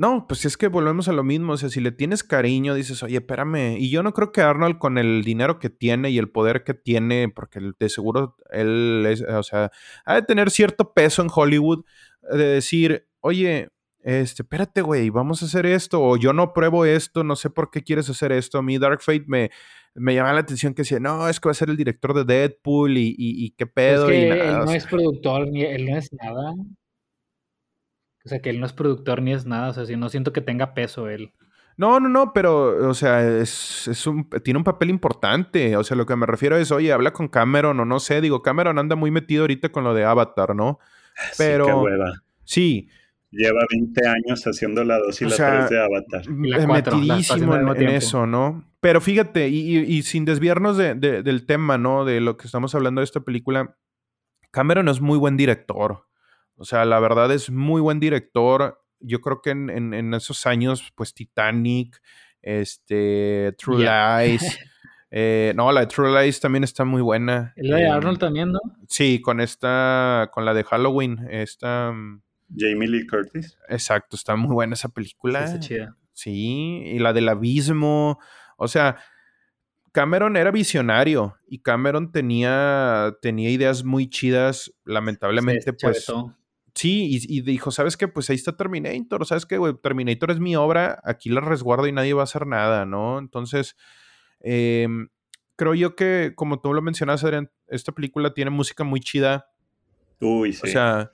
No, 0.00 0.24
pues 0.26 0.46
es 0.46 0.56
que 0.56 0.68
volvemos 0.68 1.08
a 1.08 1.12
lo 1.12 1.22
mismo. 1.22 1.52
O 1.52 1.56
sea, 1.58 1.68
si 1.68 1.78
le 1.78 1.92
tienes 1.92 2.24
cariño, 2.24 2.74
dices, 2.74 3.02
oye, 3.02 3.18
espérame. 3.18 3.76
Y 3.78 3.90
yo 3.90 4.02
no 4.02 4.14
creo 4.14 4.32
que 4.32 4.40
Arnold, 4.40 4.78
con 4.78 4.96
el 4.96 5.22
dinero 5.24 5.58
que 5.58 5.68
tiene 5.68 6.08
y 6.08 6.16
el 6.16 6.30
poder 6.30 6.64
que 6.64 6.72
tiene, 6.72 7.28
porque 7.28 7.60
de 7.78 7.88
seguro 7.90 8.34
él 8.50 9.04
es, 9.06 9.20
o 9.20 9.42
sea, 9.42 9.70
ha 10.06 10.14
de 10.14 10.22
tener 10.22 10.50
cierto 10.50 10.94
peso 10.94 11.20
en 11.20 11.28
Hollywood, 11.30 11.84
de 12.32 12.46
decir, 12.46 13.08
oye, 13.20 13.68
este, 14.02 14.42
espérate, 14.42 14.80
güey, 14.80 15.10
vamos 15.10 15.42
a 15.42 15.44
hacer 15.44 15.66
esto, 15.66 16.02
o 16.02 16.16
yo 16.16 16.32
no 16.32 16.54
pruebo 16.54 16.86
esto, 16.86 17.22
no 17.22 17.36
sé 17.36 17.50
por 17.50 17.70
qué 17.70 17.82
quieres 17.82 18.08
hacer 18.08 18.32
esto. 18.32 18.56
A 18.56 18.62
mí 18.62 18.78
Dark 18.78 19.02
Fate 19.02 19.26
me, 19.26 19.50
me 19.94 20.14
llama 20.14 20.32
la 20.32 20.40
atención 20.40 20.72
que 20.72 20.80
decía, 20.80 20.98
no, 20.98 21.28
es 21.28 21.40
que 21.40 21.48
va 21.48 21.50
a 21.50 21.54
ser 21.54 21.68
el 21.68 21.76
director 21.76 22.14
de 22.14 22.24
Deadpool 22.24 22.96
y, 22.96 23.14
y, 23.18 23.50
qué 23.50 23.66
pedo. 23.66 24.08
Es 24.08 24.12
que 24.12 24.30
él 24.30 24.60
no 24.64 24.72
es 24.72 24.86
productor, 24.86 25.46
ni 25.48 25.60
él 25.60 25.84
no 25.84 25.98
es 25.98 26.08
nada. 26.10 26.54
O 28.24 28.28
sea, 28.28 28.40
que 28.40 28.50
él 28.50 28.60
no 28.60 28.66
es 28.66 28.72
productor 28.72 29.22
ni 29.22 29.32
es 29.32 29.46
nada. 29.46 29.70
O 29.70 29.72
sea, 29.72 29.86
si 29.86 29.96
no 29.96 30.08
siento 30.08 30.32
que 30.32 30.40
tenga 30.40 30.74
peso 30.74 31.08
él. 31.08 31.32
No, 31.76 31.98
no, 31.98 32.10
no, 32.10 32.34
pero, 32.34 32.90
o 32.90 32.92
sea, 32.92 33.26
es, 33.26 33.88
es 33.88 34.06
un, 34.06 34.28
tiene 34.44 34.58
un 34.58 34.64
papel 34.64 34.90
importante. 34.90 35.76
O 35.76 35.84
sea, 35.84 35.96
lo 35.96 36.04
que 36.04 36.14
me 36.14 36.26
refiero 36.26 36.58
es, 36.58 36.70
oye, 36.72 36.92
habla 36.92 37.12
con 37.12 37.28
Cameron 37.28 37.80
o 37.80 37.84
no 37.86 38.00
sé. 38.00 38.20
Digo, 38.20 38.42
Cameron 38.42 38.78
anda 38.78 38.96
muy 38.96 39.10
metido 39.10 39.44
ahorita 39.44 39.70
con 39.70 39.84
lo 39.84 39.94
de 39.94 40.04
Avatar, 40.04 40.54
¿no? 40.54 40.78
Pero. 41.38 41.64
Sí, 41.64 41.70
qué 41.70 41.76
hueva. 41.76 42.22
Sí. 42.44 42.88
Lleva 43.30 43.60
20 43.70 44.06
años 44.06 44.44
haciendo 44.44 44.84
la 44.84 44.98
2 44.98 45.22
y 45.22 45.24
la 45.26 45.36
3 45.36 45.70
de 45.70 45.80
Avatar. 45.80 46.26
La 46.26 46.66
metidísimo 46.66 47.54
en, 47.54 47.88
eso, 47.88 48.26
¿no? 48.26 48.64
Pero 48.80 49.00
fíjate, 49.00 49.48
y, 49.48 49.78
y, 49.78 50.02
sin 50.02 50.24
desviarnos 50.24 50.76
de, 50.76 50.94
de, 50.94 51.22
del 51.22 51.46
tema, 51.46 51.78
¿no? 51.78 52.04
De 52.04 52.20
lo 52.20 52.36
que 52.36 52.46
estamos 52.46 52.74
hablando 52.74 53.00
de 53.00 53.04
esta 53.04 53.20
película, 53.20 53.76
Cameron 54.50 54.88
es 54.88 55.00
muy 55.00 55.16
buen 55.16 55.36
director. 55.36 56.09
O 56.60 56.64
sea, 56.64 56.84
la 56.84 57.00
verdad 57.00 57.32
es 57.32 57.48
muy 57.50 57.80
buen 57.80 58.00
director. 58.00 58.84
Yo 59.00 59.22
creo 59.22 59.40
que 59.40 59.48
en, 59.50 60.12
esos 60.12 60.46
años, 60.46 60.92
pues 60.94 61.14
Titanic, 61.14 62.02
este, 62.42 63.54
True 63.58 63.84
Lies. 63.84 64.58
Eh, 65.12 65.52
no, 65.56 65.72
la 65.72 65.80
de 65.80 65.86
True 65.88 66.22
Lies 66.22 66.38
también 66.38 66.62
está 66.62 66.84
muy 66.84 67.02
buena. 67.02 67.52
La 67.56 67.78
de 67.78 67.88
Arnold 67.88 68.14
em, 68.14 68.20
también, 68.20 68.52
¿no? 68.52 68.60
Sí, 68.88 69.20
con 69.20 69.40
esta, 69.40 70.30
con 70.32 70.44
la 70.44 70.54
de 70.54 70.62
Halloween, 70.62 71.26
esta... 71.28 71.90
Mm, 71.90 72.22
Jamie 72.56 72.86
Lee 72.86 73.08
Curtis. 73.08 73.58
Exacto, 73.68 74.14
está 74.14 74.36
muy 74.36 74.54
buena 74.54 74.74
esa 74.74 74.88
película. 74.88 75.42
Está 75.42 75.58
chida. 75.58 75.96
Sí, 76.12 76.84
y 76.84 77.00
la 77.00 77.12
del 77.12 77.28
abismo. 77.28 78.20
O 78.56 78.68
sea, 78.68 78.98
Cameron 79.90 80.36
era 80.36 80.52
visionario 80.52 81.36
y 81.48 81.58
Cameron 81.58 82.12
tenía, 82.12 83.16
tenía 83.20 83.50
ideas 83.50 83.82
muy 83.82 84.08
chidas. 84.08 84.72
Lamentablemente, 84.84 85.72
pues. 85.72 86.06
Sí, 86.74 87.18
y, 87.28 87.40
dijo, 87.42 87.70
¿sabes 87.70 87.96
qué? 87.96 88.08
Pues 88.08 88.30
ahí 88.30 88.36
está 88.36 88.56
Terminator, 88.56 89.26
¿sabes 89.26 89.46
qué, 89.46 89.58
Terminator 89.82 90.30
es 90.30 90.40
mi 90.40 90.56
obra, 90.56 91.00
aquí 91.04 91.28
la 91.28 91.40
resguardo 91.40 91.86
y 91.86 91.92
nadie 91.92 92.12
va 92.14 92.22
a 92.22 92.24
hacer 92.24 92.46
nada, 92.46 92.86
¿no? 92.86 93.18
Entonces, 93.18 93.76
em, 94.40 95.08
creo 95.56 95.74
yo 95.74 95.96
que, 95.96 96.32
como 96.36 96.60
tú 96.60 96.72
lo 96.72 96.82
mencionas, 96.82 97.24
Adrián, 97.24 97.50
esta 97.68 97.92
película 97.92 98.34
tiene 98.34 98.50
música 98.50 98.84
muy 98.84 99.00
chida. 99.00 99.50
Uy, 100.20 100.52
sí. 100.52 100.62
O 100.64 100.70
sea, 100.70 101.12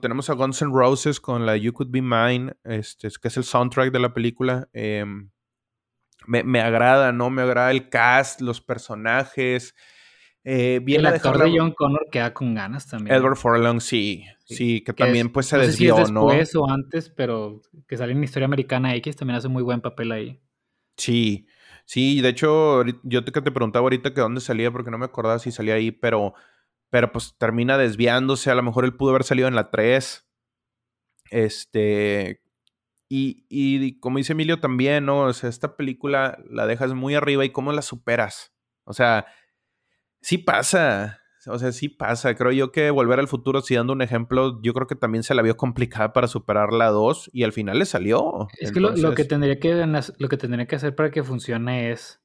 tenemos 0.00 0.30
a 0.30 0.34
Guns 0.34 0.62
N' 0.62 0.72
Roses 0.72 1.20
con 1.20 1.46
la 1.46 1.56
You 1.56 1.72
Could 1.72 1.90
Be 1.90 2.02
Mine, 2.02 2.54
este, 2.64 3.08
que 3.20 3.28
es 3.28 3.36
el 3.36 3.44
soundtrack 3.44 3.92
de 3.92 3.98
la 3.98 4.14
película. 4.14 4.68
Em, 4.72 5.30
me, 6.26 6.42
me, 6.42 6.60
agrada, 6.60 7.12
¿no? 7.12 7.30
Me 7.30 7.42
agrada 7.42 7.70
el 7.70 7.88
cast, 7.88 8.40
los 8.40 8.60
personajes. 8.60 9.74
Eh, 10.42 10.80
el 10.86 11.06
actor 11.06 11.38
de 11.38 11.58
John 11.58 11.72
Connor 11.72 12.08
queda 12.10 12.32
con 12.32 12.54
ganas 12.54 12.86
también. 12.86 13.14
Edward 13.14 13.36
Furlong, 13.36 13.80
sí, 13.80 14.24
sí, 14.46 14.80
que, 14.80 14.94
también 14.94 15.30
pues 15.30 15.46
se 15.46 15.56
no 15.56 15.62
desvió, 15.62 15.96
sé 15.96 16.06
si 16.06 16.08
es 16.08 16.14
después 16.14 16.56
o 16.56 16.70
antes, 16.70 17.10
pero 17.10 17.60
que 17.86 17.96
sale 17.96 18.12
en 18.12 18.24
Historia 18.24 18.46
Americana 18.46 18.94
X 18.96 19.16
también 19.16 19.36
hace 19.36 19.48
muy 19.48 19.62
buen 19.62 19.82
papel 19.82 20.12
ahí. 20.12 20.40
Sí, 20.96 21.46
sí, 21.84 22.22
de 22.22 22.30
hecho, 22.30 22.84
yo 23.02 23.24
te, 23.24 23.32
te 23.32 23.50
preguntaba 23.50 23.84
ahorita 23.84 24.14
que 24.14 24.20
dónde 24.20 24.40
salía 24.40 24.70
porque 24.70 24.90
no 24.90 24.98
me 24.98 25.04
acordaba 25.04 25.38
si 25.38 25.52
salía 25.52 25.74
ahí, 25.74 25.90
pero, 25.90 26.32
pero 26.88 27.12
pues 27.12 27.34
termina 27.36 27.76
desviándose, 27.76 28.50
a 28.50 28.54
lo 28.54 28.62
mejor 28.62 28.86
él 28.86 28.96
pudo 28.96 29.10
haber 29.10 29.24
salido 29.24 29.46
en 29.46 29.54
la 29.54 29.70
3. 29.70 30.26
Este, 31.30 32.40
y, 33.10 33.44
y 33.50 34.00
como 34.00 34.18
dice 34.18 34.32
Emilio 34.32 34.58
también, 34.58 35.04
¿no? 35.04 35.24
O 35.24 35.32
sea, 35.34 35.50
esta 35.50 35.76
película 35.76 36.38
la 36.48 36.66
dejas 36.66 36.94
muy 36.94 37.14
arriba 37.14 37.44
y 37.44 37.50
cómo 37.50 37.72
la 37.72 37.82
superas. 37.82 38.54
O 38.84 38.94
sea, 38.94 39.26
Sí 40.20 40.38
pasa. 40.38 41.20
O 41.46 41.58
sea, 41.58 41.72
sí 41.72 41.88
pasa. 41.88 42.34
Creo 42.34 42.52
yo 42.52 42.70
que 42.70 42.90
Volver 42.90 43.18
al 43.18 43.28
Futuro, 43.28 43.62
si 43.62 43.74
dando 43.74 43.92
un 43.92 44.02
ejemplo, 44.02 44.60
yo 44.62 44.74
creo 44.74 44.86
que 44.86 44.94
también 44.94 45.22
se 45.22 45.34
la 45.34 45.42
vio 45.42 45.56
complicada 45.56 46.12
para 46.12 46.28
superar 46.28 46.72
la 46.72 46.88
2 46.88 47.30
y 47.32 47.44
al 47.44 47.52
final 47.52 47.78
le 47.78 47.86
salió. 47.86 48.48
Es 48.58 48.72
que 48.72 48.80
lo, 48.80 49.14
que 49.14 49.24
tendría 49.24 49.58
que 49.58 49.86
lo 50.18 50.28
que 50.28 50.36
tendría 50.36 50.66
que 50.66 50.76
hacer 50.76 50.94
para 50.94 51.10
que 51.10 51.22
funcione 51.22 51.92
es 51.92 52.20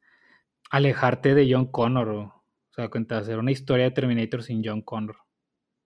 alejarte 0.69 1.33
de 1.33 1.47
John 1.49 1.71
Connor. 1.71 2.09
O, 2.09 2.43
sea, 2.71 2.89
hacer 3.17 3.39
una 3.39 3.51
historia 3.51 3.85
de 3.85 3.91
Terminator 3.91 4.43
sin 4.43 4.61
John 4.63 4.81
Connor. 4.81 5.15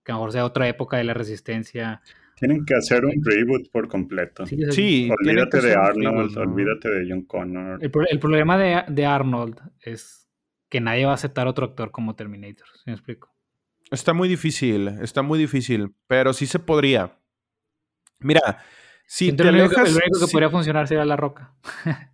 Que 0.03 0.11
a 0.11 0.15
lo 0.15 0.21
mejor 0.21 0.31
sea 0.31 0.45
otra 0.45 0.67
época 0.67 0.97
de 0.97 1.03
la 1.03 1.13
resistencia. 1.13 2.01
Tienen 2.35 2.65
que 2.65 2.73
hacer 2.73 3.05
un 3.05 3.21
reboot 3.23 3.69
por 3.69 3.87
completo. 3.87 4.45
Sí, 4.47 5.07
olvídate 5.11 5.61
de 5.61 5.75
Arnold, 5.75 6.35
olvídate 6.35 6.89
de 6.89 7.07
John 7.07 7.25
Connor. 7.25 7.79
El, 7.83 7.91
el 8.09 8.19
problema 8.19 8.57
de, 8.57 8.83
de 8.87 9.05
Arnold 9.05 9.59
es 9.81 10.28
que 10.69 10.79
nadie 10.81 11.05
va 11.05 11.11
a 11.11 11.15
aceptar 11.15 11.47
otro 11.47 11.65
actor 11.65 11.91
como 11.91 12.15
Terminator. 12.15 12.67
¿Sí 12.75 12.83
me 12.85 12.93
explico? 12.93 13.33
Está 13.91 14.13
muy 14.13 14.29
difícil, 14.29 14.87
está 15.01 15.21
muy 15.21 15.39
difícil, 15.39 15.95
pero 16.07 16.33
sí 16.33 16.45
se 16.45 16.59
podría. 16.59 17.17
Mira, 18.19 18.59
si 19.07 19.33
te 19.33 19.47
alejas... 19.47 19.89
el 19.89 19.95
único 19.95 20.19
que 20.25 20.31
podría 20.31 20.49
funcionar 20.49 20.87
sería 20.87 21.05
La 21.05 21.15
Roca. 21.15 21.55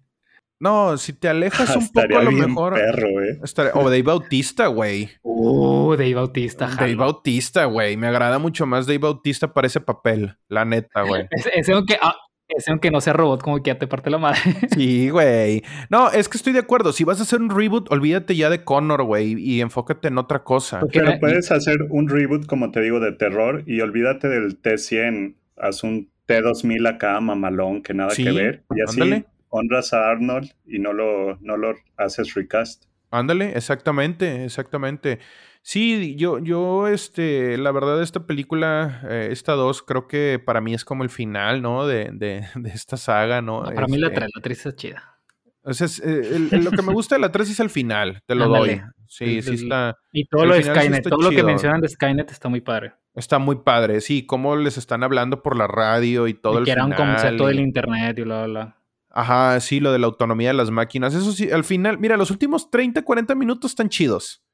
no, 0.60 0.98
si 0.98 1.12
te 1.12 1.28
alejas 1.28 1.76
un 1.76 1.89
poco 1.91 2.18
a 2.18 2.24
lo 2.24 2.32
mejor... 2.32 2.76
Perro, 2.76 3.24
eh. 3.24 3.72
o 3.74 3.89
Dave 3.89 4.04
Bautista, 4.04 4.68
güey. 4.68 5.10
Uh, 5.22 5.96
Dave 5.98 6.13
Bautista. 6.13 6.68
Dave 6.68 6.96
Bautista, 6.96 7.65
güey. 7.65 7.98
Me 7.98 8.08
agrada 8.08 8.39
mucho 8.39 8.65
más 8.65 8.88
Dave 8.88 9.00
Bautista 9.00 9.54
para 9.54 9.68
ese 9.68 9.82
papel, 9.82 10.38
la 10.48 10.63
neta, 10.63 11.02
güey. 11.02 11.28
Ese, 11.54 11.74
aunque, 11.74 11.98
ah, 12.02 12.15
ese 12.47 12.71
aunque 12.71 12.91
no 12.91 13.01
sea 13.01 13.13
robot, 13.13 13.41
como 13.41 13.62
que 13.62 13.69
ya 13.69 13.79
te 13.79 13.88
parte 13.88 14.10
la 14.10 14.17
madre. 14.17 14.39
Sí, 14.73 15.10
güey. 15.10 15.63
No, 15.89 16.12
es 16.12 16.29
que 16.29 16.38
estoy 16.38 16.53
de 16.53 16.60
acuerdo. 16.60 16.93
Si 16.93 17.03
vas 17.03 17.19
a 17.19 17.23
hacer 17.23 17.41
un 17.41 17.49
reboot, 17.49 17.91
olvídate 17.91 18.36
ya 18.36 18.49
de 18.49 18.63
Connor, 18.63 19.03
güey, 19.03 19.34
y 19.39 19.62
enfócate 19.62 20.08
en 20.08 20.17
otra 20.17 20.43
cosa. 20.43 20.81
Pero 20.91 21.19
puedes 21.19 21.51
hacer 21.51 21.79
un 21.89 22.08
reboot, 22.08 22.45
como 22.45 22.71
te 22.71 22.81
digo, 22.81 22.99
de 22.99 23.12
terror 23.12 23.63
y 23.65 23.81
olvídate 23.81 24.27
del 24.27 24.62
T100. 24.62 25.36
Haz 25.58 25.84
un 25.84 26.10
T2000 26.27 26.89
acá, 26.89 27.19
mamalón, 27.19 27.81
que 27.81 27.93
nada 27.93 28.13
que 28.15 28.31
ver. 28.31 28.63
Y 28.75 28.81
así 28.81 29.25
honras 29.49 29.93
a 29.93 30.10
Arnold 30.10 30.51
y 30.65 30.79
no 30.79 30.91
lo, 30.91 31.38
no 31.38 31.55
lo 31.55 31.73
haces 31.97 32.34
recast. 32.34 32.86
Ándale, 33.12 33.53
exactamente, 33.55 34.43
exactamente. 34.43 35.19
Sí, 35.67 36.15
yo, 36.15 36.38
yo, 36.38 36.88
este, 36.88 37.58
la 37.58 37.71
verdad, 37.71 38.04
esta 38.04 38.28
película, 38.28 39.01
eh, 39.10 39.30
esta 39.32 39.54
dos, 39.54 39.82
creo 39.82 40.08
que 40.08 40.39
para 40.45 40.62
mí 40.62 40.75
es 40.75 40.86
como 40.86 41.01
el 41.01 41.10
final, 41.10 41.63
¿no? 41.63 41.88
De, 41.88 42.12
de, 42.13 42.45
de 42.56 42.69
esta 42.69 42.97
saga, 42.97 43.41
¿no? 43.41 43.63
para 43.63 43.88
mí 43.88 43.97
la 43.97 44.10
3, 44.12 44.28
este 44.28 44.32
la 44.36 44.43
3 44.43 44.65
es 44.67 44.75
chida. 44.75 45.19
O 45.63 45.73
sea, 45.73 45.88
eh, 46.04 46.49
lo 46.51 46.69
que 46.69 46.84
me 46.84 46.93
gusta 46.93 47.15
de 47.15 47.21
la 47.21 47.32
3 47.32 47.49
es 47.49 47.60
el 47.60 47.71
final, 47.71 48.21
te 48.28 48.36
lo 48.36 48.47
doy. 48.47 48.80
Sí, 49.08 49.41
sí 49.41 49.56
está. 49.56 49.97
Y 50.12 50.28
todo 50.28 50.45
lo 50.45 50.54
de 50.54 50.62
Skynet, 50.62 51.10
todo 51.10 51.32
lo 51.32 51.32
que 51.32 51.41
mencionan 51.41 51.82
de 51.82 51.89
Skynet 51.89 52.30
está 52.30 52.47
muy 52.47 52.62
padre. 52.62 52.93
Está 53.15 53.39
muy 53.39 53.56
padre, 53.56 54.01
sí, 54.01 54.23
cómo 54.23 54.56
les 54.56 54.78
están 54.78 55.01
hablando 55.01 55.41
por 55.41 55.58
la 55.58 55.65
radio 55.65 56.28
y 56.28 56.36
todo 56.36 56.54
y 56.54 56.58
el 56.58 56.65
que 56.65 56.71
era 56.73 56.86
un 56.86 56.93
concepto 56.93 57.47
del 57.47 57.60
internet 57.60 58.19
y 58.19 58.21
bla, 58.21 58.45
bla, 58.45 58.47
bla. 58.47 58.78
Ajá, 59.10 59.60
sí, 59.62 59.80
lo 59.80 59.91
de 59.91 59.97
la 59.97 60.06
autonomía 60.06 60.49
de 60.49 60.54
las 60.54 60.69
máquinas. 60.69 61.15
Eso 61.15 61.32
sí, 61.32 61.49
al 61.49 61.63
final, 61.63 61.97
mira, 61.97 62.17
los 62.17 62.30
últimos 62.30 62.69
30, 62.69 63.01
40 63.01 63.34
minutos 63.34 63.71
están 63.71 63.89
chidos. 63.89 64.44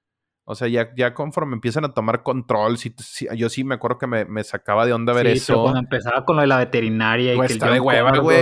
O 0.44 0.56
sea, 0.56 0.68
ya, 0.68 0.90
ya 0.98 1.14
conforme 1.14 1.54
empiezan 1.54 1.86
a 1.86 1.94
tomar 1.94 2.24
control, 2.24 2.76
yo 3.36 3.50
sí 3.50 3.64
me 3.64 3.76
acuerdo 3.76 4.00
que 4.00 4.08
me, 4.08 4.44
sacaba 4.44 4.88
de 4.88 4.94
onda 4.94 5.14
ver 5.14 5.28
sí, 5.28 5.34
eso. 5.34 5.62
cuando 5.62 5.80
empezaba 5.80 6.26
con 6.26 6.36
lo 6.36 6.42
de 6.42 6.48
la 6.48 6.58
veterinaria 6.58 7.36
y 7.36 7.40
que 7.40 7.46
está, 7.46 7.72
de 7.72 7.80
hueva, 7.80 8.18
güey, 8.18 8.40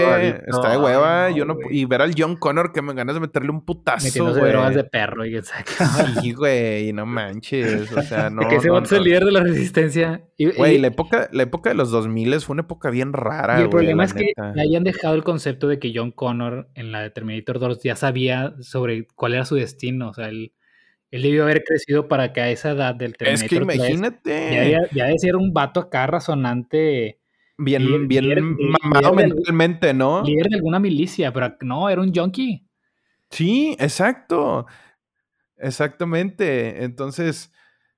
está 0.47 0.71
de 0.71 0.77
hueva, 0.77 1.29
Yo 1.31 1.43
no, 1.43 1.57
y 1.69 1.83
ver 1.85 2.01
al 2.01 2.13
John 2.17 2.37
Connor 2.37 2.71
que 2.71 2.81
me 2.81 2.93
ganas 2.93 3.15
de 3.15 3.21
meterle 3.21 3.51
un 3.51 3.65
putazo, 3.65 4.31
güey. 4.31 4.51
drogas 4.51 4.75
de 4.75 4.85
perro 4.85 5.25
y 5.25 5.39
Sí, 6.21 6.31
güey, 6.31 6.93
no 6.93 7.05
manches, 7.05 7.91
o 7.91 8.01
sea, 8.01 8.29
no. 8.31 8.47
que 8.47 8.55
ese 8.55 8.69
no, 8.69 8.79
es 8.79 8.91
el 8.93 9.03
líder 9.03 9.25
de 9.25 9.31
la 9.31 9.43
resistencia. 9.43 10.23
Güey, 10.57 10.77
la 10.77 10.87
época, 10.87 11.27
la 11.33 11.43
época 11.43 11.69
de 11.69 11.75
los 11.75 11.91
2000 11.91 12.39
fue 12.39 12.53
una 12.53 12.61
época 12.61 12.89
bien 12.89 13.11
rara, 13.11 13.59
Y 13.59 13.63
el 13.63 13.69
problema 13.69 14.05
es 14.05 14.13
que 14.13 14.31
hayan 14.57 14.85
dejado 14.85 15.15
el 15.15 15.25
concepto 15.25 15.67
de 15.67 15.79
que 15.79 15.91
John 15.93 16.11
Connor 16.11 16.69
en 16.75 16.93
la 16.93 17.01
de 17.01 17.09
Terminator 17.09 17.59
2 17.59 17.83
ya 17.83 17.97
sabía 17.97 18.55
sobre 18.61 19.05
cuál 19.15 19.33
era 19.33 19.43
su 19.43 19.55
destino, 19.55 20.09
o 20.09 20.13
sea, 20.13 20.29
él 20.29 20.53
él 21.11 21.21
debió 21.23 21.43
haber 21.43 21.63
crecido 21.63 22.07
para 22.07 22.31
que 22.33 22.41
a 22.41 22.49
esa 22.51 22.71
edad 22.71 22.95
del 22.95 23.15
Terminator 23.17 23.43
Es 23.45 23.49
que 23.49 23.55
imagínate. 23.55 24.79
ya, 24.93 25.05
de 25.07 25.17
ser 25.19 25.35
un 25.35 25.53
vato 25.53 25.79
acá 25.79 26.07
razonante. 26.07 27.19
Bien, 27.57 28.07
bien 28.07 28.55
mamado 28.83 29.13
mentalmente, 29.13 29.93
¿no? 29.93 30.23
Líder 30.23 30.47
de 30.47 30.55
alguna 30.55 30.79
milicia, 30.79 31.33
pero 31.33 31.55
no, 31.61 31.89
era 31.89 32.01
un 32.01 32.13
junkie. 32.13 32.65
Sí, 33.29 33.75
exacto. 33.79 34.65
Exactamente. 35.57 36.83
Entonces, 36.83 37.51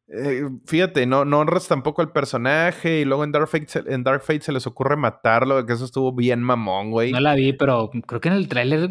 eh, 0.07 0.43
fíjate, 0.65 1.05
no, 1.05 1.25
no 1.25 1.39
honras 1.39 1.67
tampoco 1.67 2.01
al 2.01 2.11
personaje 2.11 3.01
y 3.01 3.05
luego 3.05 3.23
en 3.23 3.31
Dark, 3.31 3.47
Fate, 3.47 3.67
se- 3.67 3.83
en 3.93 4.03
Dark 4.03 4.21
Fate 4.23 4.41
se 4.41 4.51
les 4.51 4.65
ocurre 4.67 4.95
matarlo, 4.95 5.63
que 5.65 5.73
eso 5.73 5.85
estuvo 5.85 6.11
bien 6.13 6.41
mamón, 6.41 6.91
güey. 6.91 7.11
No 7.11 7.19
la 7.19 7.35
vi, 7.35 7.53
pero 7.53 7.91
creo 8.07 8.19
que 8.19 8.29
en 8.29 8.35
el 8.35 8.47
tráiler 8.47 8.89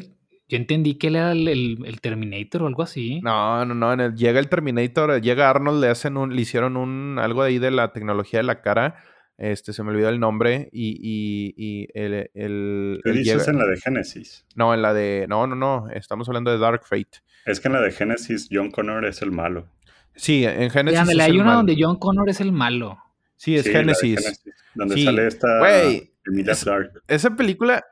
yo 0.51 0.57
entendí 0.59 0.96
que 0.96 1.07
él 1.07 1.16
era 1.16 1.32
el, 1.32 1.48
el- 1.48 1.78
el 1.86 2.01
Terminator 2.03 2.62
o 2.62 2.66
algo 2.66 2.82
así. 2.82 3.20
No, 3.22 3.64
no, 3.64 3.74
no, 3.74 3.92
en 3.92 4.01
el- 4.01 4.14
llega 4.14 4.38
el 4.40 4.48
Terminator, 4.48 5.20
llega 5.22 5.48
Arnold, 5.48 5.80
le 5.80 5.88
hacen 5.88 6.16
un, 6.18 6.34
le 6.36 6.42
hicieron 6.42 6.76
un, 6.76 7.18
algo 7.18 7.40
ahí 7.42 7.59
de 7.59 7.70
la 7.70 7.92
tecnología 7.92 8.40
de 8.40 8.44
la 8.44 8.61
cara, 8.61 8.96
este, 9.38 9.72
se 9.72 9.82
me 9.82 9.90
olvidó 9.90 10.11
el 10.11 10.20
nombre, 10.20 10.68
y, 10.72 10.90
y, 11.01 11.55
y 11.57 11.88
el, 11.94 12.30
el, 12.34 13.01
¿Qué 13.03 13.11
el 13.11 13.16
dices 13.18 13.46
llega- 13.46 13.51
en 13.53 13.59
la 13.59 13.66
de 13.66 13.76
Genesis? 13.80 14.44
no, 14.55 14.74
en 14.74 14.82
la 14.82 14.92
de, 14.92 15.24
no, 15.28 15.46
no, 15.46 15.55
no, 15.55 15.88
estamos 15.94 16.28
hablando 16.28 16.51
de 16.51 16.59
Dark 16.59 16.82
Fate. 16.84 17.20
Es 17.46 17.59
que 17.61 17.68
en 17.68 17.74
la 17.74 17.80
de 17.80 17.90
Genesis 17.92 18.48
John 18.53 18.70
Connor 18.70 19.07
es 19.07 19.22
el 19.22 19.30
malo. 19.32 19.66
Sí, 20.14 20.44
en 20.44 20.62
es 20.62 20.76
hay 20.76 21.30
el 21.30 21.36
una 21.36 21.44
malo. 21.44 21.57
donde 21.59 21.76
John 21.78 21.96
Connor 21.98 22.28
es 22.28 22.40
el 22.42 22.53
malo. 22.53 22.98
Sí, 23.36 23.57
es 23.57 23.62
Sí, 23.64 23.72
la 23.72 23.78
de 23.78 23.84
Genesis. 23.94 24.42
donde 24.74 24.94
Sí. 24.96 25.05
sale 25.05 25.26
esta 25.26 25.59
Güey, 25.61 26.12
Emilia 26.26 26.53
es-. 26.53 26.66
Esa 27.09 27.30
película. 27.34 27.82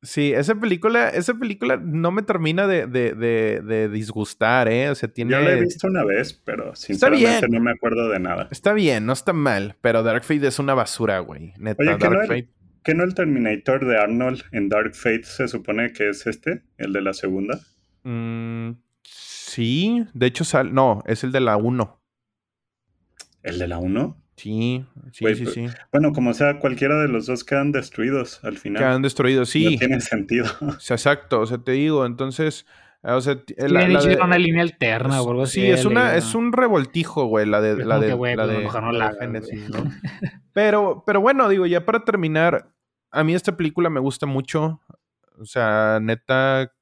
Sí, 0.00 0.32
esa 0.32 0.54
película, 0.54 1.08
esa 1.08 1.34
película 1.34 1.76
no 1.76 2.12
me 2.12 2.22
termina 2.22 2.68
de, 2.68 2.86
de, 2.86 3.14
de, 3.14 3.60
de 3.62 3.88
disgustar, 3.88 4.68
¿eh? 4.68 4.90
O 4.90 4.94
sea, 4.94 5.08
tiene. 5.08 5.32
Yo 5.32 5.40
la 5.40 5.52
he 5.52 5.60
visto 5.60 5.88
una 5.88 6.04
vez, 6.04 6.32
pero 6.32 6.76
sinceramente 6.76 7.48
no 7.48 7.60
me 7.60 7.72
acuerdo 7.72 8.08
de 8.08 8.20
nada. 8.20 8.46
Está 8.52 8.72
bien, 8.74 9.06
no 9.06 9.12
está 9.12 9.32
mal, 9.32 9.74
pero 9.80 10.04
Dark 10.04 10.22
Fate 10.22 10.46
es 10.46 10.60
una 10.60 10.74
basura, 10.74 11.18
güey. 11.18 11.52
Neta, 11.58 11.82
Oye, 11.82 11.98
¿que 11.98 12.04
Dark 12.04 12.14
no, 12.14 12.20
el, 12.22 12.28
Fate. 12.28 12.48
que 12.84 12.94
no 12.94 13.02
el 13.02 13.14
Terminator 13.14 13.84
de 13.86 13.98
Arnold 13.98 14.44
en 14.52 14.68
Dark 14.68 14.94
Fate 14.94 15.24
se 15.24 15.48
supone 15.48 15.92
que 15.92 16.10
es 16.10 16.28
este, 16.28 16.62
el 16.76 16.92
de 16.92 17.02
la 17.02 17.12
segunda? 17.12 17.58
mm, 18.04 18.70
sí, 19.02 20.04
de 20.14 20.26
hecho, 20.26 20.44
sal, 20.44 20.72
no, 20.72 21.02
es 21.06 21.24
el 21.24 21.32
de 21.32 21.40
la 21.40 21.56
1. 21.56 22.00
¿El 23.42 23.58
de 23.58 23.66
la 23.66 23.78
1? 23.78 24.16
Sí, 24.38 24.84
sí, 25.12 25.34
sí, 25.34 25.42
pues, 25.44 25.54
sí. 25.54 25.66
Bueno, 25.92 26.12
como 26.12 26.32
sea, 26.32 26.58
cualquiera 26.58 27.00
de 27.00 27.08
los 27.08 27.26
dos 27.26 27.44
quedan 27.44 27.72
destruidos 27.72 28.42
al 28.44 28.56
final. 28.56 28.82
Quedan 28.82 29.02
destruidos, 29.02 29.50
sí. 29.50 29.64
No 29.72 29.78
tiene 29.78 30.00
sentido. 30.00 30.46
O 30.60 30.80
sea, 30.80 30.94
exacto, 30.96 31.40
o 31.40 31.46
sea, 31.46 31.58
te 31.58 31.72
digo, 31.72 32.06
entonces. 32.06 32.64
eh, 33.02 33.10
O 33.12 33.20
sea, 33.20 33.36
la- 33.58 33.84
han 33.84 33.92
la 33.92 34.02
de- 34.02 34.16
una 34.22 34.38
línea 34.38 34.62
alterna 34.62 35.20
o 35.22 35.28
algo 35.30 35.42
así. 35.42 35.60
Sí, 35.60 35.66
es, 35.66 35.84
una, 35.84 36.14
es 36.16 36.34
un 36.34 36.52
revoltijo, 36.52 37.26
güey, 37.26 37.46
la 37.46 37.60
de, 37.60 37.84
la 37.84 37.98
de, 38.00 38.12
güey, 38.14 38.34
la 38.36 38.44
pues, 38.44 38.56
de- 38.56 38.62
mejor 38.64 38.82
no 38.84 38.92
la 38.92 39.14
Genesis. 39.18 39.68
¿no? 39.70 39.84
Pero, 40.52 41.02
pero 41.06 41.20
bueno, 41.20 41.48
digo, 41.48 41.66
ya 41.66 41.84
para 41.84 42.04
terminar, 42.04 42.72
a 43.10 43.24
mí 43.24 43.34
esta 43.34 43.56
película 43.56 43.90
me 43.90 44.00
gusta 44.00 44.26
mucho. 44.26 44.80
O 45.38 45.44
sea, 45.44 45.98
neta, 46.02 46.72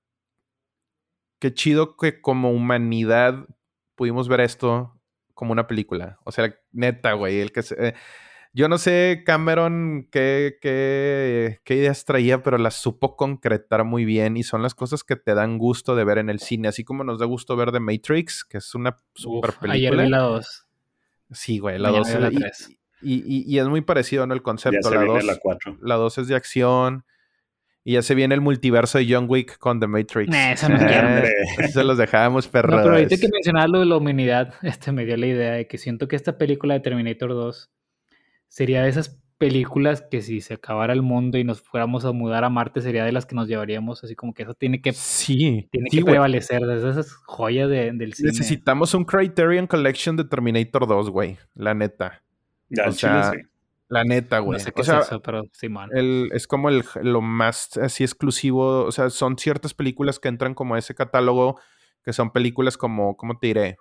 qué 1.38 1.52
chido 1.52 1.96
que 1.96 2.20
como 2.20 2.50
humanidad 2.50 3.46
pudimos 3.94 4.28
ver 4.28 4.40
esto 4.40 4.95
como 5.36 5.52
una 5.52 5.68
película. 5.68 6.18
O 6.24 6.32
sea, 6.32 6.52
neta, 6.72 7.12
güey, 7.12 7.38
el 7.40 7.52
que 7.52 7.62
se- 7.62 7.88
eh, 7.88 7.94
yo 8.52 8.68
no 8.70 8.78
sé 8.78 9.22
Cameron 9.26 10.08
qué, 10.10 10.56
qué, 10.62 11.58
qué 11.62 11.74
ideas 11.74 12.06
traía, 12.06 12.42
pero 12.42 12.56
las 12.56 12.74
supo 12.74 13.14
concretar 13.14 13.84
muy 13.84 14.04
bien 14.06 14.38
y 14.38 14.42
son 14.42 14.62
las 14.62 14.74
cosas 14.74 15.04
que 15.04 15.14
te 15.14 15.34
dan 15.34 15.58
gusto 15.58 15.94
de 15.94 16.04
ver 16.04 16.16
en 16.18 16.30
el 16.30 16.40
cine, 16.40 16.68
así 16.68 16.82
como 16.82 17.04
nos 17.04 17.18
da 17.18 17.26
gusto 17.26 17.54
ver 17.54 17.70
The 17.70 17.80
Matrix, 17.80 18.44
que 18.44 18.56
es 18.58 18.74
una 18.74 18.96
super 19.14 19.50
Uf, 19.50 19.56
ayer 19.64 19.90
película. 19.90 20.02
vi 20.04 20.08
la 20.08 20.18
2. 20.20 20.66
Sí, 21.32 21.58
güey, 21.58 21.78
la 21.78 21.90
Mañana 21.90 21.98
2 21.98 22.08
veo 22.12 22.20
la 22.20 22.32
y, 22.32 22.36
tres. 22.36 22.68
y, 23.02 23.14
y- 23.26 23.44
y 23.46 23.58
es 23.58 23.66
muy 23.66 23.82
parecido, 23.82 24.26
¿no? 24.26 24.32
El 24.32 24.40
ya 24.40 24.44
concepto. 24.44 24.88
se 24.88 24.94
La 24.94 25.00
viene 25.02 25.14
2 25.18 25.24
la 25.24 25.36
4. 25.36 25.76
la 25.82 25.94
2 25.96 26.16
es 26.18 26.28
de 26.28 26.34
acción. 26.36 27.04
Y 27.88 27.92
ya 27.92 28.02
se 28.02 28.16
viene 28.16 28.34
el 28.34 28.40
multiverso 28.40 28.98
de 28.98 29.06
John 29.08 29.26
Wick 29.28 29.58
con 29.58 29.78
The 29.78 29.86
Matrix. 29.86 30.28
Nah, 30.28 30.52
eso 30.52 30.68
no 30.68 30.76
Eh, 30.76 31.22
se 31.72 31.84
los 31.84 31.96
dejamos, 31.96 32.46
No, 32.46 32.50
perros. 32.52 32.80
pero 32.82 32.94
ahorita 32.96 33.16
que 33.16 33.28
mencionabas 33.32 33.70
lo 33.70 33.78
de 33.78 33.86
la 33.86 33.96
humanidad, 33.96 34.54
este 34.62 34.90
me 34.90 35.04
dio 35.04 35.16
la 35.16 35.26
idea 35.26 35.52
de 35.52 35.68
que 35.68 35.78
siento 35.78 36.08
que 36.08 36.16
esta 36.16 36.36
película 36.36 36.74
de 36.74 36.80
Terminator 36.80 37.30
2 37.30 37.70
sería 38.48 38.82
de 38.82 38.88
esas 38.88 39.20
películas 39.38 40.02
que 40.10 40.20
si 40.22 40.40
se 40.40 40.54
acabara 40.54 40.94
el 40.94 41.02
mundo 41.02 41.38
y 41.38 41.44
nos 41.44 41.60
fuéramos 41.60 42.04
a 42.06 42.10
mudar 42.12 42.42
a 42.42 42.48
Marte 42.48 42.80
sería 42.80 43.04
de 43.04 43.12
las 43.12 43.24
que 43.26 43.36
nos 43.36 43.46
llevaríamos, 43.46 44.02
así 44.02 44.16
como 44.16 44.34
que 44.34 44.42
eso 44.44 44.54
tiene 44.54 44.80
que, 44.80 44.92
Sí, 44.92 45.68
tiene 45.70 45.88
sí, 45.90 45.98
que 45.98 46.04
prevalecer, 46.06 46.62
de 46.62 46.76
esas 46.90 47.12
joyas 47.26 47.68
de- 47.68 47.92
del 47.92 48.14
cine. 48.14 48.30
Necesitamos 48.30 48.94
un 48.94 49.04
Criterion 49.04 49.66
Collection 49.68 50.16
de 50.16 50.24
Terminator 50.24 50.88
2, 50.88 51.10
güey. 51.10 51.36
La 51.54 51.72
neta. 51.74 52.22
Ya, 52.68 52.88
O 52.88 52.92
sea, 52.92 53.30
sí. 53.32 53.38
La 53.88 54.04
neta, 54.04 54.40
güey. 54.40 54.58
No 54.58 54.64
sé 54.64 54.72
qué 54.72 54.82
o 54.82 54.84
sea, 54.84 54.98
es 55.00 55.06
eso, 55.06 55.22
pero 55.22 55.42
Simón. 55.52 55.90
el- 55.94 56.28
es 56.32 56.46
como 56.46 56.68
el, 56.68 56.82
lo 57.02 57.20
más 57.20 57.76
así 57.76 58.02
exclusivo. 58.04 58.84
O 58.84 58.92
sea, 58.92 59.10
son 59.10 59.38
ciertas 59.38 59.74
películas 59.74 60.18
que 60.18 60.28
entran 60.28 60.54
como 60.54 60.74
a 60.74 60.78
ese 60.78 60.94
catálogo, 60.94 61.60
que 62.04 62.12
son 62.12 62.30
películas 62.32 62.76
como, 62.76 63.16
¿cómo 63.16 63.38
te 63.38 63.46
diré? 63.48 63.76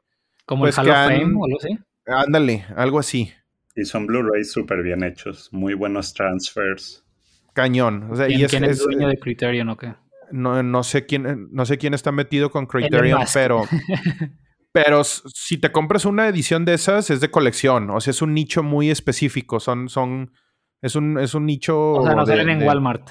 Como 0.45 0.61
pues 0.63 0.77
el 0.77 0.85
que 0.85 0.91
Hall 0.91 0.97
of 0.97 1.19
Fame 1.19 1.35
o 1.39 1.45
algo 1.45 1.57
así. 1.59 1.79
Ándale, 2.05 2.65
algo 2.75 2.99
así. 2.99 3.31
Y 3.75 3.83
son 3.85 4.05
Blu-rays 4.05 4.51
súper 4.51 4.83
bien 4.83 5.03
hechos. 5.03 5.49
Muy 5.51 5.73
buenos 5.73 6.13
transfers. 6.13 7.03
Cañón. 7.53 8.09
O 8.11 8.15
sea, 8.15 8.27
y 8.29 8.33
¿Quién, 8.35 8.45
es, 8.45 8.51
quién 8.51 8.63
es 8.65 8.69
es- 8.77 8.83
dueño 8.83 9.07
de 9.07 9.17
Criterion 9.17 9.69
o 9.69 9.77
qué? 9.77 9.95
no, 10.31 10.61
no 10.63 10.83
sé 10.83 11.05
quién, 11.05 11.49
no 11.51 11.65
sé 11.65 11.77
quién 11.77 11.93
está 11.93 12.11
metido 12.11 12.49
con 12.51 12.65
Criterion, 12.67 13.21
pero, 13.33 13.63
pero 14.75 15.05
si 15.05 15.57
te 15.57 15.71
compras 15.71 16.03
una 16.03 16.27
edición 16.27 16.65
de 16.65 16.73
esas, 16.73 17.09
es 17.09 17.21
de 17.21 17.31
colección. 17.31 17.89
O 17.91 18.01
sea, 18.01 18.11
es 18.11 18.21
un 18.21 18.33
nicho 18.33 18.61
muy 18.61 18.89
específico. 18.89 19.61
Son, 19.61 19.87
son, 19.87 20.33
es 20.81 20.97
un, 20.97 21.17
es 21.17 21.33
un 21.33 21.45
nicho. 21.45 21.93
O 21.93 22.05
sea, 22.05 22.13
no 22.13 22.25
de- 22.25 22.33
salen 22.33 22.49
en 22.49 22.59
de- 22.59 22.65
Walmart. 22.65 23.09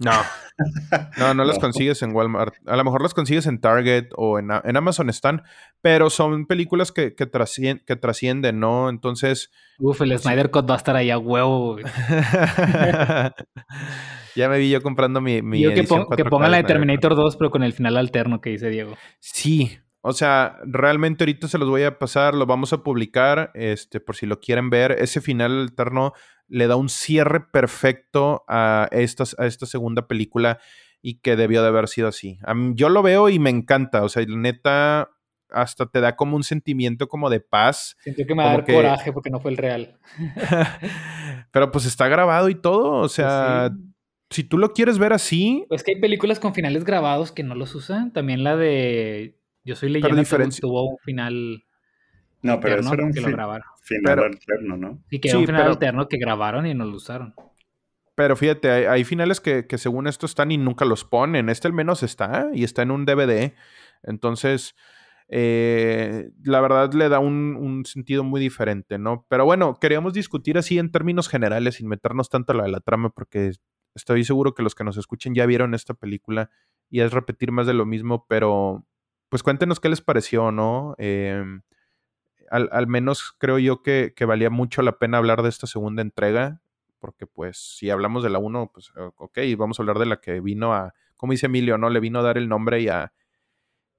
No. 0.00 0.10
No, 1.16 1.32
no 1.34 1.44
las 1.50 1.60
consigues 1.60 2.02
en 2.02 2.12
Walmart. 2.12 2.54
A 2.66 2.74
lo 2.74 2.82
mejor 2.82 3.02
las 3.02 3.14
consigues 3.14 3.46
en 3.46 3.60
Target 3.60 4.06
o 4.16 4.40
en, 4.40 4.48
en 4.64 4.76
Amazon 4.76 5.08
están, 5.10 5.44
pero 5.80 6.10
son 6.10 6.46
películas 6.46 6.90
que, 6.90 7.14
que, 7.14 7.30
trascien- 7.30 7.84
que 7.86 7.94
trascienden, 7.94 8.58
¿no? 8.58 8.88
Entonces, 8.88 9.52
Uf, 9.78 10.00
el 10.00 10.18
Snyder 10.18 10.50
Cut 10.50 10.68
va 10.68 10.74
a 10.74 10.78
estar 10.78 10.96
ahí 10.96 11.10
a 11.10 11.18
huevo. 11.18 11.76
ya 14.34 14.48
me 14.48 14.58
vi 14.58 14.70
yo 14.70 14.82
comprando 14.82 15.20
mi, 15.20 15.42
mi 15.42 15.60
Yo 15.60 15.74
que, 15.74 15.84
pon- 15.84 16.06
que 16.16 16.24
4K 16.24 16.28
pongan 16.30 16.50
la 16.50 16.56
de. 16.58 16.64
Terminator 16.64 17.14
2, 17.14 17.36
pero 17.36 17.50
con 17.50 17.62
el 17.62 17.72
final 17.72 17.96
alterno 17.96 18.40
que 18.40 18.50
dice 18.50 18.68
Diego. 18.70 18.96
Sí, 19.20 19.78
o 20.02 20.12
sea, 20.12 20.58
realmente 20.64 21.24
ahorita 21.24 21.48
se 21.48 21.58
los 21.58 21.68
voy 21.68 21.82
a 21.82 21.98
pasar, 21.98 22.34
lo 22.34 22.46
vamos 22.46 22.72
a 22.72 22.82
publicar, 22.82 23.50
este, 23.54 24.00
por 24.00 24.16
si 24.16 24.26
lo 24.26 24.40
quieren 24.40 24.70
ver. 24.70 24.92
Ese 24.92 25.20
final 25.20 25.60
alterno 25.60 26.12
le 26.48 26.66
da 26.66 26.76
un 26.76 26.88
cierre 26.88 27.40
perfecto 27.40 28.44
a 28.48 28.88
esta, 28.92 29.24
a 29.38 29.46
esta 29.46 29.66
segunda 29.66 30.06
película 30.08 30.58
y 31.02 31.20
que 31.20 31.36
debió 31.36 31.62
de 31.62 31.68
haber 31.68 31.88
sido 31.88 32.08
así. 32.08 32.38
Mí- 32.54 32.72
yo 32.74 32.88
lo 32.88 33.02
veo 33.02 33.28
y 33.28 33.38
me 33.38 33.50
encanta, 33.50 34.02
o 34.02 34.08
sea, 34.08 34.24
neta, 34.26 35.10
hasta 35.50 35.86
te 35.86 36.00
da 36.00 36.16
como 36.16 36.36
un 36.36 36.44
sentimiento 36.44 37.08
como 37.08 37.28
de 37.30 37.40
paz. 37.40 37.96
Siento 38.02 38.22
que 38.26 38.34
me 38.34 38.42
va 38.42 38.50
a 38.50 38.52
dar 38.54 38.64
que- 38.64 38.74
coraje 38.74 39.12
porque 39.12 39.30
no 39.30 39.40
fue 39.40 39.50
el 39.50 39.56
real. 39.56 39.98
Pero 41.52 41.70
pues 41.72 41.86
está 41.86 42.08
grabado 42.08 42.48
y 42.48 42.54
todo, 42.54 42.92
o 43.00 43.08
sea, 43.08 43.70
sí. 43.74 43.92
si 44.30 44.44
tú 44.44 44.58
lo 44.58 44.72
quieres 44.72 44.98
ver 44.98 45.12
así, 45.12 45.64
Pues 45.68 45.82
que 45.82 45.92
hay 45.94 46.00
películas 46.00 46.38
con 46.40 46.54
finales 46.54 46.84
grabados 46.84 47.32
que 47.32 47.42
no 47.42 47.54
los 47.54 47.74
usan. 47.74 48.12
También 48.12 48.44
la 48.44 48.56
de 48.56 49.39
Yo 49.64 49.76
soy 49.76 49.90
leyenda 49.90 50.08
tuvo- 50.14 50.20
diferencia- 50.20 50.60
tuvo 50.62 50.88
un 50.90 50.98
final 50.98 51.64
No, 52.42 52.58
pero 52.60 52.80
eso 52.80 52.94
era 52.94 53.04
un 53.04 53.12
que 53.12 53.20
lo 53.20 53.28
grabaron. 53.28 53.66
final 53.82 54.02
Pero- 54.14 54.24
alterno, 54.26 54.76
¿no? 54.76 55.02
Y 55.10 55.18
que 55.20 55.28
Sí, 55.28 55.32
era 55.32 55.38
un 55.40 55.46
final 55.46 55.60
pero- 55.62 55.72
alterno 55.72 56.08
que 56.08 56.16
grabaron 56.18 56.66
y 56.66 56.74
no 56.74 56.84
lo 56.86 56.96
usaron. 56.96 57.34
Pero 58.14 58.36
fíjate, 58.36 58.70
hay, 58.70 58.84
hay 58.84 59.04
finales 59.04 59.40
que, 59.40 59.66
que 59.66 59.78
según 59.78 60.06
esto 60.06 60.26
están 60.26 60.50
y 60.50 60.58
nunca 60.58 60.84
los 60.84 61.04
ponen. 61.04 61.48
Este 61.48 61.68
al 61.68 61.72
menos 61.74 62.02
está 62.02 62.48
y 62.52 62.64
está 62.64 62.82
en 62.82 62.90
un 62.90 63.04
DVD. 63.06 63.54
Entonces, 64.02 64.74
eh, 65.28 66.30
la 66.42 66.60
verdad 66.60 66.92
le 66.92 67.08
da 67.08 67.18
un, 67.18 67.56
un 67.56 67.84
sentido 67.86 68.24
muy 68.24 68.40
diferente, 68.40 68.98
¿no? 68.98 69.26
Pero 69.28 69.44
bueno, 69.44 69.76
queríamos 69.80 70.12
discutir 70.12 70.58
así 70.58 70.78
en 70.78 70.90
términos 70.90 71.28
generales, 71.28 71.76
sin 71.76 71.88
meternos 71.88 72.28
tanto 72.28 72.52
a 72.52 72.56
la, 72.56 72.68
la 72.68 72.80
trama, 72.80 73.10
porque 73.10 73.52
estoy 73.94 74.24
seguro 74.24 74.54
que 74.54 74.62
los 74.62 74.74
que 74.74 74.84
nos 74.84 74.96
escuchen 74.96 75.34
ya 75.34 75.46
vieron 75.46 75.72
esta 75.74 75.94
película 75.94 76.50
y 76.90 77.00
es 77.00 77.12
repetir 77.12 77.52
más 77.52 77.66
de 77.66 77.74
lo 77.74 77.86
mismo, 77.86 78.26
pero 78.28 78.84
pues 79.30 79.42
cuéntenos 79.42 79.80
qué 79.80 79.88
les 79.88 80.02
pareció, 80.02 80.52
¿no? 80.52 80.94
Eh, 80.98 81.42
al, 82.50 82.68
al 82.72 82.86
menos 82.86 83.34
creo 83.38 83.58
yo 83.58 83.82
que, 83.82 84.12
que 84.14 84.26
valía 84.26 84.50
mucho 84.50 84.82
la 84.82 84.98
pena 84.98 85.16
hablar 85.16 85.42
de 85.42 85.48
esta 85.48 85.66
segunda 85.66 86.02
entrega 86.02 86.60
porque 87.00 87.26
pues 87.26 87.76
si 87.78 87.90
hablamos 87.90 88.22
de 88.22 88.30
la 88.30 88.38
1, 88.38 88.70
pues 88.72 88.92
ok, 89.16 89.38
vamos 89.56 89.78
a 89.78 89.82
hablar 89.82 89.98
de 89.98 90.06
la 90.06 90.20
que 90.20 90.40
vino 90.40 90.72
a, 90.72 90.94
como 91.16 91.32
dice 91.32 91.46
Emilio, 91.46 91.78
¿no? 91.78 91.90
Le 91.90 91.98
vino 91.98 92.20
a 92.20 92.22
dar 92.22 92.38
el 92.38 92.48
nombre 92.48 92.80
y 92.80 92.88
a, 92.88 93.12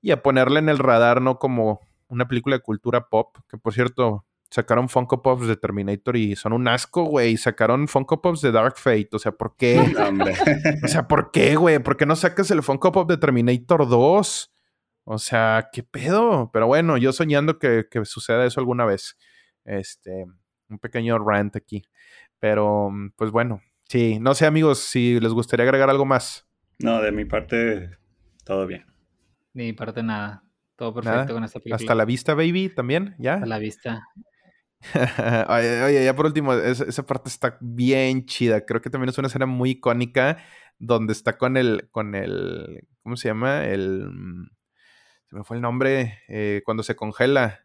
y 0.01 0.11
a 0.11 0.21
ponerle 0.21 0.59
en 0.59 0.69
el 0.69 0.77
radar, 0.77 1.21
¿no? 1.21 1.37
Como 1.37 1.81
una 2.07 2.27
película 2.27 2.55
de 2.55 2.61
cultura 2.61 3.09
pop, 3.09 3.37
que 3.49 3.57
por 3.57 3.73
cierto, 3.73 4.25
sacaron 4.49 4.89
Funko 4.89 5.21
Pops 5.21 5.47
de 5.47 5.55
Terminator 5.55 6.15
y 6.15 6.35
son 6.35 6.53
un 6.53 6.67
asco, 6.67 7.03
güey, 7.03 7.37
sacaron 7.37 7.87
Funko 7.87 8.21
Pops 8.21 8.41
de 8.41 8.51
Dark 8.51 8.77
Fate, 8.77 9.09
o 9.13 9.19
sea, 9.19 9.31
¿por 9.31 9.55
qué? 9.55 9.79
O 10.83 10.87
sea, 10.87 11.07
¿por 11.07 11.31
qué, 11.31 11.55
güey? 11.55 11.79
¿Por 11.79 11.97
qué 11.97 12.05
no 12.05 12.15
sacas 12.15 12.51
el 12.51 12.63
Funko 12.63 12.91
Pop 12.91 13.09
de 13.09 13.17
Terminator 13.17 13.87
2? 13.89 14.50
O 15.03 15.17
sea, 15.17 15.69
¿qué 15.71 15.83
pedo? 15.83 16.49
Pero 16.53 16.67
bueno, 16.67 16.97
yo 16.97 17.11
soñando 17.11 17.59
que, 17.59 17.87
que 17.89 18.05
suceda 18.05 18.45
eso 18.45 18.59
alguna 18.59 18.85
vez. 18.85 19.17
Este, 19.65 20.25
un 20.69 20.79
pequeño 20.79 21.19
rant 21.19 21.55
aquí. 21.55 21.83
Pero, 22.39 22.89
mm, 22.89 23.11
pues 23.15 23.31
bueno, 23.31 23.61
sí, 23.87 24.19
no 24.19 24.33
sé, 24.33 24.45
amigos, 24.45 24.79
si 24.79 25.19
les 25.19 25.33
gustaría 25.33 25.65
agregar 25.65 25.89
algo 25.89 26.05
más. 26.05 26.47
No, 26.79 27.01
de 27.01 27.11
mi 27.11 27.25
parte, 27.25 27.97
todo 28.43 28.65
bien. 28.65 28.85
De 29.53 29.63
mi 29.63 29.73
parte 29.73 30.01
nada. 30.01 30.43
Todo 30.75 30.95
perfecto 30.95 31.33
con 31.33 31.43
esta 31.43 31.59
película. 31.59 31.75
Hasta 31.75 31.95
la 31.95 32.05
vista, 32.05 32.33
baby, 32.33 32.69
también, 32.69 33.15
¿ya? 33.19 33.35
Hasta 33.35 33.45
la 33.45 33.59
vista. 33.59 34.01
oye, 35.49 35.83
oye, 35.83 36.03
ya 36.03 36.15
por 36.15 36.25
último, 36.25 36.53
esa, 36.53 37.05
parte 37.05 37.29
está 37.29 37.57
bien 37.61 38.25
chida. 38.25 38.65
Creo 38.65 38.81
que 38.81 38.89
también 38.89 39.09
es 39.09 39.17
una 39.19 39.27
escena 39.27 39.45
muy 39.45 39.71
icónica 39.71 40.39
donde 40.79 41.13
está 41.13 41.37
con 41.37 41.55
el, 41.55 41.87
con 41.91 42.15
el, 42.15 42.87
¿cómo 43.03 43.15
se 43.15 43.27
llama? 43.27 43.65
El, 43.65 44.09
mm, 44.09 44.49
se 45.31 45.37
me 45.37 45.45
fue 45.45 45.55
el 45.55 45.61
nombre, 45.61 46.19
eh, 46.27 46.61
cuando 46.65 46.83
se 46.83 46.93
congela. 46.97 47.61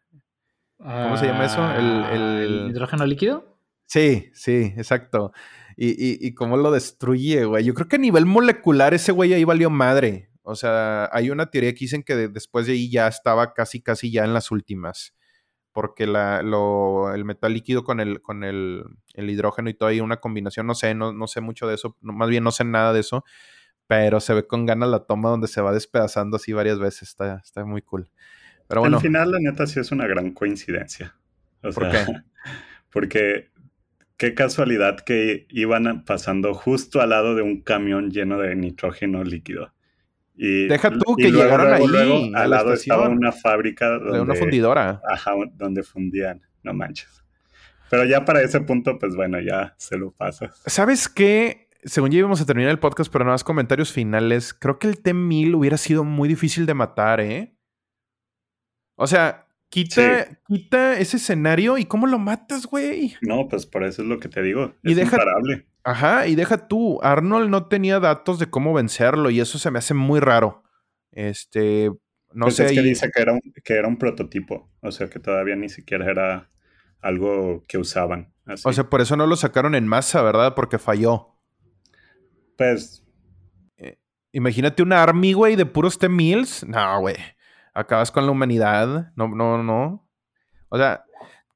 ¿Cómo 0.79 1.17
se 1.17 1.27
llama 1.27 1.47
eso? 1.47 1.69
El, 1.73 2.05
ah, 2.05 2.69
hidrógeno 2.71 3.05
líquido? 3.05 3.59
Sí, 3.87 4.31
sí, 4.35 4.73
exacto. 4.77 5.33
Y, 5.77 5.89
y, 5.89 6.25
y 6.25 6.33
cómo 6.33 6.57
lo 6.57 6.71
destruye, 6.71 7.45
güey. 7.45 7.65
Yo 7.65 7.75
creo 7.75 7.89
que 7.89 7.97
a 7.97 7.99
nivel 7.99 8.25
molecular 8.25 8.95
ese 8.95 9.11
güey 9.11 9.35
ahí 9.35 9.43
valió 9.43 9.69
madre. 9.69 10.31
O 10.43 10.55
sea, 10.55 11.11
hay 11.13 11.31
una 11.31 11.51
teoría 11.51 11.73
que 11.73 11.81
dicen 11.81 12.05
que 12.05 12.15
después 12.15 12.67
de 12.67 12.75
ahí 12.75 12.89
ya 12.89 13.09
estaba 13.09 13.53
casi, 13.53 13.83
casi 13.83 14.13
ya 14.13 14.25
en 14.25 14.33
las 14.33 14.53
últimas 14.53 15.13
porque 15.73 16.07
la, 16.07 16.41
lo, 16.41 17.13
el 17.13 17.27
metal 17.27 17.53
líquido 17.53 17.85
con 17.85 18.01
el, 18.01 18.23
con 18.23 18.45
el, 18.45 18.83
el, 19.13 19.29
hidrógeno 19.29 19.69
y 19.69 19.75
todo 19.75 19.91
hay 19.91 20.01
una 20.01 20.17
combinación, 20.17 20.67
no 20.67 20.75
sé, 20.75 20.95
no, 20.95 21.13
no 21.13 21.27
sé 21.27 21.43
mucho 21.43 21.67
de 21.67 21.75
eso, 21.75 21.99
más 22.01 22.31
bien 22.31 22.45
no 22.45 22.51
sé 22.51 22.65
nada 22.65 22.95
de 22.95 23.01
eso, 23.01 23.25
pero 23.87 24.21
se 24.21 24.35
ve 24.35 24.47
con 24.47 24.67
ganas 24.67 24.89
la 24.89 25.01
toma 25.01 25.31
donde 25.31 25.49
se 25.49 25.61
va 25.61 25.73
despedazando 25.73 26.37
así 26.37 26.53
varias 26.53 26.79
veces, 26.79 27.09
está, 27.11 27.41
está 27.45 27.65
muy 27.65 27.83
cool. 27.83 28.11
Pero 28.69 28.81
bueno. 28.81 28.97
Al 28.97 29.03
final, 29.03 29.31
la 29.31 29.39
neta, 29.39 29.67
sí 29.67 29.79
es 29.81 29.93
una 29.93 30.07
gran 30.07 30.33
coincidencia. 30.33 31.15
¿Por 31.61 31.91
qué? 31.91 32.05
Porque 32.91 33.51
qué 34.17 34.35
casualidad 34.35 35.01
que 35.01 35.47
iban 35.51 36.05
pasando 36.05 36.55
justo 36.55 37.01
al 37.01 37.11
lado 37.11 37.35
de 37.35 37.43
un 37.43 37.63
camión 37.63 38.11
lleno 38.11 38.39
de 38.39 38.55
nitrógeno 38.57 39.23
líquido. 39.23 39.73
Y, 40.35 40.67
Deja 40.67 40.91
tú 40.91 41.17
que 41.17 41.31
llegaron 41.31 41.73
ahí. 41.73 42.33
al 42.35 42.51
lado 42.51 42.73
estaba 42.73 43.09
una 43.09 43.33
fábrica. 43.33 43.91
Donde, 43.99 44.13
de 44.13 44.21
una 44.21 44.35
fundidora. 44.35 45.01
Ajá, 45.09 45.33
donde 45.55 45.83
fundían. 45.83 46.43
No 46.63 46.75
manches. 46.75 47.23
Pero 47.89 48.05
ya 48.05 48.25
para 48.25 48.43
ese 48.43 48.61
punto, 48.61 48.99
pues 48.99 49.15
bueno, 49.15 49.41
ya 49.41 49.75
se 49.79 49.97
lo 49.97 50.11
pasas. 50.11 50.61
¿Sabes 50.67 51.09
qué? 51.09 51.66
Según 51.85 52.11
ya 52.11 52.19
íbamos 52.19 52.41
a 52.41 52.47
terminar 52.47 52.71
el 52.71 52.79
podcast, 52.79 53.13
pero 53.13 53.25
no 53.25 53.31
más 53.31 53.45
comentarios 53.45 53.93
finales. 53.93 54.55
Creo 54.55 54.79
que 54.79 54.89
el 54.89 55.01
T-1000 55.01 55.55
hubiera 55.55 55.77
sido 55.77 56.05
muy 56.05 56.29
difícil 56.29 56.67
de 56.67 56.75
matar, 56.75 57.21
¿eh? 57.21 57.57
O 58.97 59.07
sea, 59.07 59.47
quita, 59.69 60.41
quita 60.49 60.99
ese 60.99 61.19
escenario 61.19 61.79
y 61.79 61.85
¿cómo 61.85 62.07
lo 62.07 62.19
matas, 62.19 62.67
güey? 62.67 63.15
No, 63.21 63.47
pues 63.49 63.67
por 63.67 63.85
eso 63.85 64.03
es 64.03 64.09
lo 64.09 64.19
que 64.19 64.29
te 64.29 64.43
digo. 64.43 64.75
Es 64.83 64.93
y 64.93 64.95
deja, 64.95 65.17
imparable. 65.17 65.67
Ajá, 65.85 66.27
y 66.27 66.35
deja 66.35 66.67
tú, 66.67 66.99
Arnold 67.03 67.51
no 67.51 67.67
tenía 67.67 68.01
datos 68.01 68.39
de 68.39 68.51
cómo 68.51 68.75
vencerlo 68.75 69.31
y 69.31 69.41
eso 69.41 69.59
se 69.59 69.71
me 69.71 69.79
hace 69.79 69.95
muy 69.95 70.19
raro. 70.19 70.65
Este, 71.13 71.91
no 72.33 72.47
pues 72.47 72.57
sé. 72.57 72.67
Es 72.67 72.73
que 72.73 72.83
dice 72.83 73.11
que 73.15 73.23
era, 73.23 73.33
un, 73.33 73.41
que 73.63 73.75
era 73.75 73.87
un 73.87 73.97
prototipo, 73.99 74.71
o 74.81 74.91
sea 74.91 75.09
que 75.09 75.21
todavía 75.21 75.57
ni 75.57 75.69
siquiera 75.69 76.11
era 76.11 76.51
algo 77.01 77.65
que 77.69 77.79
usaban. 77.79 78.33
O 78.65 78.73
sea, 78.73 78.89
por 78.91 79.01
eso 79.01 79.17
no 79.17 79.27
lo 79.27 79.37
sacaron 79.37 79.75
en 79.75 79.87
masa, 79.87 80.23
¿verdad? 80.23 80.55
Porque 80.55 80.79
falló. 80.79 81.36
Pues. 82.57 83.05
Eh, 83.77 83.99
imagínate 84.33 84.83
una 84.83 85.03
army, 85.03 85.33
güey, 85.33 85.57
de 85.57 85.67
puros 85.67 85.99
T-Mills. 85.99 86.67
No, 86.67 87.01
güey. 87.01 87.17
Acabas 87.75 88.11
con 88.11 88.25
la 88.25 88.33
humanidad. 88.33 89.13
No, 89.17 89.29
no, 89.29 89.63
no. 89.63 90.09
O 90.69 90.79
sea, 90.79 91.05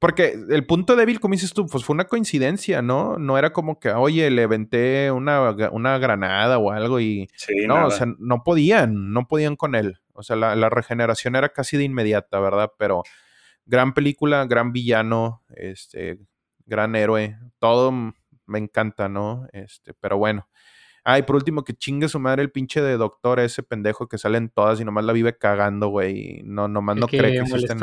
porque 0.00 0.34
el 0.48 0.64
punto 0.64 0.96
débil, 0.96 1.20
como 1.20 1.32
dices 1.32 1.52
tú, 1.52 1.66
pues 1.66 1.84
fue 1.84 1.92
una 1.92 2.06
coincidencia, 2.06 2.80
¿no? 2.80 3.18
No 3.18 3.36
era 3.36 3.52
como 3.52 3.78
que, 3.78 3.90
oye, 3.90 4.30
le 4.30 4.44
aventé 4.44 5.10
una, 5.10 5.98
granada 5.98 6.58
o 6.58 6.70
algo 6.70 7.00
y... 7.00 7.28
no, 7.66 7.86
o 7.86 7.90
sea, 7.90 8.06
no 8.18 8.42
podían, 8.42 9.12
no 9.12 9.28
podían 9.28 9.56
con 9.56 9.74
él. 9.74 9.98
O 10.14 10.22
sea, 10.22 10.36
la, 10.36 10.70
regeneración 10.70 11.36
era 11.36 11.50
casi 11.50 11.76
de 11.76 11.84
inmediata, 11.84 12.40
¿verdad? 12.40 12.72
Pero 12.78 13.02
gran 13.66 13.92
película, 13.92 14.46
gran 14.46 14.72
villano, 14.72 15.42
este, 15.54 16.18
gran 16.64 16.96
héroe, 16.96 17.38
todo 17.58 17.92
me 18.46 18.58
encanta, 18.58 19.10
¿no? 19.10 19.48
Este, 19.52 19.92
pero 19.92 20.16
bueno. 20.16 20.48
Ay, 21.12 21.22
por 21.22 21.34
último, 21.34 21.64
que 21.64 21.74
chingue 21.74 22.08
su 22.08 22.20
madre 22.20 22.42
el 22.42 22.52
pinche 22.52 22.80
de 22.80 22.96
doctor, 22.96 23.40
ese 23.40 23.64
pendejo 23.64 24.06
que 24.06 24.16
sale 24.16 24.38
en 24.38 24.48
todas 24.48 24.80
y 24.80 24.84
nomás 24.84 25.04
la 25.04 25.12
vive 25.12 25.36
cagando, 25.36 25.88
güey. 25.88 26.40
No, 26.44 26.68
nomás 26.68 26.98
no 26.98 27.08
cree 27.08 27.32
que 27.32 27.38
existen... 27.38 27.80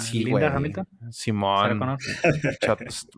sí, 0.00 0.22
Linda 0.22 0.54
Hamilton? 0.54 0.86
Simón. 1.10 1.96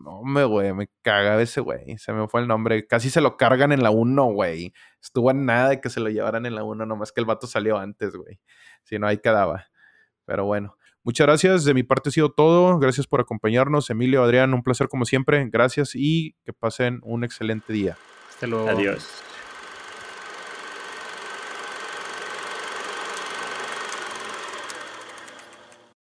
no, 0.05 0.47
güey, 0.47 0.71
me 0.71 0.89
caga 1.01 1.41
ese 1.41 1.59
güey. 1.59 1.97
Se 1.97 2.13
me 2.13 2.29
fue 2.29 2.39
el 2.39 2.47
nombre. 2.47 2.87
Casi 2.87 3.09
se 3.09 3.19
lo 3.19 3.35
cargan 3.35 3.73
en 3.73 3.83
la 3.83 3.89
1, 3.89 4.23
güey. 4.27 4.71
Estuvo 5.01 5.31
en 5.31 5.45
nada 5.45 5.67
de 5.67 5.81
que 5.81 5.89
se 5.89 5.99
lo 5.99 6.09
llevaran 6.09 6.45
en 6.45 6.55
la 6.55 6.63
1, 6.63 6.85
nomás 6.85 7.11
que 7.11 7.19
el 7.19 7.25
vato 7.25 7.45
salió 7.45 7.77
antes, 7.77 8.15
güey. 8.15 8.39
Si 8.83 8.99
no, 8.99 9.07
ahí 9.07 9.17
quedaba. 9.17 9.65
Pero 10.23 10.45
bueno. 10.45 10.77
Muchas 11.03 11.27
gracias. 11.27 11.65
De 11.65 11.73
mi 11.73 11.83
parte 11.83 12.07
ha 12.07 12.11
sido 12.13 12.31
todo. 12.31 12.79
Gracias 12.79 13.05
por 13.05 13.19
acompañarnos. 13.19 13.89
Emilio, 13.89 14.23
Adrián, 14.23 14.53
un 14.53 14.63
placer 14.63 14.87
como 14.87 15.03
siempre. 15.03 15.45
Gracias 15.51 15.91
y 15.93 16.37
que 16.45 16.53
pasen 16.53 17.01
un 17.03 17.25
excelente 17.25 17.73
día. 17.73 17.97
Hasta. 18.39 18.71
Adiós. 18.71 19.23